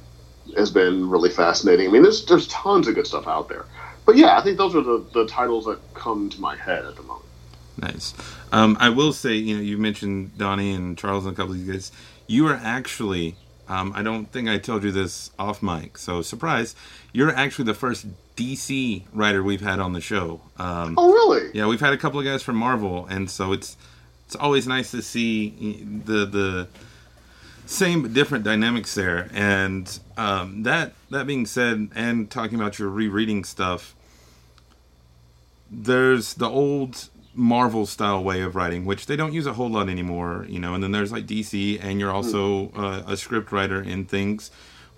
has 0.55 0.71
been 0.71 1.09
really 1.09 1.29
fascinating. 1.29 1.87
I 1.87 1.91
mean, 1.91 2.03
there's 2.03 2.25
there's 2.25 2.47
tons 2.47 2.87
of 2.87 2.95
good 2.95 3.07
stuff 3.07 3.27
out 3.27 3.49
there. 3.49 3.65
But 4.05 4.17
yeah, 4.17 4.37
I 4.37 4.41
think 4.41 4.57
those 4.57 4.75
are 4.75 4.81
the, 4.81 5.05
the 5.13 5.27
titles 5.27 5.65
that 5.65 5.79
come 5.93 6.29
to 6.29 6.41
my 6.41 6.55
head 6.55 6.85
at 6.85 6.95
the 6.95 7.03
moment. 7.03 7.25
Nice. 7.77 8.13
Um, 8.51 8.77
I 8.79 8.89
will 8.89 9.13
say, 9.13 9.35
you 9.35 9.55
know, 9.55 9.61
you 9.61 9.77
mentioned 9.77 10.37
Donny 10.37 10.73
and 10.73 10.97
Charles 10.97 11.25
and 11.25 11.33
a 11.33 11.35
couple 11.35 11.53
of 11.53 11.59
you 11.59 11.71
guys. 11.71 11.91
You 12.27 12.47
are 12.47 12.55
actually, 12.55 13.35
um, 13.67 13.93
I 13.95 14.03
don't 14.03 14.25
think 14.31 14.49
I 14.49 14.57
told 14.57 14.83
you 14.83 14.91
this 14.91 15.31
off 15.39 15.61
mic, 15.61 15.97
so 15.97 16.21
surprise, 16.21 16.75
you're 17.13 17.33
actually 17.33 17.65
the 17.65 17.73
first 17.73 18.07
DC 18.35 19.03
writer 19.13 19.43
we've 19.43 19.61
had 19.61 19.79
on 19.79 19.93
the 19.93 20.01
show. 20.01 20.41
Um, 20.57 20.95
oh, 20.97 21.11
really? 21.11 21.51
Yeah, 21.53 21.67
we've 21.67 21.79
had 21.79 21.93
a 21.93 21.97
couple 21.97 22.19
of 22.19 22.25
guys 22.25 22.41
from 22.43 22.55
Marvel, 22.55 23.05
and 23.05 23.29
so 23.29 23.51
it's 23.51 23.77
it's 24.31 24.41
always 24.41 24.65
nice 24.65 24.91
to 24.91 25.01
see 25.01 25.83
the 26.05 26.25
the 26.25 26.67
same 27.65 28.01
but 28.01 28.13
different 28.13 28.45
dynamics 28.45 28.95
there. 28.95 29.29
And 29.33 29.99
um, 30.15 30.63
that 30.63 30.93
that 31.09 31.27
being 31.27 31.45
said, 31.45 31.89
and 31.95 32.31
talking 32.31 32.55
about 32.55 32.79
your 32.79 32.87
rereading 32.87 33.43
stuff, 33.43 33.93
there's 35.69 36.35
the 36.35 36.47
old 36.47 37.09
Marvel 37.33 37.85
style 37.85 38.23
way 38.23 38.39
of 38.39 38.55
writing, 38.55 38.85
which 38.85 39.05
they 39.05 39.17
don't 39.17 39.33
use 39.33 39.45
a 39.45 39.53
whole 39.53 39.69
lot 39.69 39.89
anymore, 39.89 40.45
you 40.47 40.59
know. 40.59 40.75
And 40.75 40.81
then 40.81 40.93
there's 40.93 41.11
like 41.11 41.27
DC, 41.27 41.83
and 41.83 41.99
you're 41.99 42.11
also 42.11 42.71
uh, 42.71 43.03
a 43.05 43.17
script 43.17 43.51
writer 43.51 43.81
in 43.81 44.05
things 44.05 44.49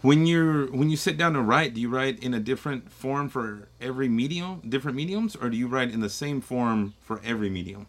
when 0.04 0.28
you're 0.28 0.68
when 0.68 0.92
you 0.92 0.98
sit 0.98 1.18
down 1.18 1.34
to 1.34 1.42
write 1.42 1.74
do 1.74 1.82
you 1.82 1.90
write 1.90 2.22
in 2.22 2.34
a 2.34 2.40
different 2.40 2.92
form 2.92 3.30
for 3.30 3.70
every 3.80 4.10
medium 4.10 4.62
different 4.68 4.98
mediums 4.98 5.34
or 5.34 5.50
do 5.50 5.56
you 5.56 5.66
write 5.66 5.92
in 5.92 6.02
the 6.02 6.10
same 6.10 6.42
form 6.42 6.94
for 7.00 7.22
every 7.24 7.50
medium 7.50 7.88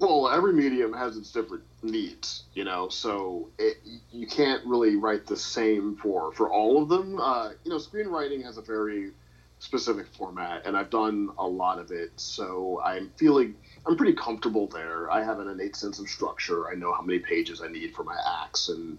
well 0.00 0.28
every 0.28 0.52
medium 0.52 0.92
has 0.92 1.16
its 1.16 1.32
different 1.32 1.64
needs 1.82 2.44
you 2.54 2.64
know 2.64 2.88
so 2.88 3.48
it, 3.58 3.78
you 4.12 4.26
can't 4.26 4.64
really 4.66 4.96
write 4.96 5.26
the 5.26 5.36
same 5.36 5.96
for 5.96 6.32
for 6.32 6.50
all 6.50 6.82
of 6.82 6.88
them 6.88 7.18
uh, 7.20 7.50
you 7.64 7.70
know 7.70 7.78
screenwriting 7.78 8.42
has 8.42 8.58
a 8.58 8.62
very 8.62 9.12
specific 9.60 10.06
format 10.16 10.64
and 10.66 10.76
i've 10.76 10.90
done 10.90 11.30
a 11.38 11.46
lot 11.46 11.78
of 11.78 11.90
it 11.90 12.12
so 12.16 12.80
i'm 12.84 13.10
feeling 13.16 13.54
I'm 13.88 13.96
pretty 13.96 14.12
comfortable 14.12 14.66
there. 14.66 15.10
I 15.10 15.24
have 15.24 15.38
an 15.40 15.48
innate 15.48 15.74
sense 15.74 15.98
of 15.98 16.08
structure. 16.10 16.68
I 16.68 16.74
know 16.74 16.92
how 16.92 17.00
many 17.00 17.18
pages 17.20 17.62
I 17.62 17.68
need 17.68 17.94
for 17.94 18.04
my 18.04 18.16
acts 18.42 18.68
and 18.68 18.98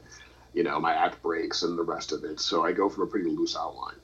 you 0.54 0.64
know 0.64 0.80
my 0.80 0.96
act 0.96 1.22
breaks 1.22 1.62
and 1.62 1.78
the 1.78 1.84
rest 1.84 2.12
of 2.12 2.24
it. 2.24 2.40
So 2.40 2.66
I 2.66 2.72
go 2.72 2.90
from 2.90 3.04
a 3.04 3.08
pretty 3.08 3.30
loose 3.30 3.56
outline. 3.56 3.98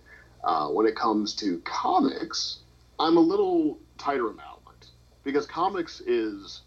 Uh, 0.44 0.68
when 0.68 0.86
it 0.86 0.96
comes 0.96 1.34
to 1.38 1.58
comics, 1.66 2.60
I'm 3.00 3.18
a 3.18 3.22
little 3.22 3.80
tighter 3.98 4.30
in 4.30 4.36
my 4.36 4.44
outlines 4.44 4.92
because 5.24 5.48
comics 5.48 6.02
is 6.02 6.62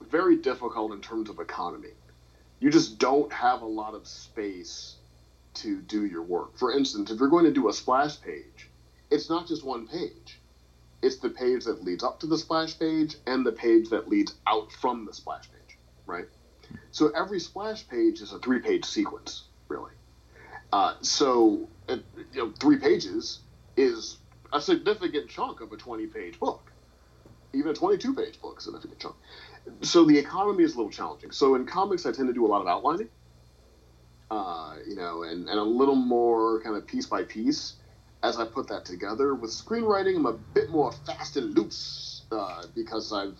very 0.00 0.36
difficult 0.36 0.92
in 0.92 1.00
terms 1.00 1.28
of 1.30 1.38
economy. 1.38 1.90
You 2.60 2.70
just 2.70 2.98
don't 2.98 3.32
have 3.32 3.62
a 3.62 3.66
lot 3.66 3.94
of 3.94 4.06
space 4.06 4.96
to 5.54 5.80
do 5.82 6.04
your 6.04 6.22
work. 6.22 6.56
For 6.58 6.72
instance, 6.72 7.10
if 7.10 7.18
you're 7.18 7.28
going 7.28 7.44
to 7.44 7.52
do 7.52 7.68
a 7.68 7.72
splash 7.72 8.20
page, 8.20 8.70
it's 9.10 9.28
not 9.28 9.46
just 9.46 9.64
one 9.64 9.86
page. 9.86 10.40
It's 11.02 11.18
the 11.18 11.30
page 11.30 11.64
that 11.64 11.84
leads 11.84 12.02
up 12.02 12.20
to 12.20 12.26
the 12.26 12.38
splash 12.38 12.78
page 12.78 13.16
and 13.26 13.44
the 13.44 13.52
page 13.52 13.90
that 13.90 14.08
leads 14.08 14.34
out 14.46 14.72
from 14.72 15.04
the 15.04 15.12
splash 15.12 15.44
page, 15.50 15.78
right? 16.06 16.26
So 16.90 17.10
every 17.10 17.40
splash 17.40 17.86
page 17.88 18.20
is 18.20 18.32
a 18.32 18.38
three 18.38 18.60
page 18.60 18.84
sequence, 18.84 19.44
really. 19.68 19.92
Uh, 20.72 20.94
so, 21.00 21.68
you 21.88 22.02
know, 22.34 22.52
three 22.58 22.78
pages 22.78 23.40
is 23.76 24.18
a 24.52 24.60
significant 24.60 25.28
chunk 25.28 25.60
of 25.60 25.72
a 25.72 25.76
20 25.76 26.06
page 26.06 26.40
book. 26.40 26.72
Even 27.52 27.70
a 27.70 27.74
22 27.74 28.14
page 28.14 28.40
book 28.40 28.56
is 28.58 28.66
a 28.66 28.72
significant 28.72 28.98
chunk. 29.00 29.14
So 29.82 30.04
the 30.04 30.18
economy 30.18 30.64
is 30.64 30.74
a 30.74 30.76
little 30.76 30.92
challenging. 30.92 31.30
So 31.32 31.54
in 31.54 31.66
comics, 31.66 32.06
I 32.06 32.12
tend 32.12 32.28
to 32.28 32.34
do 32.34 32.46
a 32.46 32.48
lot 32.48 32.60
of 32.60 32.68
outlining, 32.68 33.08
uh, 34.30 34.76
you 34.86 34.96
know, 34.96 35.22
and, 35.22 35.48
and 35.48 35.58
a 35.58 35.62
little 35.62 35.96
more 35.96 36.60
kind 36.62 36.76
of 36.76 36.86
piece 36.86 37.06
by 37.06 37.24
piece 37.24 37.74
as 38.22 38.38
I 38.38 38.44
put 38.46 38.68
that 38.68 38.84
together. 38.84 39.34
With 39.34 39.50
screenwriting, 39.50 40.16
I'm 40.16 40.26
a 40.26 40.32
bit 40.32 40.70
more 40.70 40.92
fast 40.92 41.36
and 41.36 41.56
loose 41.56 42.22
uh, 42.30 42.64
because 42.74 43.12
I've 43.12 43.36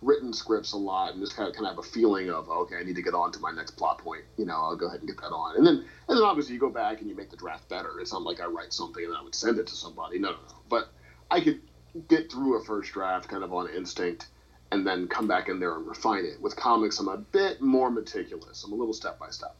written 0.00 0.32
scripts 0.32 0.72
a 0.72 0.76
lot 0.76 1.12
and 1.12 1.20
just 1.20 1.34
kind 1.34 1.48
of 1.48 1.54
kind 1.54 1.66
of 1.66 1.72
have 1.72 1.78
a 1.78 1.88
feeling 1.88 2.30
of 2.30 2.48
okay, 2.48 2.76
I 2.76 2.84
need 2.84 2.94
to 2.96 3.02
get 3.02 3.14
on 3.14 3.32
to 3.32 3.40
my 3.40 3.50
next 3.50 3.72
plot 3.72 3.98
point. 3.98 4.22
You 4.36 4.46
know, 4.46 4.54
I'll 4.54 4.76
go 4.76 4.86
ahead 4.86 5.00
and 5.00 5.08
get 5.08 5.16
that 5.18 5.32
on, 5.32 5.56
and 5.56 5.66
then 5.66 5.84
and 6.08 6.16
then 6.16 6.22
obviously 6.22 6.54
you 6.54 6.60
go 6.60 6.70
back 6.70 7.00
and 7.00 7.08
you 7.08 7.16
make 7.16 7.30
the 7.30 7.36
draft 7.36 7.68
better. 7.68 7.98
It's 8.00 8.12
not 8.12 8.22
like 8.22 8.40
I 8.40 8.46
write 8.46 8.72
something 8.72 9.04
and 9.04 9.16
I 9.16 9.22
would 9.22 9.34
send 9.34 9.58
it 9.58 9.66
to 9.68 9.74
somebody. 9.74 10.18
No, 10.18 10.30
no, 10.30 10.36
no. 10.36 10.54
But 10.68 10.92
I 11.30 11.40
could 11.40 11.60
get 12.08 12.30
through 12.30 12.60
a 12.60 12.64
first 12.64 12.92
draft 12.92 13.28
kind 13.28 13.42
of 13.42 13.52
on 13.52 13.68
instinct 13.70 14.28
and 14.70 14.86
then 14.86 15.08
come 15.08 15.26
back 15.26 15.48
in 15.48 15.60
there 15.60 15.74
and 15.74 15.86
refine 15.86 16.24
it. 16.24 16.40
With 16.40 16.56
comics, 16.56 16.98
I'm 16.98 17.08
a 17.08 17.16
bit 17.16 17.60
more 17.60 17.90
meticulous. 17.90 18.64
I'm 18.64 18.72
a 18.72 18.76
little 18.76 18.94
step 18.94 19.18
by 19.18 19.30
step. 19.30 19.56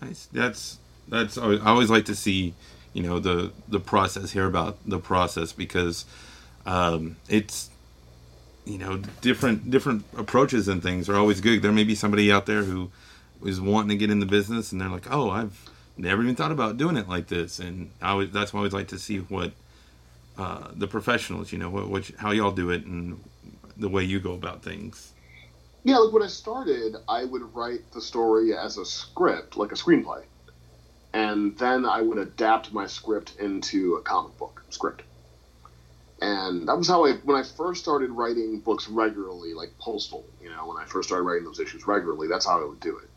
Nice. 0.00 0.26
That's 0.32 0.78
that's 1.08 1.36
I 1.36 1.58
always 1.58 1.90
like 1.90 2.04
to 2.06 2.14
see, 2.14 2.54
you 2.92 3.02
know, 3.02 3.18
the 3.18 3.52
the 3.68 3.80
process. 3.80 4.30
Hear 4.32 4.46
about 4.46 4.78
the 4.86 4.98
process 4.98 5.52
because 5.52 6.04
um, 6.66 7.16
it's 7.28 7.70
you 8.64 8.78
know 8.78 8.98
different 9.20 9.70
different 9.70 10.04
approaches 10.16 10.68
and 10.68 10.82
things 10.82 11.08
are 11.08 11.16
always 11.16 11.40
good. 11.40 11.62
There 11.62 11.72
may 11.72 11.84
be 11.84 11.94
somebody 11.94 12.30
out 12.30 12.46
there 12.46 12.62
who 12.62 12.90
is 13.44 13.60
wanting 13.60 13.88
to 13.88 13.96
get 13.96 14.10
in 14.10 14.20
the 14.20 14.26
business 14.26 14.70
and 14.70 14.80
they're 14.80 14.88
like, 14.88 15.10
oh, 15.10 15.30
I've 15.30 15.68
never 15.96 16.22
even 16.22 16.36
thought 16.36 16.52
about 16.52 16.76
doing 16.76 16.96
it 16.96 17.08
like 17.08 17.26
this, 17.26 17.58
and 17.58 17.90
I 18.00 18.10
always 18.10 18.30
that's 18.30 18.52
why 18.52 18.58
I 18.58 18.60
always 18.60 18.72
like 18.72 18.88
to 18.88 18.98
see 18.98 19.18
what 19.18 19.52
uh, 20.38 20.68
the 20.72 20.86
professionals, 20.86 21.52
you 21.52 21.58
know, 21.58 21.68
what, 21.68 21.88
what 21.88 22.10
how 22.18 22.30
y'all 22.30 22.52
do 22.52 22.70
it 22.70 22.84
and 22.86 23.20
the 23.80 23.88
way 23.88 24.04
you 24.04 24.20
go 24.20 24.34
about 24.34 24.62
things. 24.62 25.12
Yeah, 25.82 25.96
like 25.98 26.12
when 26.12 26.22
I 26.22 26.28
started, 26.28 26.96
I 27.08 27.24
would 27.24 27.54
write 27.54 27.90
the 27.92 28.02
story 28.02 28.54
as 28.54 28.76
a 28.76 28.84
script, 28.84 29.56
like 29.56 29.72
a 29.72 29.76
screenplay. 29.76 30.24
And 31.12 31.58
then 31.58 31.86
I 31.86 32.02
would 32.02 32.18
adapt 32.18 32.72
my 32.72 32.86
script 32.86 33.36
into 33.40 33.94
a 33.94 34.02
comic 34.02 34.36
book 34.38 34.62
script. 34.68 35.02
And 36.20 36.68
that 36.68 36.76
was 36.76 36.86
how 36.86 37.06
I, 37.06 37.14
when 37.24 37.36
I 37.36 37.42
first 37.42 37.82
started 37.82 38.10
writing 38.10 38.60
books 38.60 38.88
regularly, 38.88 39.54
like 39.54 39.70
Postal, 39.78 40.24
you 40.40 40.50
know, 40.50 40.66
when 40.66 40.76
I 40.76 40.84
first 40.84 41.08
started 41.08 41.24
writing 41.24 41.44
those 41.44 41.58
issues 41.58 41.86
regularly, 41.86 42.28
that's 42.28 42.46
how 42.46 42.60
I 42.60 42.68
would 42.68 42.80
do 42.80 42.98
it. 42.98 43.08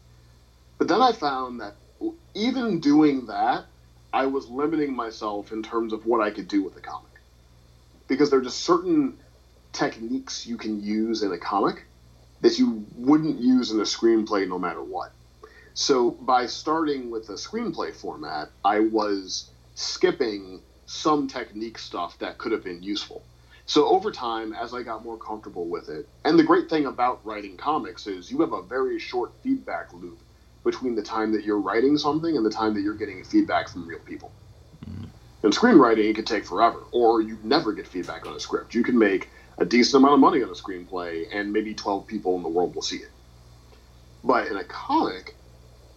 But 0.77 0.87
then 0.87 1.01
I 1.01 1.11
found 1.11 1.59
that 1.59 1.75
even 2.33 2.79
doing 2.79 3.25
that, 3.25 3.65
I 4.13 4.27
was 4.27 4.49
limiting 4.49 4.95
myself 4.95 5.51
in 5.51 5.63
terms 5.63 5.91
of 5.91 6.05
what 6.05 6.21
I 6.21 6.31
could 6.31 6.47
do 6.47 6.63
with 6.63 6.75
the 6.75 6.81
comic. 6.81 7.11
Because 8.07 8.29
there 8.29 8.39
are 8.39 8.43
just 8.43 8.63
certain 8.63 9.17
techniques 9.73 10.47
you 10.47 10.55
can 10.55 10.81
use 10.81 11.23
in 11.23 11.31
a 11.31 11.37
comic 11.37 11.83
that 12.41 12.57
you 12.57 12.85
wouldn't 12.95 13.39
use 13.39 13.71
in 13.71 13.79
a 13.79 13.83
screenplay 13.83 14.47
no 14.47 14.59
matter 14.59 14.83
what. 14.83 15.11
So 15.73 16.11
by 16.11 16.45
starting 16.45 17.09
with 17.09 17.29
a 17.29 17.33
screenplay 17.33 17.93
format, 17.93 18.49
I 18.63 18.81
was 18.81 19.49
skipping 19.75 20.61
some 20.85 21.27
technique 21.27 21.79
stuff 21.79 22.17
that 22.19 22.37
could 22.37 22.51
have 22.51 22.63
been 22.63 22.83
useful. 22.83 23.23
So 23.65 23.87
over 23.87 24.11
time, 24.11 24.53
as 24.53 24.73
I 24.73 24.83
got 24.83 25.05
more 25.05 25.17
comfortable 25.17 25.65
with 25.65 25.89
it, 25.89 26.07
and 26.25 26.37
the 26.37 26.43
great 26.43 26.69
thing 26.69 26.85
about 26.85 27.25
writing 27.25 27.55
comics 27.57 28.07
is 28.07 28.29
you 28.29 28.41
have 28.41 28.51
a 28.51 28.61
very 28.61 28.99
short 28.99 29.31
feedback 29.41 29.93
loop 29.93 30.19
between 30.63 30.95
the 30.95 31.01
time 31.01 31.31
that 31.31 31.43
you're 31.43 31.59
writing 31.59 31.97
something 31.97 32.35
and 32.35 32.45
the 32.45 32.49
time 32.49 32.73
that 32.73 32.81
you're 32.81 32.93
getting 32.93 33.23
feedback 33.23 33.69
from 33.69 33.87
real 33.87 33.99
people. 33.99 34.31
Mm-hmm. 34.85 35.05
In 35.45 35.51
screenwriting, 35.51 36.09
it 36.09 36.15
could 36.15 36.27
take 36.27 36.45
forever, 36.45 36.79
or 36.91 37.21
you 37.21 37.37
never 37.43 37.73
get 37.73 37.87
feedback 37.87 38.27
on 38.27 38.33
a 38.33 38.39
script. 38.39 38.75
You 38.75 38.83
can 38.83 38.97
make 38.97 39.29
a 39.57 39.65
decent 39.65 40.01
amount 40.01 40.15
of 40.15 40.19
money 40.19 40.41
on 40.43 40.49
a 40.49 40.53
screenplay, 40.53 41.25
and 41.31 41.53
maybe 41.53 41.73
12 41.73 42.07
people 42.07 42.35
in 42.35 42.43
the 42.43 42.49
world 42.49 42.75
will 42.75 42.81
see 42.81 42.97
it. 42.97 43.11
But 44.23 44.47
in 44.47 44.57
a 44.57 44.63
comic, 44.63 45.35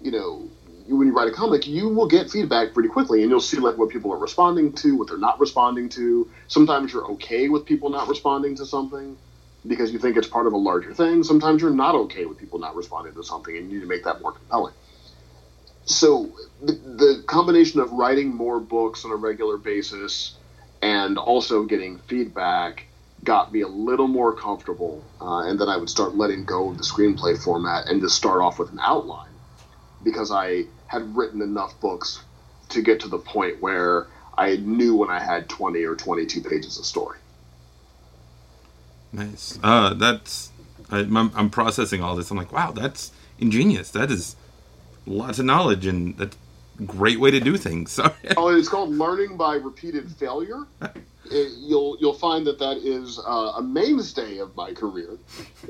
you 0.01 0.11
know, 0.11 0.51
when 0.89 1.09
you 1.09 1.15
write 1.15 1.29
a 1.29 1.33
comic, 1.33 1.67
you 1.67 1.89
will 1.89 2.07
get 2.07 2.31
feedback 2.31 2.75
pretty 2.75 2.89
quickly, 2.89 3.23
and 3.23 3.31
you'll 3.31 3.41
see 3.41 3.59
like 3.59 3.77
what 3.77 3.91
people 3.91 4.13
are 4.13 4.19
responding 4.19 4.73
to, 4.75 4.97
what 4.97 5.09
they're 5.09 5.19
not 5.19 5.41
responding 5.41 5.89
to. 5.91 6.31
Sometimes 6.49 6.93
you're 6.93 7.11
okay 7.13 7.49
with 7.49 7.65
people 7.65 7.91
not 7.91 8.09
responding 8.09 8.57
to 8.57 8.67
something 8.67 9.17
because 9.67 9.93
you 9.93 9.99
think 9.99 10.17
it's 10.17 10.29
part 10.29 10.47
of 10.47 10.53
a 10.53 10.57
larger 10.57 10.95
thing. 10.95 11.25
Sometimes 11.25 11.63
you're 11.63 11.71
not 11.71 11.95
okay 11.95 12.25
with 12.25 12.39
people 12.39 12.59
not 12.59 12.77
responding 12.77 13.15
to 13.15 13.25
something, 13.25 13.57
and 13.57 13.71
you 13.71 13.79
need 13.79 13.83
to 13.83 13.89
make 13.89 14.05
that 14.05 14.21
more 14.21 14.33
compelling. 14.33 14.75
So 15.87 16.33
the, 16.61 16.73
the 16.73 17.25
combination 17.27 17.81
of 17.81 17.93
writing 17.93 18.35
more 18.35 18.61
books 18.61 19.05
on 19.05 19.13
a 19.13 19.17
regular 19.17 19.57
basis 19.57 20.37
and 20.83 21.17
also 21.17 21.65
getting 21.65 21.99
feedback 21.99 22.87
got 23.27 23.53
me 23.53 23.61
a 23.61 23.69
little 23.69 24.09
more 24.09 24.33
comfortable, 24.33 25.05
uh, 25.21 25.41
and 25.41 25.61
then 25.61 25.69
I 25.69 25.77
would 25.77 25.91
start 25.91 26.17
letting 26.17 26.45
go 26.45 26.71
of 26.71 26.79
the 26.79 26.85
screenplay 26.85 27.37
format 27.37 27.89
and 27.89 28.01
just 28.01 28.17
start 28.17 28.41
off 28.41 28.59
with 28.59 28.73
an 28.73 28.81
outline 28.81 29.33
because 30.03 30.31
I 30.31 30.65
had 30.87 31.15
written 31.15 31.43
enough 31.43 31.79
books 31.81 32.23
to 32.71 32.81
get 32.81 33.01
to 33.01 33.09
the 33.09 33.19
point 33.19 33.61
where 33.61 34.07
I 34.39 34.57
knew 34.57 34.97
when 34.97 35.11
I 35.11 35.19
had 35.19 35.49
20 35.49 35.85
or 35.85 35.97
22 35.97 36.41
pages 36.43 36.79
of 36.79 36.87
story. 36.87 37.19
Nice. 39.13 39.59
Uh, 39.63 39.95
that's 39.95 40.53
I, 40.91 41.01
am 41.01 41.17
I'm 41.17 41.51
processing 41.51 42.03
all 42.03 42.17
this. 42.17 42.31
I'm 42.31 42.37
like, 42.37 42.53
wow, 42.53 42.71
that's 42.73 43.13
ingenious. 43.39 43.91
That 43.91 44.11
is 44.11 44.37
lots 45.07 45.39
of 45.39 45.45
knowledge, 45.45 45.87
and 45.87 46.17
that's 46.17 46.37
great 46.85 47.21
way 47.21 47.31
to 47.31 47.41
do 47.41 47.57
things. 47.57 47.93
So, 47.97 48.13
oh, 48.37 48.49
it's 48.49 48.69
called 48.69 48.91
learning 48.91 49.37
by 49.37 49.55
repeated 49.55 50.11
failure. 50.11 50.67
it, 50.83 51.53
you'll 51.59 51.97
you'll 51.99 52.13
find 52.13 52.47
that 52.47 52.59
that 52.59 52.77
is 52.79 53.19
uh, 53.19 53.53
a 53.57 53.63
mainstay 53.63 54.39
of 54.39 54.55
my 54.55 54.73
career. 54.73 55.19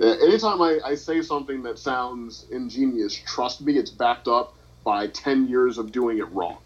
Uh, 0.00 0.06
anytime 0.06 0.60
I, 0.60 0.80
I 0.84 0.94
say 0.96 1.22
something 1.22 1.62
that 1.62 1.78
sounds 1.78 2.46
ingenious, 2.50 3.14
trust 3.14 3.60
me, 3.60 3.76
it's 3.78 3.90
backed 3.90 4.28
up 4.28 4.54
by 4.82 5.06
ten 5.08 5.46
years 5.46 5.78
of 5.78 5.92
doing 5.92 6.18
it 6.18 6.30
wrong. 6.32 6.58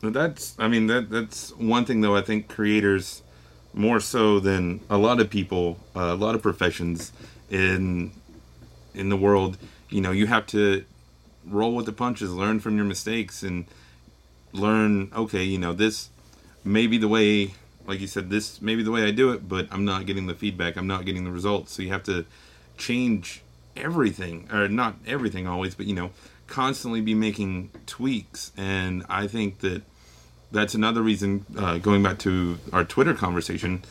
That's 0.00 0.54
I 0.58 0.68
mean 0.68 0.86
that 0.88 1.10
that's 1.10 1.50
one 1.56 1.84
thing 1.84 2.00
though 2.02 2.16
I 2.16 2.22
think 2.22 2.48
creators 2.48 3.22
more 3.72 4.00
so 4.00 4.38
than 4.38 4.80
a 4.88 4.96
lot 4.96 5.20
of 5.20 5.28
people, 5.28 5.78
uh, 5.96 6.00
a 6.00 6.14
lot 6.14 6.34
of 6.34 6.42
professions 6.42 7.12
in 7.50 8.12
in 8.94 9.08
the 9.08 9.16
world, 9.16 9.58
you 9.90 10.00
know, 10.00 10.12
you 10.12 10.26
have 10.26 10.46
to 10.48 10.84
roll 11.46 11.74
with 11.74 11.86
the 11.86 11.92
punches, 11.92 12.32
learn 12.32 12.60
from 12.60 12.76
your 12.76 12.86
mistakes, 12.86 13.42
and 13.42 13.66
learn. 14.52 15.10
Okay, 15.14 15.44
you 15.44 15.58
know 15.58 15.72
this 15.72 16.10
maybe 16.64 16.96
the 16.96 17.08
way 17.08 17.52
like 17.86 18.00
you 18.00 18.06
said 18.06 18.30
this 18.30 18.60
maybe 18.62 18.82
the 18.82 18.90
way 18.90 19.04
i 19.04 19.10
do 19.10 19.30
it 19.30 19.46
but 19.46 19.68
i'm 19.70 19.84
not 19.84 20.06
getting 20.06 20.26
the 20.26 20.34
feedback 20.34 20.76
i'm 20.76 20.86
not 20.86 21.04
getting 21.04 21.24
the 21.24 21.30
results 21.30 21.72
so 21.72 21.82
you 21.82 21.90
have 21.90 22.02
to 22.02 22.24
change 22.78 23.42
everything 23.76 24.48
or 24.50 24.66
not 24.68 24.96
everything 25.06 25.46
always 25.46 25.74
but 25.74 25.86
you 25.86 25.94
know 25.94 26.10
constantly 26.46 27.00
be 27.00 27.14
making 27.14 27.70
tweaks 27.86 28.50
and 28.56 29.04
i 29.08 29.26
think 29.26 29.60
that 29.60 29.82
that's 30.50 30.74
another 30.74 31.02
reason 31.02 31.44
uh, 31.58 31.78
going 31.78 32.02
back 32.02 32.18
to 32.18 32.58
our 32.72 32.84
twitter 32.84 33.14
conversation 33.14 33.82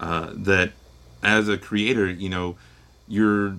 uh, 0.00 0.30
that 0.34 0.72
as 1.22 1.48
a 1.48 1.58
creator 1.58 2.10
you 2.10 2.28
know 2.28 2.56
you're 3.06 3.56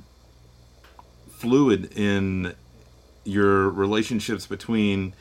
fluid 1.29 1.91
in 1.97 2.53
your 3.23 3.69
relationships 3.69 4.47
between 4.47 5.13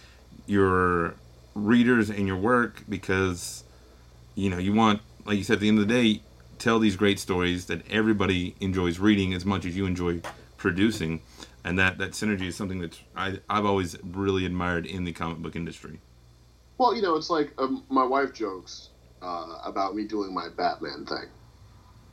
your 0.47 1.15
readers 1.55 2.11
and 2.11 2.27
your 2.27 2.37
work 2.37 2.83
because 2.89 3.63
you 4.35 4.49
know 4.49 4.59
you 4.59 4.73
want 4.73 5.01
like 5.25 5.37
you 5.37 5.45
said 5.45 5.55
at 5.55 5.61
the 5.61 5.69
end 5.69 5.79
of 5.79 5.87
the 5.87 5.95
day 5.95 6.21
tell 6.63 6.79
these 6.79 6.95
great 6.95 7.19
stories 7.19 7.67
that 7.67 7.83
everybody 7.91 8.55
enjoys 8.61 9.01
reading 9.01 9.35
as 9.35 9.45
much 9.45 9.65
as 9.65 9.77
you 9.77 9.85
enjoy 9.85 10.21
producing. 10.57 11.21
And 11.65 11.77
that 11.79 11.99
that 11.99 12.13
synergy 12.13 12.47
is 12.47 12.57
something 12.57 12.81
that 12.81 13.01
I, 13.17 13.41
i've 13.51 13.65
always 13.65 13.97
really 14.03 14.47
admired 14.47 14.87
in 14.87 15.05
the 15.05 15.13
comic 15.13 15.39
book 15.39 15.57
industry. 15.57 16.01
Well 16.79 16.95
you 16.95 17.03
know 17.03 17.17
it's 17.17 17.31
like 17.31 17.53
um, 17.59 17.85
my 17.89 18.05
wife 18.05 18.33
jokes 18.33 18.91
uh, 19.21 19.59
about 19.65 19.95
me 19.95 20.07
doing 20.07 20.33
my 20.33 20.49
batman 20.57 21.05
thing 21.07 21.27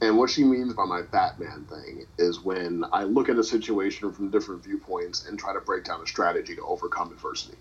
And 0.01 0.17
what 0.17 0.29
she 0.29 0.43
means 0.43 0.73
by 0.73 0.85
my 0.85 1.01
Batman 1.01 1.65
thing 1.65 2.05
is 2.17 2.39
when 2.39 2.85
I 2.93 3.03
look 3.03 3.27
at 3.27 3.37
a 3.37 3.43
situation 3.43 4.11
from 4.13 4.29
different 4.29 4.63
viewpoints 4.63 5.27
and 5.27 5.37
try 5.37 5.53
to 5.53 5.59
break 5.59 5.83
down 5.83 6.01
a 6.01 6.07
strategy 6.07 6.55
to 6.55 6.61
overcome 6.63 7.11
adversity. 7.11 7.57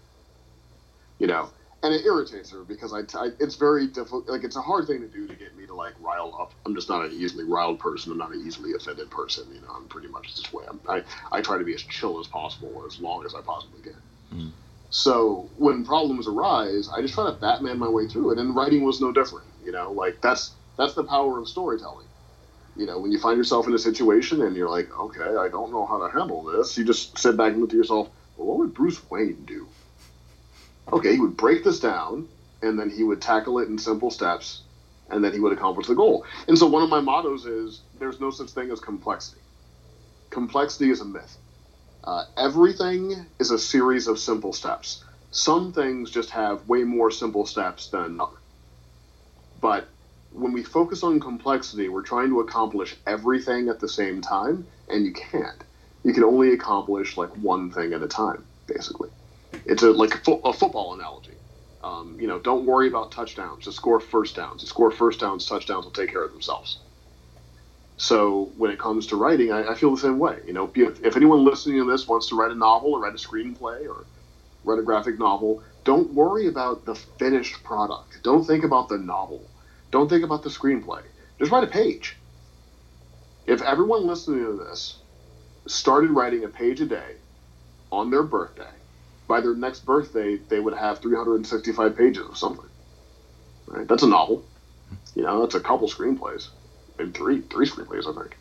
You 1.19 1.27
know, 1.27 1.51
and 1.83 1.93
it 1.93 2.05
irritates 2.05 2.51
her 2.51 2.63
because 2.63 2.93
I, 2.93 3.01
I 3.19 3.31
it's 3.41 3.57
very 3.57 3.89
difficult. 3.89 4.29
Like 4.29 4.45
it's 4.45 4.55
a 4.55 4.61
hard 4.61 4.87
thing 4.87 5.01
to 5.01 5.09
do 5.09 5.27
to 5.27 5.35
get 5.35 5.57
me 5.57 5.67
to 5.67 5.75
like 5.75 5.95
rile 6.01 6.37
up. 6.41 6.53
I'm 6.65 6.77
just 6.77 6.89
not 6.89 7.05
an 7.05 7.13
easily 7.13 7.45
riled 7.45 7.81
person. 7.81 8.13
I'm 8.13 8.19
not 8.19 8.33
an 8.33 8.43
easily 8.47 8.73
offended 8.73 9.11
person. 9.11 9.47
You 9.53 9.61
know, 9.61 9.75
I'm 9.75 9.89
pretty 9.89 10.09
much 10.09 10.37
this 10.37 10.53
way. 10.53 10.65
I'm, 10.69 10.81
I 10.89 11.03
I 11.33 11.41
try 11.41 11.59
to 11.59 11.65
be 11.65 11.75
as 11.75 11.83
chill 11.83 12.21
as 12.21 12.29
possible 12.29 12.85
as 12.87 13.01
long 13.01 13.25
as 13.25 13.35
I 13.35 13.41
possibly 13.41 13.83
can. 13.83 13.97
Mm. 14.33 14.51
So 14.91 15.49
when 15.57 15.85
problems 15.85 16.29
arise, 16.29 16.89
I 16.89 17.03
just 17.03 17.15
try 17.15 17.27
to 17.27 17.33
Batman 17.33 17.79
my 17.79 17.89
way 17.89 18.07
through 18.07 18.33
it, 18.33 18.39
and 18.39 18.55
writing 18.55 18.85
was 18.85 19.01
no 19.01 19.11
different. 19.13 19.47
You 19.65 19.73
know, 19.73 19.91
like 19.91 20.21
that's 20.21 20.53
that's 20.77 20.95
the 20.95 21.05
power 21.05 21.41
of 21.41 21.49
storytelling 21.49 22.08
you 22.79 22.87
know, 22.87 22.99
when 22.99 23.11
you 23.11 23.19
find 23.19 23.37
yourself 23.37 23.67
in 23.67 23.75
a 23.75 23.79
situation 23.79 24.41
and 24.43 24.57
you're 24.57 24.71
like, 24.71 24.89
okay, 24.97 25.37
I 25.37 25.49
don't 25.49 25.73
know 25.73 25.85
how 25.85 26.07
to 26.07 26.17
handle 26.17 26.45
this, 26.45 26.79
you 26.79 26.85
just 26.85 27.19
sit 27.19 27.37
back 27.37 27.53
and 27.53 27.61
look 27.61 27.71
to 27.71 27.77
yourself, 27.77 28.09
well, 28.37 28.47
what 28.47 28.59
would 28.59 28.73
Bruce 28.73 29.01
Wayne 29.11 29.45
do? 29.45 29.67
Okay, 30.93 31.13
he 31.13 31.21
would 31.21 31.37
break 31.37 31.65
this 31.65 31.81
down 31.81 32.29
and 32.63 32.79
then 32.79 32.89
he 32.89 33.03
would 33.03 33.21
tackle 33.21 33.59
it 33.59 33.69
in 33.69 33.79
simple 33.79 34.11
steps 34.13 34.63
and 35.11 35.25
then 35.25 35.33
he 35.33 35.41
would 35.41 35.53
accomplish 35.53 35.89
the 35.89 35.95
goal. 35.95 36.25
And 36.47 36.57
so 36.57 36.67
one 36.69 36.83
of 36.83 36.89
my 36.89 37.01
mottos 37.01 37.47
is 37.47 37.83
there's 37.99 38.21
no 38.21 38.31
such 38.31 38.51
thing 38.51 38.71
as 38.71 38.79
complexity. 38.79 39.41
Complexity 40.31 40.91
is 40.91 41.01
a 41.01 41.05
myth. 41.05 41.37
Uh, 42.05 42.25
everything 42.37 43.27
is 43.41 43.51
a 43.51 43.59
series 43.59 44.07
of 44.07 44.21
simple 44.21 44.53
steps. 44.53 45.03
Some 45.31 45.73
things 45.73 46.11
just 46.11 46.31
have 46.31 46.69
way 46.69 46.85
more 46.85 47.11
simple 47.11 47.45
steps 47.45 47.89
than 47.89 48.21
others. 48.21 48.39
But 49.61 49.89
when 50.31 50.53
we 50.53 50.63
focus 50.63 51.03
on 51.03 51.21
complexity, 51.21 51.89
we're 51.89 52.03
trying 52.03 52.29
to 52.31 52.41
accomplish 52.41 52.97
everything 53.07 53.69
at 53.69 53.81
the 53.81 53.89
same 53.89 54.21
time, 54.21 54.67
and 54.89 55.05
you 55.05 55.13
can't. 55.13 55.65
You 56.05 56.13
can 56.13 56.25
only 56.25 56.53
accomplish 56.53 57.17
like 57.17 57.35
one 57.37 57.71
thing 57.71 57.93
at 57.93 58.03
a 58.03 58.09
time, 58.09 58.47
basically. 58.67 59.11
It's 59.65 59.83
a 59.83 59.91
like 59.91 60.15
a, 60.15 60.19
fo- 60.19 60.41
a 60.41 60.53
football 60.53 60.95
analogy. 60.95 61.35
Um, 61.83 62.19
you 62.21 62.27
know, 62.27 62.39
don't 62.39 62.67
worry 62.67 62.89
about 62.89 63.13
touchdowns. 63.13 63.65
Just 63.65 63.77
score 63.77 64.01
first 64.01 64.37
downs. 64.37 64.67
Score 64.69 64.91
first 64.91 65.21
downs. 65.21 65.47
Touchdowns 65.47 65.85
will 65.85 65.93
take 65.93 66.11
care 66.11 66.25
of 66.25 66.33
themselves. 66.33 66.79
So 67.97 68.53
when 68.57 68.71
it 68.71 68.79
comes 68.79 69.07
to 69.09 69.17
writing, 69.17 69.53
I, 69.53 69.73
I 69.73 69.75
feel 69.75 69.91
the 69.91 70.01
same 70.01 70.19
way. 70.19 70.39
You 70.47 70.53
know, 70.53 70.71
if, 70.75 71.05
if 71.05 71.17
anyone 71.17 71.45
listening 71.45 71.79
to 71.79 71.91
this 71.91 72.07
wants 72.07 72.29
to 72.29 72.37
write 72.37 72.53
a 72.53 72.55
novel 72.55 72.93
or 72.93 73.01
write 73.01 73.15
a 73.15 73.17
screenplay 73.17 73.89
or 73.89 74.07
write 74.65 74.79
a 74.79 74.83
graphic 74.83 75.19
novel, 75.19 75.63
don't 75.85 76.13
worry 76.15 76.47
about 76.47 76.85
the 76.85 76.95
finished 76.95 77.63
product. 77.65 78.23
Don't 78.23 78.45
think 78.45 78.65
about 78.65 78.89
the 78.89 78.99
novel 78.99 79.48
don't 79.91 80.09
think 80.09 80.25
about 80.25 80.43
the 80.43 80.51
screenplay. 80.51 81.03
Just 81.39 81.51
write 81.51 81.65
a 81.65 81.69
page. 81.69 82.17
If 83.47 83.63
everyone 83.63 84.07
listening 84.07 84.45
to 84.45 84.53
this 84.53 84.99
started 85.67 86.11
writing 86.11 86.45
a 86.45 86.49
page 86.49 86.81
a 86.81 86.87
day 86.87 87.17
on 87.91 88.11
their 88.11 88.23
birthday, 88.23 88.71
by 89.27 89.41
their 89.41 89.55
next 89.55 89.85
birthday, 89.85 90.37
they 90.37 90.59
would 90.59 90.75
have 90.75 90.99
365 90.99 91.97
pages 91.97 92.27
of 92.27 92.37
something. 92.37 92.69
Right? 93.67 93.87
That's 93.87 94.03
a 94.03 94.09
novel. 94.09 94.45
You 95.15 95.23
know, 95.23 95.41
that's 95.43 95.55
a 95.55 95.61
couple 95.61 95.89
screenplays, 95.89 96.49
and 96.99 97.15
three 97.15 97.43
three 97.43 97.67
screenplays, 97.67 98.09
I 98.09 98.19
think. 98.19 98.37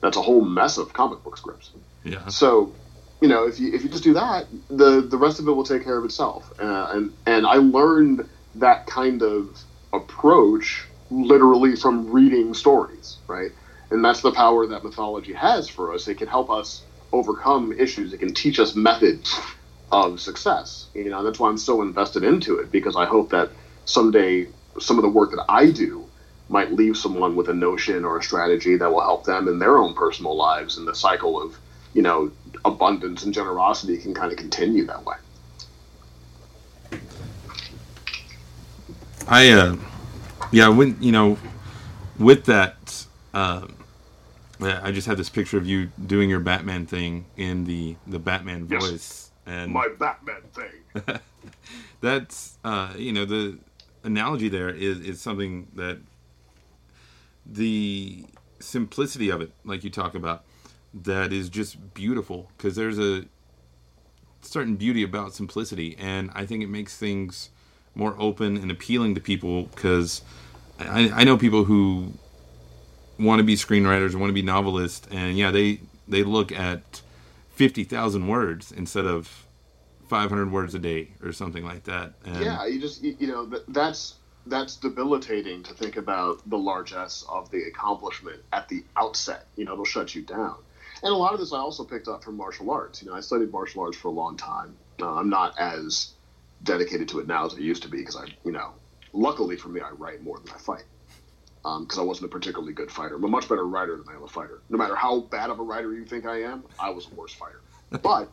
That's 0.00 0.16
a 0.16 0.22
whole 0.22 0.44
mess 0.44 0.76
of 0.76 0.92
comic 0.92 1.22
book 1.22 1.36
scripts. 1.36 1.70
Yeah. 2.02 2.26
So, 2.28 2.74
you 3.20 3.28
know, 3.28 3.46
if 3.46 3.60
you 3.60 3.72
if 3.72 3.84
you 3.84 3.88
just 3.88 4.02
do 4.02 4.14
that, 4.14 4.46
the 4.68 5.00
the 5.00 5.16
rest 5.16 5.38
of 5.38 5.46
it 5.46 5.52
will 5.52 5.64
take 5.64 5.84
care 5.84 5.96
of 5.96 6.04
itself. 6.04 6.52
Uh, 6.58 6.88
and 6.92 7.14
and 7.26 7.46
I 7.46 7.54
learned 7.56 8.28
that 8.56 8.86
kind 8.86 9.22
of 9.22 9.62
approach 9.94 10.86
literally 11.10 11.76
from 11.76 12.10
reading 12.10 12.54
stories, 12.54 13.20
right? 13.28 13.50
And 13.90 14.04
that's 14.04 14.22
the 14.22 14.32
power 14.32 14.66
that 14.68 14.84
mythology 14.84 15.34
has 15.34 15.68
for 15.68 15.94
us. 15.94 16.08
It 16.08 16.18
can 16.18 16.28
help 16.28 16.50
us 16.50 16.84
overcome 17.12 17.72
issues. 17.78 18.12
It 18.12 18.18
can 18.18 18.34
teach 18.34 18.58
us 18.60 18.74
methods 18.76 19.38
of 19.92 20.20
success. 20.20 20.88
You 20.94 21.10
know, 21.10 21.24
that's 21.24 21.40
why 21.40 21.50
I'm 21.50 21.58
so 21.58 21.82
invested 21.82 22.24
into 22.24 22.58
it 22.58 22.72
because 22.72 22.96
I 22.96 23.06
hope 23.06 23.30
that 23.30 23.52
someday 23.84 24.48
some 24.80 24.98
of 24.98 25.02
the 25.02 25.10
work 25.10 25.30
that 25.32 25.44
I 25.48 25.70
do 25.70 26.10
might 26.48 26.72
leave 26.72 26.96
someone 26.96 27.36
with 27.36 27.48
a 27.48 27.54
notion 27.54 28.04
or 28.04 28.18
a 28.18 28.22
strategy 28.22 28.76
that 28.76 28.90
will 28.92 29.02
help 29.02 29.24
them 29.24 29.48
in 29.48 29.58
their 29.58 29.78
own 29.78 29.94
personal 29.94 30.36
lives 30.36 30.78
and 30.78 30.88
the 30.88 30.94
cycle 30.94 31.42
of, 31.42 31.60
you 31.94 32.02
know, 32.02 32.32
abundance 32.64 33.24
and 33.24 33.34
generosity 33.34 33.98
can 33.98 34.14
kind 34.14 34.32
of 34.32 34.38
continue 34.38 34.86
that 34.86 35.04
way. 35.04 35.16
I 39.26 39.50
uh 39.50 39.76
yeah, 40.52 40.68
when 40.68 40.96
you 41.00 41.12
know, 41.12 41.36
with 42.18 42.44
that, 42.44 43.06
uh, 43.32 43.66
I 44.60 44.92
just 44.92 45.06
had 45.06 45.16
this 45.16 45.28
picture 45.28 45.58
of 45.58 45.66
you 45.66 45.90
doing 46.06 46.30
your 46.30 46.40
Batman 46.40 46.86
thing 46.86 47.24
in 47.36 47.64
the 47.64 47.96
the 48.06 48.18
Batman 48.18 48.68
yes. 48.70 48.82
voice, 48.82 49.30
and 49.46 49.72
my 49.72 49.88
Batman 49.98 50.42
thing. 50.52 51.18
that's 52.00 52.58
uh, 52.64 52.92
you 52.96 53.12
know 53.12 53.24
the 53.24 53.58
analogy 54.04 54.48
there 54.48 54.68
is 54.68 55.00
is 55.00 55.20
something 55.20 55.68
that 55.74 55.98
the 57.46 58.24
simplicity 58.60 59.30
of 59.30 59.40
it, 59.40 59.52
like 59.64 59.82
you 59.84 59.90
talk 59.90 60.14
about, 60.14 60.44
that 60.92 61.32
is 61.32 61.48
just 61.48 61.94
beautiful 61.94 62.50
because 62.56 62.76
there's 62.76 62.98
a 62.98 63.24
certain 64.42 64.76
beauty 64.76 65.02
about 65.02 65.34
simplicity, 65.34 65.96
and 65.98 66.30
I 66.34 66.46
think 66.46 66.62
it 66.62 66.68
makes 66.68 66.96
things 66.96 67.50
more 67.94 68.14
open 68.18 68.56
and 68.56 68.70
appealing 68.70 69.14
to 69.14 69.20
people 69.20 69.64
because 69.64 70.22
I, 70.78 71.10
I 71.10 71.24
know 71.24 71.36
people 71.36 71.64
who 71.64 72.12
want 73.18 73.38
to 73.38 73.44
be 73.44 73.54
screenwriters 73.54 74.14
want 74.14 74.30
to 74.30 74.34
be 74.34 74.42
novelists, 74.42 75.06
and 75.10 75.38
yeah, 75.38 75.50
they 75.50 75.80
they 76.08 76.22
look 76.22 76.52
at 76.52 77.02
fifty 77.50 77.84
thousand 77.84 78.26
words 78.26 78.72
instead 78.72 79.06
of 79.06 79.46
five 80.08 80.28
hundred 80.28 80.50
words 80.50 80.74
a 80.74 80.78
day 80.78 81.10
or 81.22 81.32
something 81.32 81.64
like 81.64 81.84
that. 81.84 82.12
And 82.24 82.44
yeah, 82.44 82.66
you 82.66 82.80
just 82.80 83.02
you 83.02 83.26
know 83.26 83.46
that's 83.68 84.14
that's 84.46 84.76
debilitating 84.76 85.62
to 85.62 85.74
think 85.74 85.96
about 85.96 86.48
the 86.48 86.58
largesse 86.58 87.24
of 87.28 87.50
the 87.50 87.62
accomplishment 87.64 88.42
at 88.52 88.68
the 88.68 88.84
outset. 88.96 89.46
You 89.56 89.64
know, 89.64 89.72
it'll 89.72 89.84
shut 89.84 90.14
you 90.14 90.22
down. 90.22 90.56
And 91.02 91.12
a 91.12 91.16
lot 91.16 91.34
of 91.34 91.40
this 91.40 91.52
I 91.52 91.58
also 91.58 91.84
picked 91.84 92.08
up 92.08 92.24
from 92.24 92.36
martial 92.36 92.70
arts. 92.70 93.02
You 93.02 93.08
know, 93.08 93.14
I 93.14 93.20
studied 93.20 93.50
martial 93.50 93.82
arts 93.82 93.96
for 93.96 94.08
a 94.08 94.12
long 94.12 94.36
time. 94.36 94.76
Uh, 95.00 95.14
I'm 95.14 95.28
not 95.28 95.58
as 95.58 96.13
dedicated 96.64 97.08
to 97.10 97.20
it 97.20 97.28
now 97.28 97.46
as 97.46 97.54
I 97.54 97.58
used 97.58 97.82
to 97.84 97.88
be 97.88 97.98
because 97.98 98.16
I, 98.16 98.26
you 98.44 98.52
know, 98.52 98.74
luckily 99.12 99.56
for 99.56 99.68
me, 99.68 99.80
I 99.80 99.90
write 99.90 100.22
more 100.22 100.40
than 100.40 100.52
I 100.54 100.58
fight 100.58 100.84
because 101.62 101.98
um, 101.98 102.04
I 102.04 102.06
wasn't 102.06 102.26
a 102.26 102.32
particularly 102.34 102.74
good 102.74 102.90
fighter. 102.90 103.16
I'm 103.16 103.24
a 103.24 103.28
much 103.28 103.48
better 103.48 103.66
writer 103.66 103.96
than 103.96 104.06
I 104.10 104.16
am 104.16 104.24
a 104.24 104.28
fighter. 104.28 104.62
No 104.68 104.78
matter 104.78 104.96
how 104.96 105.20
bad 105.20 105.50
of 105.50 105.60
a 105.60 105.62
writer 105.62 105.92
you 105.94 106.04
think 106.04 106.26
I 106.26 106.42
am, 106.42 106.64
I 106.78 106.90
was 106.90 107.06
a 107.10 107.14
worse 107.14 107.34
fighter. 107.34 107.62
but 108.02 108.32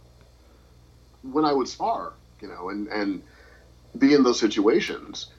when 1.24 1.46
I 1.46 1.54
would 1.54 1.68
spar, 1.68 2.16
you 2.42 2.50
know, 2.50 2.70
and 2.70 2.88
and 2.88 3.24
be 3.98 4.14
in 4.14 4.24
those 4.24 4.40
situations, 4.40 5.32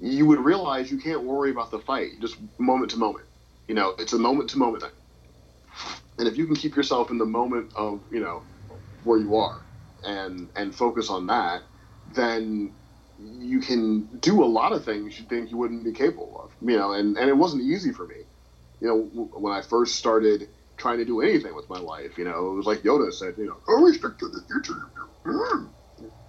you 0.00 0.26
would 0.26 0.40
realize 0.40 0.90
you 0.90 0.98
can't 0.98 1.24
worry 1.24 1.50
about 1.50 1.70
the 1.70 1.78
fight, 1.78 2.12
just 2.20 2.36
moment 2.58 2.90
to 2.92 2.98
moment. 2.98 3.26
You 3.68 3.74
know, 3.74 3.94
it's 3.98 4.12
a 4.12 4.18
moment 4.18 4.50
to 4.50 4.58
moment 4.58 4.82
thing. 4.82 4.92
And 6.18 6.28
if 6.28 6.36
you 6.36 6.46
can 6.46 6.56
keep 6.56 6.76
yourself 6.76 7.10
in 7.10 7.18
the 7.18 7.26
moment 7.26 7.72
of, 7.76 8.02
you 8.10 8.20
know, 8.20 8.44
where 9.02 9.18
you 9.18 9.36
are 9.36 9.62
and 10.04 10.50
and 10.56 10.74
focus 10.74 11.10
on 11.10 11.26
that, 11.28 11.62
then 12.14 12.72
you 13.18 13.60
can 13.60 14.06
do 14.20 14.42
a 14.42 14.46
lot 14.46 14.72
of 14.72 14.84
things 14.84 15.18
you 15.18 15.26
think 15.26 15.50
you 15.50 15.56
wouldn't 15.56 15.84
be 15.84 15.92
capable 15.92 16.40
of. 16.42 16.68
You 16.68 16.76
know, 16.76 16.92
and, 16.92 17.16
and 17.16 17.28
it 17.28 17.36
wasn't 17.36 17.62
easy 17.62 17.92
for 17.92 18.06
me. 18.06 18.16
You 18.80 18.88
know, 18.88 19.28
when 19.34 19.52
I 19.52 19.62
first 19.62 19.96
started 19.96 20.48
trying 20.76 20.98
to 20.98 21.04
do 21.04 21.20
anything 21.20 21.54
with 21.54 21.68
my 21.68 21.78
life, 21.78 22.16
you 22.16 22.24
know, 22.24 22.52
it 22.52 22.54
was 22.54 22.66
like 22.66 22.80
Yoda 22.80 23.12
said, 23.12 23.34
you 23.36 23.46
know, 23.46 23.56
always 23.68 24.02
look 24.02 24.18
to 24.18 24.28
the 24.28 24.42
future. 24.50 24.74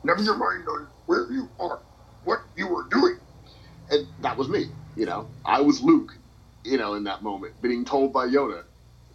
Never 0.04 0.22
your 0.22 0.36
mind 0.36 0.68
on 0.68 0.88
where 1.06 1.32
you 1.32 1.50
are, 1.60 1.80
what 2.24 2.40
you 2.56 2.68
were 2.68 2.86
doing. 2.90 3.18
And 3.90 4.08
that 4.20 4.38
was 4.38 4.50
me, 4.50 4.66
you 4.96 5.06
know. 5.06 5.30
I 5.46 5.62
was 5.62 5.82
Luke, 5.82 6.12
you 6.66 6.78
know, 6.78 6.96
in 6.96 7.06
that 7.06 7.24
moment, 7.24 7.62
being 7.62 7.86
told 7.86 8.12
by 8.12 8.28
Yoda 8.28 8.64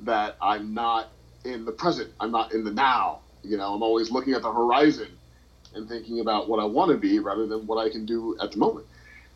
that 0.01 0.37
I'm 0.41 0.73
not 0.75 1.13
in 1.45 1.65
the 1.65 1.73
present, 1.73 2.11
I'm 2.21 2.31
not 2.31 2.53
in 2.53 2.65
the 2.65 2.73
now. 2.73 3.21
You 3.43 3.59
know, 3.59 3.75
I'm 3.75 3.83
always 3.83 4.11
looking 4.11 4.35
at 4.35 4.43
the 4.43 4.53
horizon 4.53 5.19
and 5.77 5.89
thinking 5.89 6.21
about 6.21 6.49
what 6.49 6.59
I 6.59 6.65
want 6.65 6.91
to 6.91 6.97
be 6.97 7.19
rather 7.19 7.47
than 7.47 7.67
what 7.67 7.77
I 7.79 7.91
can 7.91 8.07
do 8.07 8.37
at 8.41 8.53
the 8.53 8.59
moment. 8.59 8.87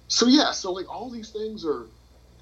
So 0.08 0.26
yeah, 0.26 0.50
so 0.52 0.72
like 0.72 0.90
all 0.90 1.10
these 1.10 1.30
things 1.30 1.64
are 1.64 1.86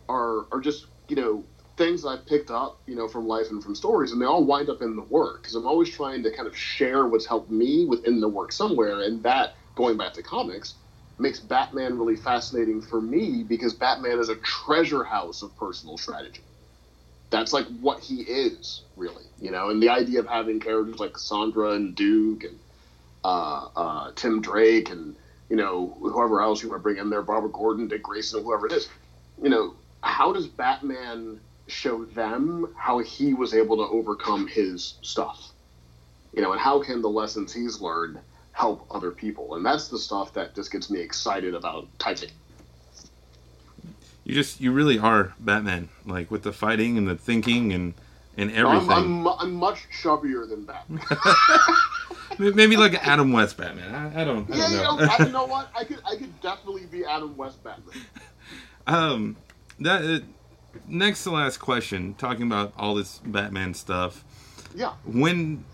are 0.09 0.46
are 0.53 0.61
just 0.61 0.86
you 1.09 1.16
know 1.16 1.44
things 1.76 2.05
I've 2.05 2.26
picked 2.26 2.51
up 2.51 2.80
you 2.86 2.96
know 2.96 3.09
from 3.09 3.26
life 3.26 3.51
and 3.51 3.62
from 3.62 3.74
stories, 3.74 4.12
and 4.12 4.20
they 4.20 4.26
all 4.26 4.44
wind 4.44 4.70
up 4.70 4.82
in 4.82 4.96
the 4.96 5.03
work 5.03 5.42
because 5.42 5.55
I'm 5.55 5.66
always 5.66 5.90
trying 5.90 6.22
to 6.22 6.30
kind 6.30 6.49
of 6.49 6.57
share 6.57 7.07
what's 7.07 7.26
helped 7.26 7.51
me 7.51 7.84
within 7.84 8.20
the 8.20 8.28
work 8.28 8.53
somewhere, 8.53 9.03
and 9.03 9.22
that 9.24 9.55
going 9.74 9.96
back 9.96 10.14
to 10.14 10.22
comics 10.22 10.74
makes 11.18 11.40
Batman 11.40 11.99
really 11.99 12.16
fascinating 12.16 12.80
for 12.80 13.01
me 13.01 13.42
because 13.42 13.74
Batman 13.74 14.18
is 14.18 14.28
a 14.28 14.36
treasure 14.36 15.05
house 15.05 15.42
of 15.42 15.57
personal 15.57 15.99
strategy. 15.99 16.42
That's 17.30 17.53
like 17.53 17.66
what 17.80 18.01
he 18.01 18.22
is, 18.22 18.84
really, 18.96 19.24
you 19.38 19.51
know. 19.51 19.68
And 19.68 19.82
the 19.82 19.90
idea 19.90 20.20
of 20.20 20.26
having 20.26 20.61
characters 20.61 20.99
like 20.99 21.12
Cassandra 21.12 21.72
and 21.72 21.94
Duke 21.94 22.44
and 22.44 22.59
uh, 23.25 23.69
uh, 23.77 24.12
Tim 24.14 24.41
Drake 24.41 24.91
and 24.91 25.16
you 25.49 25.57
know 25.57 25.97
whoever 26.01 26.41
else 26.41 26.62
you 26.62 26.69
want 26.69 26.81
to 26.81 26.83
bring 26.83 26.99
in 26.99 27.11
there, 27.11 27.23
Barbara 27.23 27.51
Gordon, 27.51 27.89
Dick 27.89 28.03
Grayson, 28.03 28.43
whoever 28.43 28.66
it 28.66 28.73
is. 28.73 28.89
You 29.43 29.51
know, 29.51 29.75
how 30.03 30.33
does 30.33 30.47
Batman 30.47 31.41
show 31.69 32.05
them 32.05 32.75
how 32.77 32.99
he 32.99 33.35
was 33.35 33.55
able 33.55 33.77
to 33.77 33.93
overcome 33.93 34.49
his 34.49 34.95
stuff. 35.03 35.53
You 36.33 36.43
know, 36.43 36.53
and 36.53 36.61
how 36.61 36.83
can 36.83 37.03
the 37.03 37.09
lessons 37.09 37.53
he's 37.53 37.81
learned 37.81 38.19
help 38.53 38.87
other 38.91 39.11
people? 39.11 39.55
And 39.55 39.64
that's 39.64 39.89
the 39.89 39.99
stuff 39.99 40.33
that 40.35 40.55
just 40.55 40.73
gets 40.73 40.91
me 40.91 41.01
excited 41.01 41.55
about 41.55 41.87
typing. 41.99 42.31
You 44.25 44.35
just 44.35 44.61
you 44.61 44.73
really 44.73 44.99
are 44.99 45.35
Batman, 45.39 45.89
like 46.05 46.31
with 46.31 46.43
the 46.43 46.53
fighting 46.53 46.99
and 46.99 47.09
the 47.09 47.16
thinking 47.16 47.73
and 47.73 47.95
and 48.37 48.51
everything. 48.53 48.91
I'm, 48.91 49.27
I'm, 49.27 49.39
I'm 49.39 49.55
much 49.55 49.87
chubbier 50.03 50.49
than 50.49 50.64
Batman. 50.64 51.01
Maybe 52.39 52.76
like 52.76 52.95
Adam 53.07 53.32
West 53.32 53.57
Batman. 53.57 53.95
I, 53.95 54.22
I 54.22 54.24
don't. 54.24 54.49
Know. 54.49 54.55
I 54.55 54.59
yeah, 54.59 54.62
don't 54.64 54.72
you 54.72 54.78
know. 54.78 54.97
know, 54.97 55.14
I, 55.18 55.26
you 55.26 55.32
know 55.32 55.47
what? 55.55 55.70
I 55.74 55.84
could 55.84 56.01
I 56.05 56.16
could 56.16 56.41
definitely 56.41 56.86
be 56.86 57.05
Adam 57.05 57.36
West 57.36 57.62
Batman. 57.64 57.97
um, 58.86 59.36
that 59.80 60.03
uh, 60.03 60.24
next 60.86 61.24
to 61.24 61.30
last 61.30 61.59
question, 61.59 62.14
talking 62.14 62.45
about 62.47 62.72
all 62.76 62.95
this 62.95 63.18
Batman 63.24 63.74
stuff. 63.74 64.24
Yeah. 64.74 64.93
When, 65.05 65.64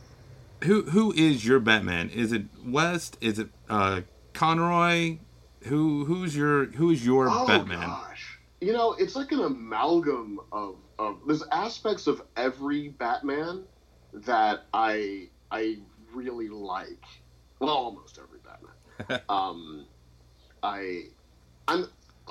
who 0.62 0.82
who 0.82 1.12
is 1.12 1.44
your 1.46 1.60
Batman? 1.60 2.10
Is 2.10 2.32
it 2.32 2.44
West? 2.64 3.18
Is 3.20 3.38
it 3.38 3.48
uh, 3.68 4.02
Conroy? 4.32 5.18
Who 5.64 6.04
who's 6.04 6.36
your 6.36 6.66
who 6.66 6.90
is 6.90 7.04
your 7.04 7.26
Batman? 7.26 7.42
Oh 7.42 7.46
Batman? 7.46 7.80
gosh. 7.80 8.38
You 8.60 8.72
know, 8.72 8.92
it's 8.92 9.14
like 9.14 9.30
an 9.32 9.40
amalgam 9.40 10.40
of, 10.50 10.76
of 10.98 11.18
there's 11.26 11.42
aspects 11.52 12.06
of 12.06 12.22
every 12.36 12.88
Batman 12.88 13.64
that 14.12 14.64
I 14.72 15.28
I 15.50 15.78
really 16.14 16.48
like. 16.48 17.04
Well, 17.58 17.70
almost 17.70 18.18
every 18.18 18.38
Batman. 18.38 19.20
um, 19.28 19.86
I 20.62 21.04
I'm 21.68 21.88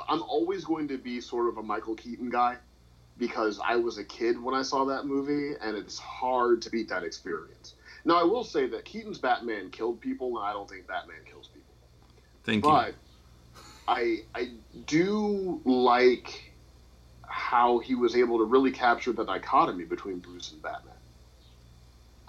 I'm 0.07 0.21
always 0.23 0.65
going 0.65 0.87
to 0.89 0.97
be 0.97 1.21
sort 1.21 1.47
of 1.47 1.57
a 1.57 1.63
Michael 1.63 1.95
Keaton 1.95 2.29
guy 2.29 2.57
because 3.17 3.59
I 3.63 3.75
was 3.75 3.97
a 3.97 4.03
kid 4.03 4.41
when 4.41 4.55
I 4.55 4.63
saw 4.63 4.85
that 4.85 5.05
movie, 5.05 5.55
and 5.61 5.77
it's 5.77 5.99
hard 5.99 6.61
to 6.63 6.69
beat 6.69 6.89
that 6.89 7.03
experience. 7.03 7.75
Now, 8.05 8.19
I 8.19 8.23
will 8.23 8.43
say 8.43 8.67
that 8.67 8.85
Keaton's 8.85 9.19
Batman 9.19 9.69
killed 9.69 10.01
people, 10.01 10.37
and 10.37 10.45
I 10.45 10.51
don't 10.51 10.69
think 10.69 10.87
Batman 10.87 11.17
kills 11.29 11.47
people. 11.47 11.73
Thank 12.43 12.65
you. 12.65 12.71
But 12.71 12.95
I 13.87 14.23
I 14.33 14.49
do 14.85 15.61
like 15.63 16.51
how 17.21 17.79
he 17.79 17.95
was 17.95 18.15
able 18.15 18.37
to 18.39 18.45
really 18.45 18.71
capture 18.71 19.11
the 19.11 19.23
dichotomy 19.23 19.85
between 19.85 20.19
Bruce 20.19 20.51
and 20.51 20.61
Batman. 20.61 20.92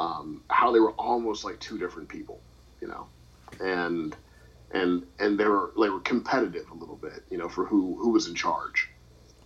Um, 0.05 0.43
how 0.51 0.73
they 0.73 0.81
were 0.81 0.93
almost 0.93 1.45
like 1.45 1.61
two 1.61 1.79
different 1.79 2.09
people, 2.09 2.41
you 2.81 2.89
know, 2.89 3.07
and 3.61 4.15
and 4.73 5.05
and 5.19 5.39
they 5.39 5.47
were 5.47 5.73
they 5.81 5.89
were 5.89 6.01
competitive 6.01 6.71
a 6.71 6.75
little 6.75 6.97
bit, 6.97 7.25
you 7.31 7.39
know, 7.39 7.49
for 7.49 7.65
who 7.65 7.97
who 8.01 8.11
was 8.11 8.29
in 8.29 8.35
charge. 8.35 8.89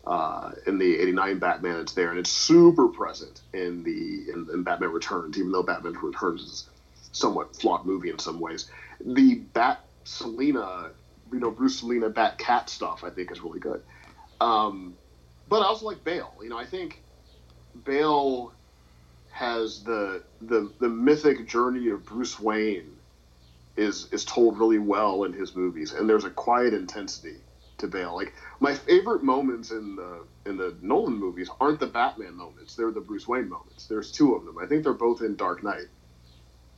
Uh, 0.07 0.53
in 0.67 0.79
the 0.79 0.99
'89 0.99 1.39
Batman, 1.39 1.81
it's 1.81 1.93
there, 1.93 2.11
and 2.11 2.19
it's 2.19 2.33
super 2.33 2.89
present 2.89 3.43
in 3.53 3.83
the 3.83 4.33
in, 4.33 4.49
in 4.53 4.63
Batman 4.63 4.91
Returns, 4.91 5.39
even 5.39 5.53
though 5.53 5.63
Batman 5.63 5.93
Returns 5.93 6.41
is 6.43 6.71
somewhat 7.13 7.55
flawed 7.57 7.85
movie 7.85 8.11
in 8.11 8.19
some 8.19 8.41
ways. 8.41 8.71
The 9.05 9.35
Bat 9.53 9.85
Selina 10.05 10.91
you 11.33 11.41
know 11.41 11.51
Bruce 11.51 11.81
Selina 11.81 12.09
Bat 12.09 12.39
Cat 12.39 12.71
stuff 12.71 13.05
I 13.05 13.11
think 13.11 13.31
is 13.31 13.41
really 13.41 13.61
good. 13.61 13.83
Um, 14.41 14.97
but 15.49 15.63
I 15.63 15.67
also 15.67 15.87
like 15.87 16.05
Bale. 16.05 16.33
You 16.43 16.49
know, 16.49 16.59
I 16.59 16.67
think 16.67 17.03
Bale 17.85 18.53
has 19.39 19.85
the 19.85 20.25
the 20.41 20.73
the 20.81 20.89
mythic 20.89 21.47
journey 21.47 21.91
of 21.91 22.05
Bruce 22.05 22.41
Wayne 22.41 22.97
is 23.77 24.09
is 24.13 24.25
told 24.25 24.59
really 24.59 24.81
well 24.81 25.23
in 25.23 25.33
his 25.33 25.55
movies, 25.55 25.93
and 25.93 26.09
there's 26.11 26.25
a 26.25 26.31
quiet 26.31 26.75
intensity 26.75 27.37
to 27.79 27.87
Bale. 27.87 28.17
Like 28.17 28.35
my 28.59 28.75
favorite 28.75 29.23
moments 29.23 29.71
in 29.71 29.95
the 29.95 30.27
in 30.45 30.57
the 30.57 30.77
Nolan 30.83 31.15
movies 31.15 31.49
aren't 31.61 31.79
the 31.79 31.87
Batman 31.87 32.35
moments; 32.35 32.75
they're 32.75 32.91
the 32.91 33.01
Bruce 33.01 33.29
Wayne 33.29 33.49
moments. 33.49 33.87
There's 33.87 34.11
two 34.11 34.35
of 34.35 34.45
them. 34.45 34.59
I 34.59 34.67
think 34.67 34.83
they're 34.83 34.93
both 34.93 35.23
in 35.23 35.37
Dark 35.37 35.63
Knight. 35.63 35.87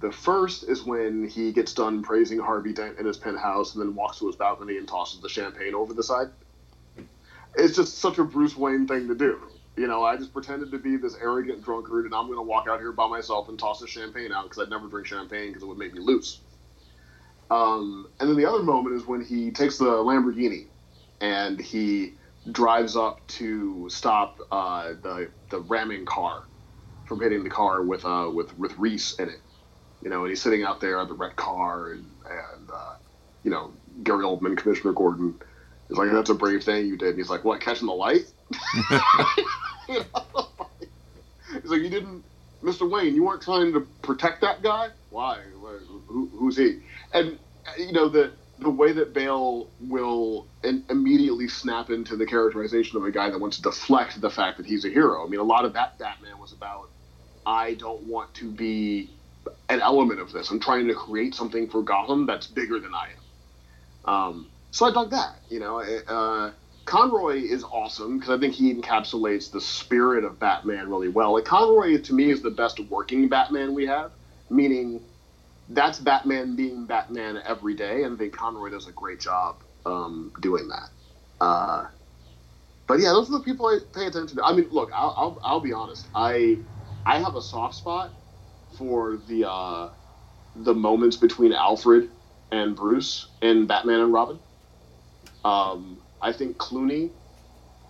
The 0.00 0.12
first 0.12 0.64
is 0.68 0.84
when 0.84 1.28
he 1.28 1.52
gets 1.52 1.72
done 1.72 2.02
praising 2.02 2.38
Harvey 2.40 2.74
Dent 2.74 2.98
in 2.98 3.06
his 3.06 3.16
penthouse 3.18 3.74
and 3.74 3.82
then 3.82 3.94
walks 3.94 4.18
to 4.18 4.26
his 4.26 4.36
balcony 4.36 4.76
and 4.76 4.86
tosses 4.86 5.22
the 5.22 5.30
champagne 5.30 5.74
over 5.74 5.94
the 5.94 6.02
side. 6.02 6.28
It's 7.54 7.76
just 7.76 7.98
such 7.98 8.18
a 8.18 8.24
Bruce 8.24 8.56
Wayne 8.56 8.86
thing 8.86 9.08
to 9.08 9.14
do. 9.14 9.38
You 9.80 9.86
know, 9.86 10.04
I 10.04 10.16
just 10.18 10.34
pretended 10.34 10.70
to 10.72 10.78
be 10.78 10.98
this 10.98 11.16
arrogant 11.20 11.64
drunkard 11.64 12.04
and 12.04 12.14
I'm 12.14 12.26
going 12.26 12.38
to 12.38 12.42
walk 12.42 12.66
out 12.68 12.80
here 12.80 12.92
by 12.92 13.08
myself 13.08 13.48
and 13.48 13.58
toss 13.58 13.80
the 13.80 13.86
champagne 13.86 14.30
out 14.30 14.44
because 14.44 14.62
I'd 14.62 14.68
never 14.68 14.88
drink 14.88 15.06
champagne 15.06 15.48
because 15.48 15.62
it 15.62 15.66
would 15.66 15.78
make 15.78 15.94
me 15.94 16.00
loose. 16.00 16.42
Um, 17.50 18.06
and 18.20 18.28
then 18.28 18.36
the 18.36 18.44
other 18.44 18.62
moment 18.62 18.96
is 18.96 19.06
when 19.06 19.24
he 19.24 19.50
takes 19.52 19.78
the 19.78 19.86
Lamborghini 19.86 20.66
and 21.22 21.58
he 21.58 22.16
drives 22.52 22.94
up 22.94 23.26
to 23.28 23.88
stop 23.88 24.36
uh, 24.52 24.90
the, 25.02 25.30
the 25.50 25.60
ramming 25.60 26.04
car 26.04 26.42
from 27.06 27.22
hitting 27.22 27.42
the 27.42 27.50
car 27.50 27.82
with, 27.82 28.04
uh, 28.04 28.30
with, 28.30 28.56
with 28.58 28.76
Reese 28.76 29.14
in 29.14 29.30
it 29.30 29.40
you 30.02 30.10
know, 30.10 30.22
and 30.22 30.30
he's 30.30 30.42
sitting 30.42 30.62
out 30.62 30.80
there 30.80 30.98
on 30.98 31.08
the 31.08 31.14
red 31.14 31.36
car, 31.36 31.92
and 31.92 32.06
and 32.24 32.70
uh, 32.70 32.94
you 33.42 33.50
know, 33.50 33.74
Gary 34.02 34.24
Oldman, 34.24 34.56
Commissioner 34.56 34.92
Gordon, 34.92 35.38
is 35.90 35.98
like, 35.98 36.10
"That's 36.10 36.30
a 36.30 36.34
brave 36.34 36.64
thing 36.64 36.86
you 36.86 36.96
did." 36.96 37.10
And 37.10 37.18
he's 37.18 37.30
like, 37.30 37.44
"What? 37.44 37.60
Catching 37.60 37.86
the 37.86 37.92
light?" 37.92 38.24
know? 39.98 40.48
He's 41.52 41.70
like, 41.70 41.80
"You 41.80 41.90
didn't, 41.90 42.24
Mr. 42.62 42.88
Wayne. 42.88 43.14
You 43.14 43.24
weren't 43.24 43.42
trying 43.42 43.72
to 43.72 43.80
protect 44.02 44.40
that 44.42 44.62
guy. 44.62 44.88
Why? 45.10 45.38
Who, 46.06 46.30
who's 46.32 46.56
he?" 46.56 46.80
And 47.12 47.38
you 47.78 47.92
know 47.92 48.08
the 48.08 48.32
the 48.60 48.70
way 48.70 48.92
that 48.92 49.14
Bale 49.14 49.68
will 49.80 50.46
in, 50.62 50.84
immediately 50.90 51.48
snap 51.48 51.90
into 51.90 52.16
the 52.16 52.26
characterization 52.26 52.98
of 52.98 53.04
a 53.04 53.10
guy 53.10 53.30
that 53.30 53.40
wants 53.40 53.56
to 53.56 53.62
deflect 53.62 54.20
the 54.20 54.30
fact 54.30 54.58
that 54.58 54.66
he's 54.66 54.84
a 54.84 54.88
hero. 54.90 55.24
I 55.24 55.28
mean, 55.28 55.40
a 55.40 55.44
lot 55.44 55.64
of 55.64 55.72
that 55.74 55.98
Batman 55.98 56.38
was 56.38 56.52
about, 56.52 56.90
I 57.46 57.74
don't 57.74 58.04
want 58.04 58.34
to 58.34 58.50
be 58.50 59.10
an 59.68 59.80
element 59.80 60.20
of 60.20 60.32
this. 60.32 60.50
I'm 60.50 60.60
trying 60.60 60.88
to 60.88 60.94
create 60.94 61.34
something 61.34 61.68
for 61.68 61.82
Gotham 61.82 62.26
that's 62.26 62.46
bigger 62.46 62.78
than 62.80 62.92
I 62.94 63.08
am. 64.06 64.14
Um, 64.14 64.50
so 64.70 64.86
I 64.86 64.92
dug 64.92 65.10
that. 65.10 65.36
You 65.48 65.60
know, 65.60 65.80
uh, 65.80 66.52
Conroy 66.90 67.36
is 67.36 67.62
awesome 67.62 68.18
because 68.18 68.36
I 68.36 68.40
think 68.40 68.52
he 68.52 68.74
encapsulates 68.74 69.48
the 69.48 69.60
spirit 69.60 70.24
of 70.24 70.40
Batman 70.40 70.90
really 70.90 71.06
well. 71.06 71.34
Like 71.34 71.44
Conroy 71.44 72.02
to 72.02 72.12
me 72.12 72.30
is 72.32 72.42
the 72.42 72.50
best 72.50 72.80
working 72.80 73.28
Batman 73.28 73.74
we 73.74 73.86
have, 73.86 74.10
meaning 74.50 75.00
that's 75.68 76.00
Batman 76.00 76.56
being 76.56 76.86
Batman 76.86 77.40
every 77.46 77.74
day, 77.74 78.02
and 78.02 78.16
I 78.16 78.18
think 78.18 78.36
Conroy 78.36 78.70
does 78.70 78.88
a 78.88 78.92
great 78.92 79.20
job 79.20 79.62
um, 79.86 80.32
doing 80.40 80.66
that. 80.66 80.88
Uh, 81.40 81.86
but 82.88 82.98
yeah, 82.98 83.10
those 83.10 83.28
are 83.28 83.38
the 83.38 83.44
people 83.44 83.66
I 83.66 83.78
pay 83.94 84.06
attention 84.06 84.38
to. 84.38 84.44
I 84.44 84.52
mean, 84.52 84.66
look, 84.72 84.90
I'll, 84.92 85.14
I'll, 85.16 85.40
I'll 85.44 85.60
be 85.60 85.72
honest. 85.72 86.08
I 86.12 86.58
I 87.06 87.20
have 87.20 87.36
a 87.36 87.42
soft 87.42 87.76
spot 87.76 88.10
for 88.76 89.16
the 89.28 89.48
uh, 89.48 89.90
the 90.56 90.74
moments 90.74 91.16
between 91.16 91.52
Alfred 91.52 92.10
and 92.50 92.74
Bruce 92.74 93.28
in 93.42 93.68
Batman 93.68 94.00
and 94.00 94.12
Robin. 94.12 94.40
Um, 95.44 95.99
I 96.22 96.32
think 96.32 96.56
Clooney 96.58 97.10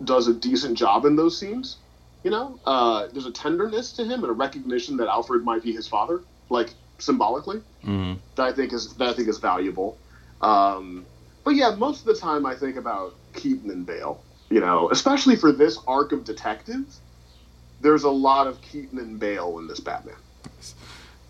does 0.03 0.27
a 0.27 0.33
decent 0.33 0.77
job 0.77 1.05
in 1.05 1.15
those 1.15 1.37
scenes. 1.37 1.77
You 2.23 2.31
know, 2.31 2.59
uh, 2.65 3.07
there's 3.11 3.25
a 3.25 3.31
tenderness 3.31 3.93
to 3.93 4.03
him 4.03 4.23
and 4.23 4.29
a 4.29 4.33
recognition 4.33 4.97
that 4.97 5.07
Alfred 5.07 5.43
might 5.43 5.63
be 5.63 5.71
his 5.73 5.87
father, 5.87 6.21
like 6.49 6.73
symbolically. 6.99 7.61
Mhm. 7.83 8.17
That 8.35 8.43
I 8.47 8.53
think 8.53 8.73
is 8.73 8.93
that 8.93 9.09
I 9.09 9.13
think 9.13 9.27
is 9.27 9.39
valuable. 9.39 9.97
Um, 10.41 11.05
but 11.43 11.55
yeah, 11.55 11.75
most 11.75 12.01
of 12.01 12.05
the 12.05 12.15
time 12.15 12.45
I 12.45 12.55
think 12.55 12.75
about 12.75 13.15
Keaton 13.33 13.69
and 13.71 13.85
Bale. 13.85 14.21
You 14.49 14.59
know, 14.59 14.89
especially 14.91 15.35
for 15.35 15.51
this 15.51 15.77
arc 15.87 16.11
of 16.11 16.25
detectives, 16.25 16.99
there's 17.79 18.03
a 18.03 18.09
lot 18.09 18.47
of 18.47 18.61
Keaton 18.61 18.99
and 18.99 19.19
Bale 19.19 19.57
in 19.59 19.67
this 19.67 19.79
Batman. 19.79 20.15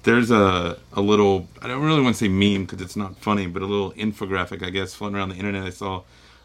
There's 0.04 0.32
a 0.32 0.78
a 0.94 1.02
little 1.02 1.48
I 1.62 1.68
don't 1.68 1.84
really 1.84 2.02
want 2.02 2.16
to 2.16 2.20
say 2.20 2.28
meme 2.28 2.66
because 2.66 2.82
it's 2.82 2.96
not 2.96 3.18
funny, 3.18 3.48
but 3.48 3.62
a 3.62 3.66
little 3.66 3.92
infographic 3.94 4.64
I 4.64 4.72
guess 4.72 4.94
floating 4.94 5.16
around 5.16 5.30
the 5.30 5.36
internet 5.36 5.64
I 5.64 5.70
saw 5.70 6.02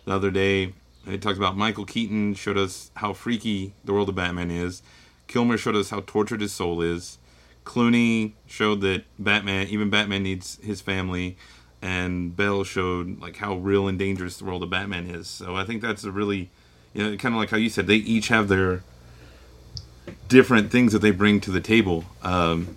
the 0.07 0.15
other 0.15 0.31
day. 0.31 0.73
It 1.07 1.21
talks 1.21 1.37
about 1.37 1.57
Michael 1.57 1.85
Keaton 1.85 2.35
showed 2.35 2.57
us 2.57 2.91
how 2.97 3.13
freaky 3.13 3.75
the 3.85 3.93
world 3.93 4.09
of 4.09 4.15
Batman 4.15 4.51
is. 4.51 4.83
Kilmer 5.29 5.59
showed 5.59 5.77
us 5.77 5.91
how 5.91 6.03
tortured 6.07 6.41
his 6.41 6.53
soul 6.53 6.81
is. 6.81 7.19
Clooney 7.65 8.33
showed 8.47 8.81
that 8.81 9.05
Batman, 9.19 9.67
even 9.69 9.91
Batman 9.91 10.23
needs 10.23 10.59
his 10.63 10.81
family, 10.81 11.37
and 11.83 12.35
Bale 12.35 12.65
showed 12.65 13.21
like 13.21 13.37
how 13.37 13.57
real 13.57 13.89
and 13.89 13.99
dangerous 13.99 14.39
the 14.39 14.45
world 14.45 14.63
of 14.63 14.71
Batman 14.71 15.11
is. 15.11 15.29
So 15.29 15.57
I 15.57 15.65
think 15.65 15.83
that's 15.83 16.05
a 16.05 16.11
really, 16.11 16.51
you 16.95 17.03
know, 17.03 17.17
kind 17.17 17.35
of 17.35 17.41
like 17.41 17.51
how 17.51 17.57
you 17.57 17.69
said 17.69 17.87
they 17.87 17.97
each 17.97 18.29
have 18.29 18.49
their 18.49 18.83
different 20.29 20.71
things 20.71 20.93
that 20.93 21.01
they 21.01 21.11
bring 21.11 21.41
to 21.41 21.51
the 21.51 21.61
table. 21.61 22.05
Um, 22.23 22.77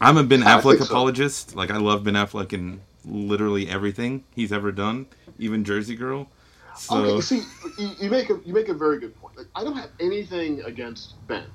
I'm 0.00 0.16
a 0.16 0.24
Ben 0.24 0.40
Affleck 0.40 0.62
think 0.62 0.78
so. 0.80 0.84
apologist. 0.86 1.54
Like 1.54 1.70
I 1.70 1.76
love 1.76 2.04
Ben 2.04 2.14
Affleck 2.14 2.52
in 2.54 2.80
literally 3.04 3.68
everything 3.68 4.24
he's 4.34 4.52
ever 4.52 4.72
done, 4.72 5.06
even 5.38 5.64
Jersey 5.64 5.96
Girl. 5.96 6.28
So 6.74 7.04
Okay, 7.04 7.14
you 7.16 7.22
see, 7.22 7.42
you, 7.78 7.90
you 8.00 8.10
make 8.10 8.30
a 8.30 8.40
you 8.44 8.54
make 8.54 8.68
a 8.68 8.74
very 8.74 8.98
good 9.00 9.16
point. 9.16 9.36
Like, 9.38 9.48
I 9.54 9.64
don't 9.64 9.76
have 9.76 9.90
anything 10.00 10.62
against 10.62 11.14
Ben, 11.26 11.46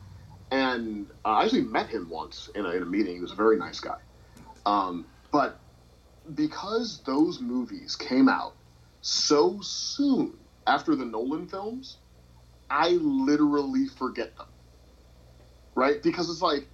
and 0.51 1.07
uh, 1.25 1.29
I 1.29 1.43
actually 1.45 1.63
met 1.63 1.89
him 1.89 2.09
once 2.09 2.49
in 2.55 2.65
a, 2.65 2.69
in 2.71 2.83
a 2.83 2.85
meeting. 2.85 3.15
He 3.15 3.21
was 3.21 3.31
a 3.31 3.35
very 3.35 3.57
nice 3.57 3.79
guy, 3.79 3.97
um, 4.65 5.07
but 5.31 5.61
because 6.35 7.01
those 7.05 7.41
movies 7.41 7.95
came 7.95 8.29
out 8.29 8.57
so 9.01 9.59
soon 9.61 10.37
after 10.67 10.95
the 10.95 11.05
Nolan 11.05 11.47
films, 11.47 11.99
I 12.69 12.91
literally 13.01 13.87
forget 13.87 14.35
them. 14.37 14.47
right? 15.75 16.01
Because 16.03 16.29
it's 16.29 16.41
like 16.41 16.67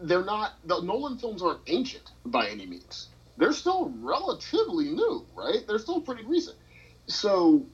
they're 0.00 0.24
not 0.24 0.54
the 0.64 0.80
Nolan 0.82 1.18
films 1.18 1.42
aren't 1.42 1.60
ancient 1.68 2.12
by 2.26 2.48
any 2.48 2.66
means. 2.66 3.10
They're 3.38 3.52
still 3.52 3.92
relatively 4.00 4.90
new, 4.90 5.26
right? 5.34 5.66
They're 5.66 5.78
still 5.78 6.00
pretty 6.02 6.24
recent. 6.24 6.58
So 7.10 7.66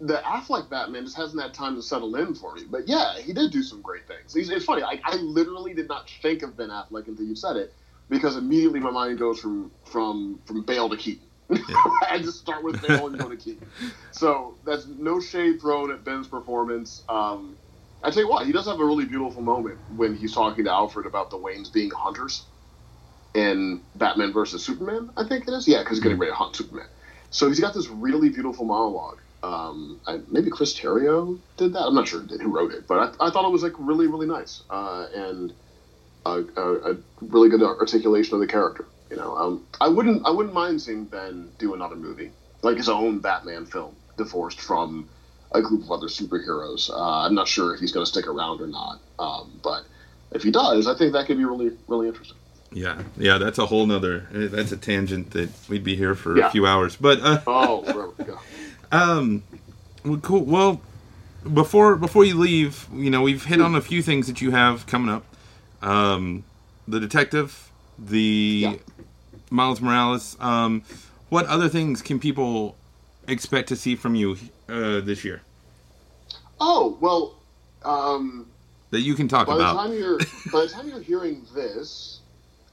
the 0.00 0.16
Affleck 0.16 0.68
Batman 0.68 1.04
just 1.04 1.16
hasn't 1.16 1.40
had 1.40 1.54
time 1.54 1.76
to 1.76 1.82
settle 1.82 2.16
in 2.16 2.34
for 2.34 2.54
me. 2.54 2.62
But 2.68 2.88
yeah, 2.88 3.18
he 3.18 3.32
did 3.32 3.52
do 3.52 3.62
some 3.62 3.80
great 3.80 4.06
things. 4.06 4.34
He's, 4.34 4.50
it's 4.50 4.64
funny. 4.64 4.82
I, 4.82 5.00
I 5.04 5.16
literally 5.16 5.74
did 5.74 5.88
not 5.88 6.10
think 6.20 6.42
of 6.42 6.56
Ben 6.56 6.68
Affleck 6.68 7.06
until 7.06 7.24
you 7.24 7.36
said 7.36 7.56
it, 7.56 7.72
because 8.08 8.36
immediately 8.36 8.80
my 8.80 8.90
mind 8.90 9.18
goes 9.18 9.40
from 9.40 9.70
from 9.84 10.40
from 10.44 10.62
Bale 10.62 10.88
to 10.88 10.96
Keaton. 10.96 11.26
Yeah. 11.50 11.60
I 12.10 12.18
just 12.18 12.40
start 12.40 12.64
with 12.64 12.86
Bale 12.86 13.06
and 13.06 13.18
go 13.18 13.28
to 13.28 13.36
Keaton. 13.36 13.66
So 14.10 14.56
that's 14.64 14.86
no 14.86 15.20
shade 15.20 15.60
thrown 15.60 15.92
at 15.92 16.04
Ben's 16.04 16.26
performance. 16.26 17.02
Um, 17.08 17.56
I 18.02 18.10
tell 18.10 18.24
you 18.24 18.28
what, 18.28 18.46
he 18.46 18.52
does 18.52 18.66
have 18.66 18.80
a 18.80 18.84
really 18.84 19.04
beautiful 19.04 19.42
moment 19.42 19.78
when 19.96 20.16
he's 20.16 20.32
talking 20.32 20.64
to 20.64 20.72
Alfred 20.72 21.06
about 21.06 21.30
the 21.30 21.36
Waynes 21.36 21.72
being 21.72 21.90
hunters 21.90 22.44
in 23.34 23.82
Batman 23.94 24.32
versus 24.32 24.64
Superman. 24.64 25.10
I 25.16 25.24
think 25.24 25.46
it 25.46 25.52
is. 25.52 25.68
Yeah, 25.68 25.78
because 25.78 25.98
he's 25.98 26.02
getting 26.02 26.18
ready 26.18 26.32
to 26.32 26.36
hunt 26.36 26.56
Superman. 26.56 26.86
So 27.32 27.48
he's 27.48 27.58
got 27.58 27.74
this 27.74 27.88
really 27.88 28.28
beautiful 28.28 28.64
monologue. 28.66 29.18
Um, 29.42 30.00
I, 30.06 30.20
maybe 30.30 30.50
Chris 30.50 30.78
Terrio 30.78 31.38
did 31.56 31.72
that. 31.72 31.80
I'm 31.80 31.94
not 31.94 32.06
sure 32.06 32.20
who 32.20 32.48
wrote 32.48 32.72
it, 32.72 32.86
but 32.86 33.16
I, 33.20 33.26
I 33.26 33.30
thought 33.30 33.44
it 33.44 33.50
was 33.50 33.62
like 33.62 33.72
really, 33.78 34.06
really 34.06 34.26
nice 34.26 34.62
uh, 34.70 35.08
and 35.12 35.52
a, 36.24 36.44
a, 36.56 36.92
a, 36.92 36.96
really 37.22 37.48
good 37.48 37.62
articulation 37.62 38.34
of 38.34 38.40
the 38.40 38.46
character. 38.46 38.86
You 39.10 39.16
know, 39.16 39.34
um, 39.34 39.66
I 39.80 39.88
wouldn't, 39.88 40.24
I 40.24 40.30
wouldn't 40.30 40.54
mind 40.54 40.80
seeing 40.80 41.06
Ben 41.06 41.50
do 41.58 41.74
another 41.74 41.96
movie, 41.96 42.30
like 42.62 42.76
his 42.76 42.88
own 42.88 43.18
Batman 43.18 43.66
film, 43.66 43.96
divorced 44.16 44.60
from 44.60 45.08
a 45.52 45.60
group 45.60 45.82
of 45.82 45.90
other 45.90 46.06
superheroes. 46.06 46.88
Uh, 46.90 47.26
I'm 47.26 47.34
not 47.34 47.48
sure 47.48 47.74
if 47.74 47.80
he's 47.80 47.92
going 47.92 48.06
to 48.06 48.10
stick 48.10 48.28
around 48.28 48.60
or 48.60 48.68
not, 48.68 49.00
um, 49.18 49.58
but 49.64 49.84
if 50.30 50.42
he 50.42 50.50
does, 50.50 50.86
I 50.86 50.94
think 50.96 51.14
that 51.14 51.26
could 51.26 51.38
be 51.38 51.44
really, 51.44 51.76
really 51.88 52.08
interesting. 52.08 52.38
Yeah, 52.74 53.02
yeah, 53.16 53.38
that's 53.38 53.58
a 53.58 53.66
whole 53.66 53.86
nother. 53.86 54.26
That's 54.30 54.72
a 54.72 54.76
tangent 54.76 55.32
that 55.32 55.50
we'd 55.68 55.84
be 55.84 55.96
here 55.96 56.14
for 56.14 56.38
yeah. 56.38 56.46
a 56.46 56.50
few 56.50 56.66
hours. 56.66 56.96
But 56.96 57.20
uh, 57.20 57.40
oh. 57.46 58.14
Um, 58.92 59.42
well, 60.04 60.18
cool. 60.18 60.44
Well, 60.44 60.82
before 61.50 61.96
before 61.96 62.24
you 62.24 62.38
leave, 62.38 62.86
you 62.92 63.10
know, 63.10 63.22
we've 63.22 63.44
hit 63.44 63.60
on 63.60 63.74
a 63.74 63.80
few 63.80 64.02
things 64.02 64.26
that 64.26 64.42
you 64.42 64.50
have 64.50 64.86
coming 64.86 65.08
up. 65.08 65.24
Um, 65.80 66.44
the 66.86 67.00
detective, 67.00 67.70
the 67.98 68.18
yeah. 68.18 68.74
Miles 69.50 69.80
Morales. 69.80 70.36
Um, 70.40 70.82
what 71.30 71.46
other 71.46 71.68
things 71.68 72.02
can 72.02 72.20
people 72.20 72.76
expect 73.26 73.68
to 73.70 73.76
see 73.76 73.96
from 73.96 74.14
you 74.14 74.36
uh, 74.68 75.00
this 75.00 75.24
year? 75.24 75.40
Oh 76.60 76.98
well, 77.00 77.34
um, 77.84 78.46
that 78.90 79.00
you 79.00 79.14
can 79.14 79.26
talk 79.26 79.46
by 79.46 79.54
about. 79.54 79.74
The 79.74 79.82
time 79.82 79.92
you're, 79.98 80.18
by 80.52 80.66
the 80.66 80.68
time 80.68 80.88
you're 80.88 81.00
hearing 81.00 81.46
this, 81.54 82.20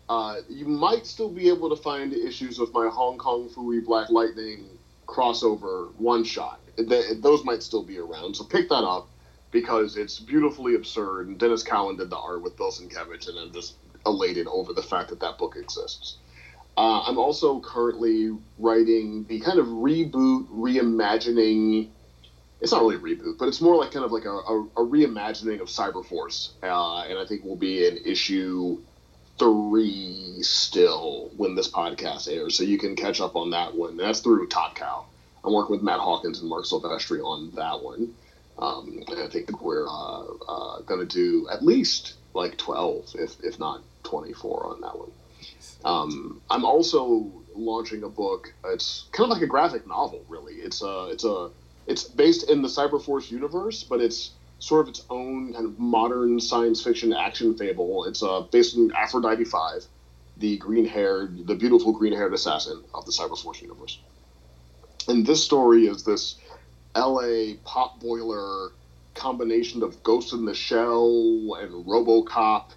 uh, 0.10 0.38
you 0.50 0.66
might 0.66 1.06
still 1.06 1.30
be 1.30 1.48
able 1.50 1.70
to 1.70 1.82
find 1.82 2.14
issues 2.14 2.60
of 2.60 2.74
my 2.74 2.90
Hong 2.92 3.18
Kong 3.20 3.48
Phooey 3.48 3.86
Black 3.86 4.10
Lightning 4.10 4.66
crossover 5.06 5.94
one 5.98 6.24
shot. 6.24 6.60
those 6.78 7.44
might 7.46 7.62
still 7.62 7.84
be 7.84 8.00
around, 8.00 8.36
so 8.36 8.44
pick 8.44 8.70
that 8.70 8.84
up 8.84 9.08
because 9.52 9.98
it's 9.98 10.20
beautifully 10.20 10.76
absurd. 10.76 11.28
And 11.28 11.40
Denys 11.40 11.66
Cowan 11.66 11.98
did 11.98 12.10
the 12.10 12.18
art 12.18 12.42
with 12.42 12.58
Bill 12.58 12.72
Sienkiewicz, 12.72 13.30
and 13.30 13.38
I'm 13.38 13.54
just 13.54 13.76
elated 14.06 14.48
over 14.48 14.74
the 14.74 14.82
fact 14.82 15.10
that 15.10 15.20
that 15.20 15.38
book 15.38 15.56
exists. 15.56 16.18
Uh, 16.76 17.02
I'm 17.02 17.18
also 17.20 17.60
currently 17.60 18.36
writing 18.58 19.26
the 19.26 19.40
kind 19.42 19.60
of 19.60 19.68
reboot, 19.68 20.48
reimagining. 20.50 21.90
It's 22.62 22.72
not 22.72 22.82
really 22.82 22.96
a 22.96 23.00
reboot, 23.00 23.38
but 23.38 23.48
it's 23.48 23.62
more 23.62 23.76
like 23.76 23.92
kind 23.92 24.06
of 24.06 24.12
like 24.12 24.26
a, 24.26 24.32
a, 24.32 24.64
a 24.78 24.86
reimagining 24.86 25.62
of 25.62 25.68
Cyberforce, 25.68 26.52
uh, 26.64 27.04
and 27.04 27.20
I 27.20 27.26
think 27.26 27.44
will 27.44 27.56
be 27.56 27.88
an 27.88 28.00
issue 28.06 28.80
three 29.40 30.38
still 30.42 31.32
when 31.38 31.56
this 31.56 31.70
podcast 31.70 32.32
airs, 32.32 32.56
so 32.58 32.64
you 32.64 32.78
can 32.78 32.96
catch 32.96 33.22
up 33.22 33.36
on 33.36 33.52
that 33.52 33.74
one. 33.74 33.98
That's 33.98 34.20
through 34.20 34.48
Top 34.48 34.76
Cow. 34.76 35.06
I'm 35.44 35.54
working 35.54 35.76
with 35.76 35.84
Matt 35.84 36.00
Hawkins 36.00 36.42
and 36.42 36.50
Marc 36.50 36.66
Silvestri 36.66 37.24
on 37.24 37.52
that 37.56 37.82
one. 37.82 38.14
Um, 38.58 39.04
and 39.08 39.22
I 39.22 39.28
think 39.28 39.62
we're 39.62 39.88
uh, 39.88 40.24
uh, 40.48 40.82
going 40.82 41.00
to 41.00 41.06
do 41.06 41.48
at 41.50 41.64
least 41.64 42.16
like 42.34 42.58
12, 42.58 43.16
if, 43.18 43.42
if 43.42 43.58
not 43.58 43.82
24 44.04 44.68
on 44.68 44.82
that 44.82 44.98
one. 44.98 45.12
Um, 45.86 46.42
I'm 46.50 46.66
also 46.66 47.32
launching 47.56 48.04
a 48.04 48.10
book. 48.10 48.54
It's 48.66 49.06
kind 49.12 49.32
of 49.32 49.38
like 49.38 49.44
a 49.44 49.48
graphic 49.48 49.88
novel, 49.88 50.24
really. 50.28 50.56
It's 50.56 50.82
a 50.82 51.10
it's 51.12 51.24
a 51.24 51.50
it's 51.88 52.04
based 52.04 52.50
in 52.50 52.62
the 52.62 52.68
Cyberforce 52.68 53.32
universe, 53.32 53.84
but 53.84 54.02
it's 54.02 54.32
sort 54.60 54.82
of 54.82 54.90
its 54.90 55.06
own 55.10 55.54
kind 55.54 55.66
of 55.66 55.80
modern 55.80 56.40
science 56.40 56.84
fiction 56.84 57.14
action 57.14 57.58
fable. 57.58 58.06
It's 58.06 58.22
uh, 58.22 58.42
based 58.52 58.76
in 58.76 58.92
Aphrodite 58.96 59.46
Five, 59.46 59.86
the 60.38 60.58
green 60.58 60.86
haired, 60.86 61.48
the 61.48 61.56
beautiful 61.56 61.92
green 61.94 62.14
haired 62.14 62.34
assassin 62.34 62.84
of 62.94 63.06
the 63.06 63.12
Cyberforce 63.12 63.62
universe. 63.62 64.00
And 65.08 65.26
this 65.26 65.44
story 65.44 65.88
is 65.88 66.04
this 66.04 66.36
L.A. 66.96 67.56
pot 67.66 68.00
boiler 68.00 68.72
combination 69.16 69.82
of 69.82 70.02
Ghost 70.04 70.34
in 70.34 70.46
the 70.46 70.54
Shell 70.54 71.58
and 71.60 71.86
RoboCop 71.86 72.72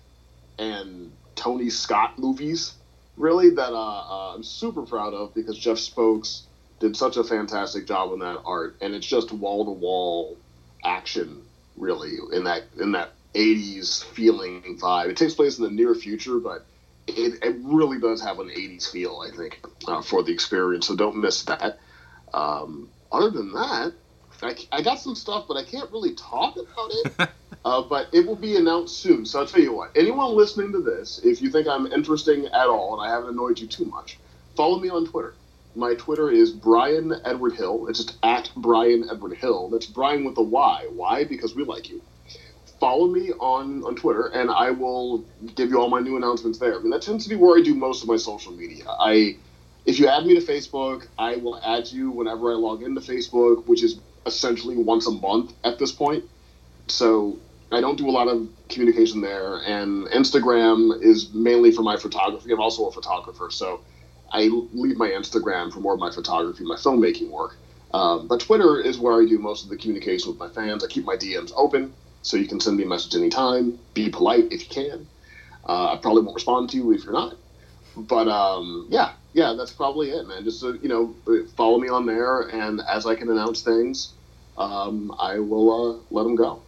and 0.58 1.12
Tony 1.34 1.70
Scott 1.70 2.18
movies 2.18 2.74
really 3.16 3.50
that 3.50 3.72
uh, 3.72 3.74
uh, 3.74 4.34
I'm 4.34 4.42
super 4.42 4.82
proud 4.82 5.14
of 5.14 5.34
because 5.34 5.58
Jeff 5.58 5.78
Spokes 5.78 6.44
did 6.80 6.96
such 6.96 7.16
a 7.16 7.24
fantastic 7.24 7.86
job 7.86 8.10
on 8.10 8.18
that 8.20 8.40
art, 8.44 8.76
and 8.80 8.94
it's 8.94 9.06
just 9.06 9.32
wall 9.32 9.64
to 9.64 9.70
wall 9.70 10.36
action 10.84 11.42
really 11.76 12.16
in 12.32 12.44
that 12.44 12.64
in 12.80 12.92
that 12.92 13.12
80s 13.34 14.04
feeling 14.04 14.78
vibe. 14.80 15.10
It 15.10 15.16
takes 15.16 15.34
place 15.34 15.58
in 15.58 15.64
the 15.64 15.70
near 15.70 15.94
future, 15.94 16.38
but 16.38 16.66
it, 17.06 17.42
it 17.42 17.56
really 17.62 17.98
does 17.98 18.22
have 18.22 18.38
an 18.38 18.48
80s 18.48 18.90
feel, 18.90 19.24
I 19.26 19.34
think, 19.34 19.64
uh, 19.88 20.02
for 20.02 20.22
the 20.22 20.32
experience. 20.32 20.86
So 20.86 20.96
don't 20.96 21.16
miss 21.16 21.42
that. 21.44 21.78
Um, 22.34 22.88
other 23.10 23.30
than 23.30 23.52
that, 23.52 23.92
I, 24.42 24.56
I 24.70 24.82
got 24.82 24.98
some 24.98 25.14
stuff, 25.14 25.46
but 25.48 25.56
I 25.56 25.64
can't 25.64 25.90
really 25.92 26.14
talk 26.14 26.56
about 26.56 26.90
it. 26.90 27.28
uh, 27.64 27.82
but 27.82 28.08
it 28.12 28.26
will 28.26 28.36
be 28.36 28.56
announced 28.56 28.98
soon. 28.98 29.24
So 29.24 29.40
I'll 29.40 29.46
tell 29.46 29.60
you 29.60 29.72
what. 29.72 29.90
Anyone 29.96 30.36
listening 30.36 30.72
to 30.72 30.80
this, 30.82 31.20
if 31.24 31.40
you 31.40 31.50
think 31.50 31.66
I'm 31.68 31.86
interesting 31.86 32.46
at 32.46 32.66
all 32.66 33.00
and 33.00 33.08
I 33.08 33.14
haven't 33.14 33.30
annoyed 33.30 33.58
you 33.58 33.66
too 33.66 33.84
much, 33.86 34.18
follow 34.56 34.78
me 34.78 34.88
on 34.88 35.06
Twitter. 35.06 35.34
My 35.74 35.94
Twitter 35.94 36.30
is 36.30 36.52
Bryan 36.52 37.14
Edward 37.24 37.54
Hill. 37.54 37.86
It's 37.88 38.04
just 38.04 38.18
at 38.22 38.50
Bryan 38.56 39.08
Edward 39.10 39.34
Hill. 39.34 39.70
That's 39.70 39.86
Bryan 39.86 40.24
with 40.24 40.36
a 40.36 40.42
Y. 40.42 40.86
Why? 40.90 41.24
Because 41.24 41.54
we 41.54 41.64
like 41.64 41.88
you. 41.88 42.02
Follow 42.78 43.06
me 43.06 43.32
on, 43.32 43.82
on 43.84 43.94
Twitter, 43.94 44.26
and 44.26 44.50
I 44.50 44.70
will 44.70 45.24
give 45.54 45.70
you 45.70 45.80
all 45.80 45.88
my 45.88 46.00
new 46.00 46.16
announcements 46.16 46.58
there. 46.58 46.78
I 46.78 46.82
mean, 46.82 46.90
that 46.90 47.00
tends 47.00 47.24
to 47.24 47.30
be 47.30 47.36
where 47.36 47.58
I 47.58 47.62
do 47.62 47.74
most 47.74 48.02
of 48.02 48.08
my 48.08 48.16
social 48.16 48.52
media. 48.52 48.84
I, 48.86 49.36
if 49.86 49.98
you 49.98 50.08
add 50.08 50.26
me 50.26 50.38
to 50.38 50.44
Facebook, 50.44 51.06
I 51.18 51.36
will 51.36 51.58
add 51.64 51.88
you 51.90 52.10
whenever 52.10 52.52
I 52.52 52.56
log 52.56 52.82
into 52.82 53.00
Facebook, 53.00 53.66
which 53.66 53.82
is 53.82 54.00
essentially 54.26 54.76
once 54.76 55.06
a 55.06 55.12
month 55.12 55.54
at 55.64 55.78
this 55.78 55.92
point. 55.92 56.24
So 56.88 57.38
I 57.70 57.80
don't 57.80 57.96
do 57.96 58.10
a 58.10 58.12
lot 58.12 58.28
of 58.28 58.48
communication 58.68 59.22
there, 59.22 59.62
and 59.64 60.06
Instagram 60.08 61.02
is 61.02 61.32
mainly 61.32 61.72
for 61.72 61.82
my 61.82 61.96
photography. 61.96 62.52
I'm 62.52 62.60
also 62.60 62.88
a 62.88 62.92
photographer, 62.92 63.48
so 63.50 63.80
I 64.32 64.48
leave 64.72 64.96
my 64.96 65.10
Instagram 65.10 65.72
for 65.72 65.80
more 65.80 65.94
of 65.94 66.00
my 66.00 66.10
photography, 66.10 66.64
my 66.64 66.76
filmmaking 66.76 67.30
work. 67.30 67.56
Um, 67.92 68.26
but 68.26 68.40
Twitter 68.40 68.80
is 68.80 68.98
where 68.98 69.20
I 69.20 69.26
do 69.26 69.38
most 69.38 69.64
of 69.64 69.70
the 69.70 69.76
communication 69.76 70.30
with 70.30 70.38
my 70.38 70.48
fans. 70.48 70.82
I 70.82 70.86
keep 70.86 71.04
my 71.04 71.16
DMs 71.16 71.52
open, 71.54 71.92
so 72.22 72.36
you 72.36 72.46
can 72.46 72.58
send 72.58 72.78
me 72.78 72.84
a 72.84 72.86
message 72.86 73.14
anytime. 73.14 73.78
Be 73.92 74.08
polite 74.08 74.50
if 74.50 74.62
you 74.62 74.68
can. 74.70 75.06
Uh, 75.68 75.92
I 75.92 75.98
probably 76.00 76.22
won't 76.22 76.34
respond 76.34 76.70
to 76.70 76.76
you 76.78 76.92
if 76.92 77.04
you're 77.04 77.12
not. 77.12 77.36
But 77.94 78.28
um, 78.28 78.86
yeah, 78.88 79.12
yeah, 79.34 79.52
that's 79.56 79.72
probably 79.72 80.10
it, 80.10 80.26
man. 80.26 80.44
Just 80.44 80.64
uh, 80.64 80.72
you 80.72 80.88
know, 80.88 81.14
follow 81.56 81.78
me 81.78 81.88
on 81.88 82.06
there, 82.06 82.40
and 82.48 82.80
as 82.88 83.04
I 83.04 83.14
can 83.14 83.28
announce 83.28 83.60
things, 83.60 84.12
um, 84.56 85.14
I 85.18 85.38
will 85.38 85.70
uh, 85.70 85.98
let 86.10 86.22
them 86.22 86.34
go. 86.34 86.62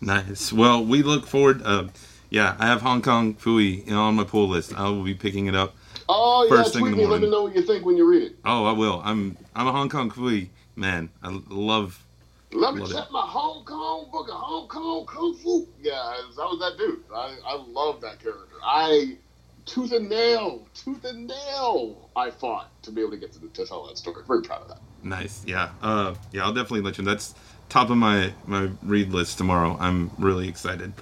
Nice. 0.00 0.52
Well, 0.52 0.84
we 0.84 1.02
look 1.02 1.26
forward. 1.26 1.62
Uh, 1.64 1.88
yeah, 2.30 2.56
I 2.58 2.66
have 2.66 2.82
Hong 2.82 3.02
Kong 3.02 3.34
Phooey 3.34 3.90
on 3.92 4.16
my 4.16 4.24
pull 4.24 4.48
list. 4.48 4.72
I 4.76 4.88
will 4.88 5.04
be 5.04 5.14
picking 5.14 5.46
it 5.46 5.54
up. 5.54 5.74
Oh 6.12 6.48
first 6.48 6.74
yeah, 6.74 6.80
tweet 6.80 6.96
me. 6.96 7.06
Let 7.06 7.20
me 7.20 7.30
know 7.30 7.44
what 7.44 7.54
you 7.54 7.62
think 7.62 7.86
when 7.86 7.96
you 7.96 8.08
read 8.08 8.24
it. 8.24 8.36
Oh, 8.44 8.64
I 8.64 8.72
will. 8.72 9.00
I'm 9.04 9.36
I'm 9.54 9.68
a 9.68 9.72
Hong 9.72 9.88
Kong 9.88 10.10
Phooey 10.10 10.48
man. 10.74 11.08
I 11.22 11.40
love. 11.48 12.04
Let 12.52 12.74
me 12.74 12.84
check 12.84 13.06
it. 13.06 13.12
my 13.12 13.20
Hong 13.20 13.64
Kong 13.64 14.08
book 14.10 14.28
of 14.28 14.34
Hong 14.34 14.66
Kong 14.66 15.06
Kung 15.06 15.36
Fu. 15.36 15.68
Yeah, 15.80 15.92
that 16.36 16.44
was 16.44 16.58
that 16.58 16.76
dude. 16.76 17.04
I, 17.14 17.36
I 17.46 17.54
love 17.54 18.00
that 18.00 18.18
character. 18.18 18.56
I 18.60 19.18
tooth 19.66 19.92
and 19.92 20.08
nail, 20.08 20.66
tooth 20.74 21.04
and 21.04 21.28
nail. 21.28 22.10
I 22.16 22.32
fought 22.32 22.70
to 22.82 22.90
be 22.90 23.02
able 23.02 23.12
to 23.12 23.16
get 23.16 23.32
to, 23.34 23.40
to 23.40 23.64
tell 23.64 23.86
that 23.86 23.96
story. 23.96 24.24
Very 24.26 24.42
proud 24.42 24.62
of 24.62 24.68
that. 24.68 24.80
Nice. 25.04 25.44
Yeah. 25.46 25.70
Uh, 25.80 26.16
yeah. 26.32 26.42
I'll 26.42 26.52
definitely 26.52 26.80
let 26.80 26.98
you. 26.98 27.04
Know. 27.04 27.12
That's 27.12 27.36
top 27.68 27.88
of 27.88 27.96
my 27.96 28.32
my 28.46 28.70
read 28.82 29.12
list 29.12 29.38
tomorrow. 29.38 29.76
I'm 29.78 30.10
really 30.18 30.48
excited. 30.48 30.92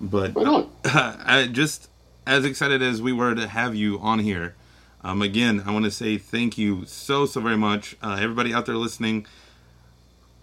But 0.00 0.34
uh, 0.34 0.64
I 0.86 1.46
just 1.52 1.90
as 2.26 2.44
excited 2.44 2.82
as 2.82 3.00
we 3.00 3.12
were 3.12 3.34
to 3.34 3.46
have 3.48 3.74
you 3.74 3.98
on 4.00 4.18
here. 4.18 4.54
Um, 5.02 5.22
again, 5.22 5.62
I 5.66 5.72
want 5.72 5.84
to 5.84 5.90
say 5.90 6.18
thank 6.18 6.58
you 6.58 6.84
so 6.86 7.26
so 7.26 7.40
very 7.40 7.56
much, 7.56 7.96
uh, 8.02 8.18
everybody 8.20 8.52
out 8.52 8.66
there 8.66 8.76
listening. 8.76 9.26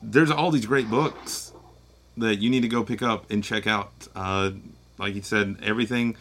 There's 0.01 0.31
all 0.31 0.51
these 0.51 0.65
great 0.65 0.89
books 0.89 1.53
that 2.17 2.39
you 2.39 2.49
need 2.49 2.61
to 2.61 2.67
go 2.67 2.83
pick 2.83 3.01
up 3.01 3.29
and 3.31 3.43
check 3.43 3.67
out. 3.67 3.91
Uh, 4.15 4.51
Like 4.99 5.15
you 5.15 5.23
said, 5.23 5.57
everything, 5.63 6.15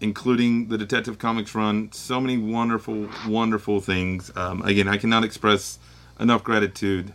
including 0.00 0.68
the 0.68 0.76
Detective 0.76 1.18
Comics 1.18 1.54
run, 1.54 1.90
so 1.90 2.20
many 2.20 2.36
wonderful, 2.36 3.08
wonderful 3.26 3.80
things. 3.80 4.30
Um, 4.36 4.60
again, 4.62 4.86
I 4.86 4.98
cannot 4.98 5.24
express 5.24 5.78
enough 6.20 6.44
gratitude 6.44 7.14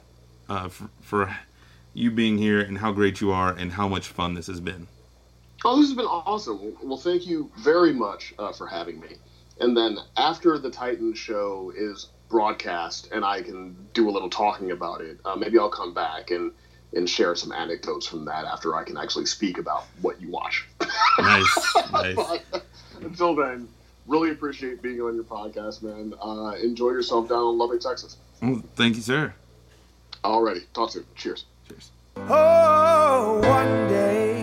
uh, 0.50 0.68
for, 0.70 0.90
for 1.00 1.38
you 1.94 2.10
being 2.10 2.40
here 2.40 2.60
and 2.60 2.80
how 2.80 2.92
great 2.92 3.22
you 3.22 3.32
are 3.32 3.52
and 3.52 3.74
how 3.74 3.88
much 3.88 4.08
fun 4.08 4.34
this 4.34 4.48
has 4.48 4.60
been. 4.60 4.88
Oh, 5.66 5.78
this 5.78 5.88
has 5.88 5.96
been 5.96 6.06
awesome. 6.06 6.76
Well, 6.84 6.98
thank 6.98 7.26
you 7.26 7.50
very 7.58 7.94
much 7.94 8.34
uh, 8.38 8.52
for 8.52 8.68
having 8.68 9.00
me. 9.00 9.16
And 9.60 9.78
then 9.78 9.98
after 10.18 10.58
the 10.58 10.70
Titan 10.70 11.14
show 11.14 11.72
is 11.76 12.10
broadcast 12.30 13.10
and 13.12 13.24
I 13.24 13.42
can 13.42 13.76
do 13.94 14.10
a 14.10 14.12
little 14.12 14.30
talking 14.30 14.72
about 14.72 15.02
it, 15.02 15.20
uh, 15.24 15.36
maybe 15.36 15.58
I'll 15.58 15.70
come 15.70 15.94
back 15.94 16.32
and, 16.32 16.52
and 16.94 17.10
share 17.10 17.36
some 17.36 17.54
anecdotes 17.54 18.06
from 18.06 18.26
that 18.26 18.46
after 18.46 18.76
I 18.76 18.84
can 18.84 18.98
actually 18.98 19.26
speak 19.26 19.58
about 19.58 19.86
what 20.02 20.20
you 20.20 20.30
watch. 20.30 20.68
Nice, 21.20 21.76
nice. 21.94 22.18
Until 23.02 23.36
then, 23.36 23.70
really 24.08 24.32
appreciate 24.32 24.82
being 24.82 25.00
on 25.00 25.16
your 25.16 25.24
podcast, 25.24 25.82
man. 25.82 26.14
Uh, 26.22 26.56
enjoy 26.62 26.90
yourself 26.90 27.30
down 27.30 27.54
in 27.54 27.58
Lubbock, 27.58 27.80
Texas. 27.80 28.18
Well, 28.42 28.64
thank 28.76 28.98
you, 28.98 29.02
sir. 29.02 29.34
Alrighty, 30.26 30.66
talk 30.74 30.92
soon. 30.92 31.06
Cheers. 31.16 31.46
Cheers. 31.70 31.92
Oh, 32.18 33.40
one 33.44 33.88
day 33.88 34.43